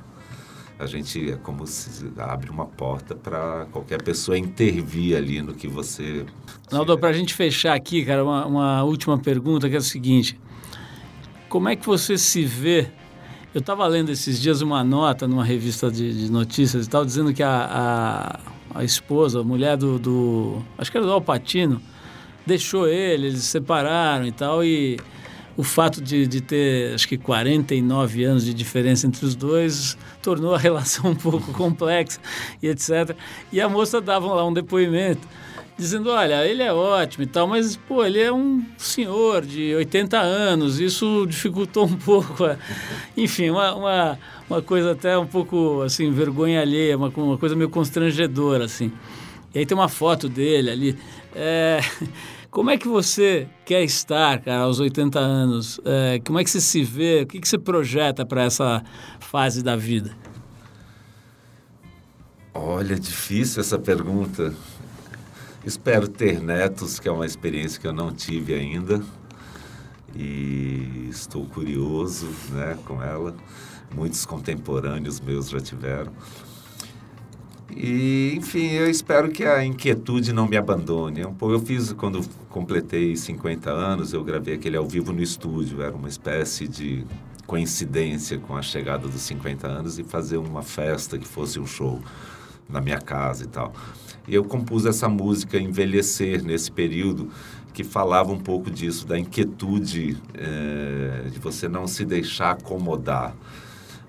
A 0.76 0.86
gente 0.86 1.30
é 1.30 1.36
como 1.36 1.66
se 1.68 2.10
abre 2.18 2.50
uma 2.50 2.66
porta 2.66 3.14
para 3.14 3.66
qualquer 3.70 4.02
pessoa 4.02 4.36
intervir 4.36 5.16
ali 5.16 5.40
no 5.40 5.54
que 5.54 5.68
você. 5.68 6.26
Naldo, 6.70 6.98
para 6.98 7.10
a 7.10 7.12
gente 7.12 7.32
fechar 7.32 7.74
aqui, 7.74 8.04
cara, 8.04 8.24
uma, 8.24 8.44
uma 8.44 8.82
última 8.82 9.16
pergunta 9.16 9.68
que 9.68 9.76
é 9.76 9.78
a 9.78 9.82
seguinte: 9.82 10.38
como 11.48 11.68
é 11.68 11.76
que 11.76 11.86
você 11.86 12.18
se 12.18 12.44
vê 12.44 12.90
eu 13.54 13.60
estava 13.60 13.86
lendo 13.86 14.10
esses 14.10 14.42
dias 14.42 14.60
uma 14.60 14.82
nota 14.82 15.28
numa 15.28 15.44
revista 15.44 15.88
de, 15.88 16.26
de 16.26 16.30
notícias 16.30 16.86
e 16.86 16.90
tal, 16.90 17.04
dizendo 17.04 17.32
que 17.32 17.42
a, 17.42 18.40
a, 18.74 18.80
a, 18.80 18.84
esposa, 18.84 19.40
a 19.40 19.44
mulher 19.44 19.76
do, 19.76 19.96
do. 19.96 20.62
Acho 20.76 20.90
que 20.90 20.96
era 20.96 21.06
do 21.06 21.12
Alpatino, 21.12 21.80
deixou 22.44 22.88
ele, 22.88 23.28
eles 23.28 23.42
se 23.42 23.46
separaram 23.46 24.26
e 24.26 24.32
tal, 24.32 24.64
e 24.64 24.98
o 25.56 25.62
fato 25.62 26.02
de, 26.02 26.26
de 26.26 26.40
ter, 26.40 26.94
acho 26.94 27.06
que 27.06 27.16
49 27.16 28.24
anos 28.24 28.44
de 28.44 28.52
diferença 28.52 29.06
entre 29.06 29.24
os 29.24 29.36
dois, 29.36 29.96
tornou 30.20 30.52
a 30.52 30.58
relação 30.58 31.12
um 31.12 31.14
pouco 31.14 31.52
complexa 31.52 32.18
e 32.60 32.66
etc. 32.66 33.16
E 33.52 33.60
a 33.60 33.68
moça 33.68 34.00
dava 34.00 34.26
lá 34.34 34.44
um 34.44 34.52
depoimento 34.52 35.28
dizendo, 35.76 36.10
olha, 36.10 36.46
ele 36.46 36.62
é 36.62 36.72
ótimo 36.72 37.24
e 37.24 37.26
tal, 37.26 37.46
mas, 37.46 37.76
pô, 37.76 38.04
ele 38.04 38.20
é 38.20 38.32
um 38.32 38.64
senhor 38.78 39.44
de 39.44 39.74
80 39.74 40.18
anos, 40.18 40.78
isso 40.78 41.26
dificultou 41.26 41.86
um 41.86 41.96
pouco, 41.96 42.44
a... 42.44 42.56
enfim, 43.16 43.50
uma, 43.50 43.74
uma, 43.74 44.18
uma, 44.48 44.62
coisa 44.62 44.92
até 44.92 45.18
um 45.18 45.26
pouco, 45.26 45.82
assim, 45.82 46.10
vergonha 46.10 46.60
alheia, 46.60 46.96
uma, 46.96 47.08
uma 47.08 47.38
coisa 47.38 47.56
meio 47.56 47.68
constrangedora, 47.68 48.64
assim. 48.64 48.92
E 49.54 49.58
aí 49.60 49.66
tem 49.66 49.76
uma 49.76 49.88
foto 49.88 50.28
dele 50.28 50.70
ali. 50.70 50.98
É... 51.34 51.80
Como 52.50 52.70
é 52.70 52.78
que 52.78 52.86
você 52.86 53.48
quer 53.64 53.82
estar, 53.82 54.40
cara, 54.40 54.62
aos 54.62 54.78
80 54.78 55.18
anos? 55.18 55.80
É... 55.84 56.20
Como 56.24 56.38
é 56.38 56.44
que 56.44 56.50
você 56.50 56.60
se 56.60 56.84
vê? 56.84 57.22
O 57.22 57.26
que, 57.26 57.40
que 57.40 57.48
você 57.48 57.58
projeta 57.58 58.24
para 58.24 58.44
essa 58.44 58.82
fase 59.18 59.60
da 59.62 59.74
vida? 59.74 60.16
Olha, 62.52 62.94
difícil 62.94 63.60
essa 63.60 63.76
pergunta. 63.76 64.54
Espero 65.66 66.06
ter 66.06 66.40
netos, 66.42 67.00
que 67.00 67.08
é 67.08 67.12
uma 67.12 67.24
experiência 67.24 67.80
que 67.80 67.86
eu 67.86 67.92
não 67.92 68.12
tive 68.12 68.52
ainda. 68.52 69.02
E 70.14 71.08
estou 71.10 71.46
curioso 71.46 72.28
né, 72.50 72.76
com 72.84 73.02
ela. 73.02 73.34
Muitos 73.94 74.26
contemporâneos 74.26 75.20
meus 75.20 75.48
já 75.48 75.60
tiveram. 75.60 76.12
E, 77.74 78.34
enfim, 78.36 78.72
eu 78.72 78.90
espero 78.90 79.30
que 79.30 79.42
a 79.44 79.64
inquietude 79.64 80.32
não 80.32 80.46
me 80.46 80.56
abandone. 80.56 81.22
Eu 81.22 81.60
fiz, 81.60 81.92
quando 81.94 82.20
completei 82.50 83.16
50 83.16 83.70
anos, 83.70 84.12
eu 84.12 84.22
gravei 84.22 84.54
aquele 84.54 84.76
ao 84.76 84.86
vivo 84.86 85.12
no 85.12 85.22
estúdio. 85.22 85.82
Era 85.82 85.96
uma 85.96 86.08
espécie 86.08 86.68
de 86.68 87.06
coincidência 87.46 88.38
com 88.38 88.56
a 88.56 88.62
chegada 88.62 89.08
dos 89.08 89.22
50 89.22 89.66
anos 89.66 89.98
e 89.98 90.04
fazer 90.04 90.36
uma 90.36 90.62
festa 90.62 91.18
que 91.18 91.26
fosse 91.26 91.58
um 91.58 91.66
show 91.66 92.00
na 92.68 92.80
minha 92.80 92.98
casa 92.98 93.44
e 93.44 93.46
tal. 93.46 93.72
E 94.26 94.34
eu 94.34 94.44
compus 94.44 94.86
essa 94.86 95.08
música 95.08 95.58
Envelhecer 95.58 96.42
nesse 96.42 96.70
período 96.70 97.30
que 97.72 97.82
falava 97.82 98.32
um 98.32 98.38
pouco 98.38 98.70
disso, 98.70 99.06
da 99.06 99.18
inquietude 99.18 100.16
é, 100.32 101.28
de 101.28 101.38
você 101.40 101.68
não 101.68 101.86
se 101.88 102.04
deixar 102.04 102.52
acomodar. 102.52 103.34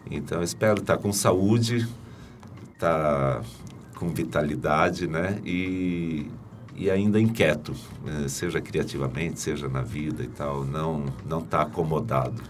Então, 0.09 0.43
espero 0.43 0.81
estar 0.81 0.97
com 0.97 1.11
saúde, 1.11 1.87
estar 2.73 3.41
com 3.95 4.09
vitalidade, 4.09 5.07
né? 5.07 5.41
E, 5.43 6.27
e 6.75 6.91
ainda 6.91 7.19
inquieto, 7.19 7.73
né? 8.05 8.27
seja 8.27 8.61
criativamente, 8.61 9.39
seja 9.39 9.67
na 9.67 9.81
vida 9.81 10.23
e 10.23 10.27
tal, 10.27 10.63
não 10.63 11.05
não 11.27 11.39
estar 11.39 11.57
tá 11.57 11.63
acomodado. 11.63 12.41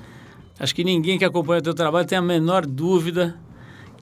Acho 0.59 0.75
que 0.75 0.83
ninguém 0.83 1.17
que 1.17 1.23
acompanha 1.23 1.59
o 1.59 1.63
teu 1.63 1.73
trabalho 1.73 2.05
tem 2.05 2.17
a 2.17 2.21
menor 2.21 2.65
dúvida 2.65 3.39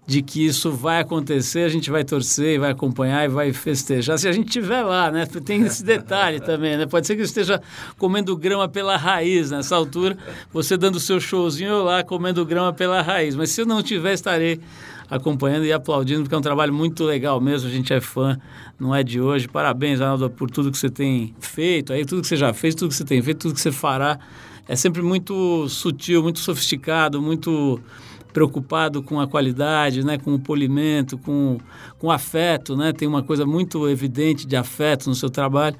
de 0.05 0.21
que 0.21 0.45
isso 0.45 0.71
vai 0.71 0.99
acontecer, 0.99 1.61
a 1.61 1.69
gente 1.69 1.89
vai 1.89 2.03
torcer, 2.03 2.59
vai 2.59 2.71
acompanhar 2.71 3.23
e 3.23 3.29
vai 3.29 3.53
festejar. 3.53 4.17
Se 4.17 4.27
a 4.27 4.31
gente 4.33 4.47
estiver 4.47 4.81
lá, 4.83 5.09
né? 5.09 5.25
Tem 5.25 5.61
esse 5.61 5.83
detalhe 5.83 6.39
também, 6.43 6.77
né? 6.77 6.85
Pode 6.85 7.07
ser 7.07 7.15
que 7.15 7.21
eu 7.21 7.25
esteja 7.25 7.61
comendo 7.97 8.35
grama 8.35 8.67
pela 8.67 8.97
raiz 8.97 9.49
nessa 9.49 9.75
altura, 9.75 10.17
você 10.51 10.75
dando 10.75 10.95
o 10.97 10.99
seu 10.99 11.19
showzinho 11.19 11.83
lá 11.83 12.03
comendo 12.03 12.45
grama 12.45 12.73
pela 12.73 13.01
raiz. 13.01 13.35
Mas 13.35 13.51
se 13.51 13.61
eu 13.61 13.65
não 13.65 13.81
tiver, 13.81 14.13
estarei 14.13 14.59
acompanhando 15.09 15.65
e 15.65 15.71
aplaudindo, 15.71 16.23
porque 16.23 16.35
é 16.35 16.37
um 16.37 16.41
trabalho 16.41 16.73
muito 16.73 17.03
legal 17.03 17.39
mesmo, 17.39 17.69
a 17.69 17.71
gente 17.71 17.93
é 17.93 18.01
fã, 18.01 18.37
não 18.79 18.93
é 18.93 19.03
de 19.03 19.21
hoje. 19.21 19.47
Parabéns, 19.47 20.01
Arnaldo, 20.01 20.29
por 20.29 20.49
tudo 20.49 20.71
que 20.71 20.77
você 20.77 20.89
tem 20.89 21.33
feito, 21.39 21.93
aí 21.93 22.03
tudo 22.03 22.21
que 22.21 22.27
você 22.27 22.35
já 22.35 22.53
fez, 22.53 22.75
tudo 22.75 22.89
que 22.89 22.95
você 22.95 23.05
tem 23.05 23.21
feito, 23.21 23.39
tudo 23.39 23.53
que 23.53 23.61
você 23.61 23.71
fará 23.71 24.19
é 24.67 24.75
sempre 24.75 25.01
muito 25.01 25.67
sutil, 25.69 26.23
muito 26.23 26.39
sofisticado, 26.39 27.21
muito 27.21 27.79
preocupado 28.33 29.03
com 29.03 29.19
a 29.21 29.27
qualidade, 29.27 30.03
né, 30.03 30.17
com 30.17 30.33
o 30.33 30.39
polimento, 30.39 31.17
com, 31.17 31.59
com 31.99 32.11
afeto, 32.11 32.75
né? 32.75 32.91
Tem 32.91 33.07
uma 33.07 33.21
coisa 33.21 33.45
muito 33.45 33.87
evidente 33.87 34.47
de 34.47 34.55
afeto 34.55 35.07
no 35.07 35.15
seu 35.15 35.29
trabalho, 35.29 35.77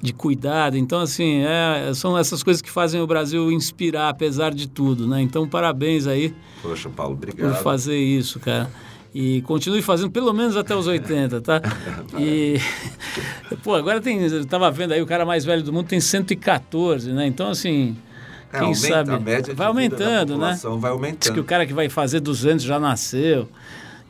de 0.00 0.12
cuidado. 0.12 0.76
Então, 0.76 1.00
assim, 1.00 1.42
é, 1.42 1.92
são 1.94 2.16
essas 2.16 2.42
coisas 2.42 2.60
que 2.60 2.70
fazem 2.70 3.00
o 3.00 3.06
Brasil 3.06 3.50
inspirar, 3.50 4.10
apesar 4.10 4.52
de 4.52 4.68
tudo, 4.68 5.08
né? 5.08 5.22
Então, 5.22 5.48
parabéns 5.48 6.06
aí. 6.06 6.34
Poxa, 6.62 6.90
Paulo, 6.90 7.14
obrigado. 7.14 7.54
Por 7.54 7.62
fazer 7.62 7.98
isso, 7.98 8.38
cara. 8.38 8.70
E 9.14 9.40
continue 9.42 9.80
fazendo 9.80 10.10
pelo 10.10 10.30
menos 10.34 10.58
até 10.58 10.76
os 10.76 10.86
80, 10.86 11.40
tá? 11.40 11.62
E. 12.20 12.60
Pô, 13.64 13.74
agora 13.74 13.98
tem. 13.98 14.20
Eu 14.20 14.44
tava 14.44 14.70
vendo 14.70 14.92
aí, 14.92 15.00
o 15.00 15.06
cara 15.06 15.24
mais 15.24 15.42
velho 15.42 15.62
do 15.62 15.72
mundo 15.72 15.86
tem 15.86 16.00
114, 16.00 17.12
né? 17.12 17.26
Então, 17.26 17.48
assim. 17.48 17.96
É, 18.52 18.58
quem 18.58 18.68
aumenta, 18.68 18.88
sabe. 18.88 19.10
A 19.10 19.18
média 19.20 19.54
vai 19.54 19.66
aumentando, 19.66 20.38
né? 20.38 20.58
Vai 20.78 20.90
aumentando. 20.90 21.20
Diz 21.20 21.30
que 21.30 21.40
o 21.40 21.44
cara 21.44 21.66
que 21.66 21.72
vai 21.72 21.88
fazer 21.88 22.20
200 22.20 22.64
já 22.64 22.78
nasceu. 22.78 23.48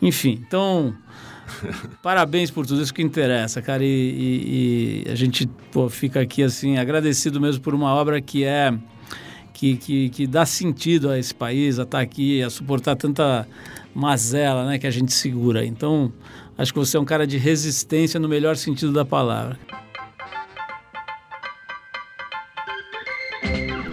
Enfim, 0.00 0.42
então. 0.46 0.94
Parabéns 2.02 2.50
por 2.50 2.66
tudo 2.66 2.82
isso 2.82 2.92
que 2.92 3.02
interessa, 3.02 3.62
cara. 3.62 3.84
E, 3.84 3.86
e, 3.86 5.04
e, 5.06 5.10
a 5.10 5.14
gente 5.14 5.46
pô, 5.70 5.88
fica 5.88 6.20
aqui 6.20 6.42
assim 6.42 6.76
agradecido 6.76 7.40
mesmo 7.40 7.62
por 7.62 7.74
uma 7.74 7.94
obra 7.94 8.20
que 8.20 8.44
é 8.44 8.74
que, 9.56 9.76
que, 9.76 10.10
que 10.10 10.26
dá 10.26 10.44
sentido 10.44 11.08
a 11.08 11.18
esse 11.18 11.34
país, 11.34 11.78
a 11.78 11.84
estar 11.84 11.98
tá 11.98 12.02
aqui, 12.02 12.42
a 12.42 12.50
suportar 12.50 12.94
tanta 12.94 13.48
mazela, 13.94 14.66
né, 14.66 14.78
que 14.78 14.86
a 14.86 14.90
gente 14.90 15.14
segura. 15.14 15.64
Então, 15.64 16.12
acho 16.58 16.74
que 16.74 16.78
você 16.78 16.98
é 16.98 17.00
um 17.00 17.06
cara 17.06 17.26
de 17.26 17.38
resistência 17.38 18.20
no 18.20 18.28
melhor 18.28 18.56
sentido 18.56 18.92
da 18.92 19.04
palavra. 19.04 19.58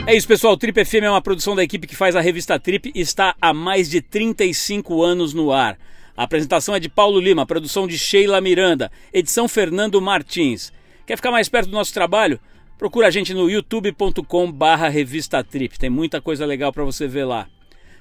É 0.05 0.13
isso, 0.13 0.27
pessoal. 0.27 0.57
Trip 0.57 0.83
FM 0.83 1.03
é 1.03 1.09
uma 1.09 1.21
produção 1.21 1.55
da 1.55 1.63
equipe 1.63 1.87
que 1.87 1.95
faz 1.95 2.13
a 2.13 2.19
revista 2.19 2.59
Trip 2.59 2.91
e 2.93 2.99
está 2.99 3.33
há 3.41 3.53
mais 3.53 3.89
de 3.89 4.01
35 4.01 5.01
anos 5.01 5.33
no 5.33 5.51
ar. 5.51 5.77
A 6.15 6.23
apresentação 6.23 6.75
é 6.75 6.79
de 6.79 6.89
Paulo 6.89 7.21
Lima, 7.21 7.45
produção 7.45 7.87
de 7.87 7.97
Sheila 7.97 8.41
Miranda, 8.41 8.91
edição 9.13 9.47
Fernando 9.47 10.01
Martins. 10.01 10.73
Quer 11.07 11.15
ficar 11.15 11.31
mais 11.31 11.47
perto 11.47 11.69
do 11.69 11.73
nosso 11.73 11.93
trabalho? 11.93 12.37
Procura 12.77 13.07
a 13.07 13.11
gente 13.11 13.33
no 13.33 13.49
youtube.com 13.49 14.51
barra 14.51 14.89
revista 14.89 15.41
Trip. 15.41 15.79
Tem 15.79 15.89
muita 15.89 16.19
coisa 16.19 16.45
legal 16.45 16.73
para 16.73 16.83
você 16.83 17.07
ver 17.07 17.23
lá. 17.23 17.47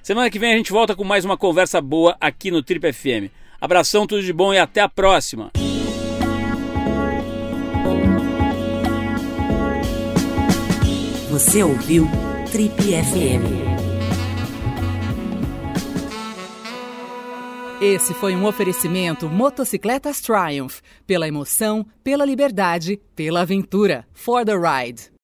Semana 0.01 0.29
que 0.29 0.37
vem 0.37 0.53
a 0.53 0.57
gente 0.57 0.73
volta 0.73 0.95
com 0.97 1.05
mais 1.05 1.23
uma 1.23 1.37
conversa 1.37 1.79
boa 1.79 2.17
aqui 2.19 2.51
no 2.51 2.61
Trip 2.61 2.91
FM. 2.91 3.31
Abração, 3.61 4.05
tudo 4.05 4.21
de 4.21 4.33
bom 4.33 4.53
e 4.53 4.59
até 4.59 4.81
a 4.81 4.89
próxima. 4.89 5.51
Você 11.33 11.63
ouviu 11.63 12.05
Trip 12.51 12.75
FM. 12.79 13.41
Esse 17.81 18.13
foi 18.13 18.35
um 18.35 18.45
oferecimento 18.45 19.27
Motocicletas 19.27 20.21
Triumph. 20.21 20.81
Pela 21.07 21.27
emoção, 21.27 21.83
pela 22.03 22.23
liberdade, 22.23 23.01
pela 23.15 23.41
aventura. 23.41 24.05
For 24.13 24.45
the 24.45 24.53
ride. 24.53 25.13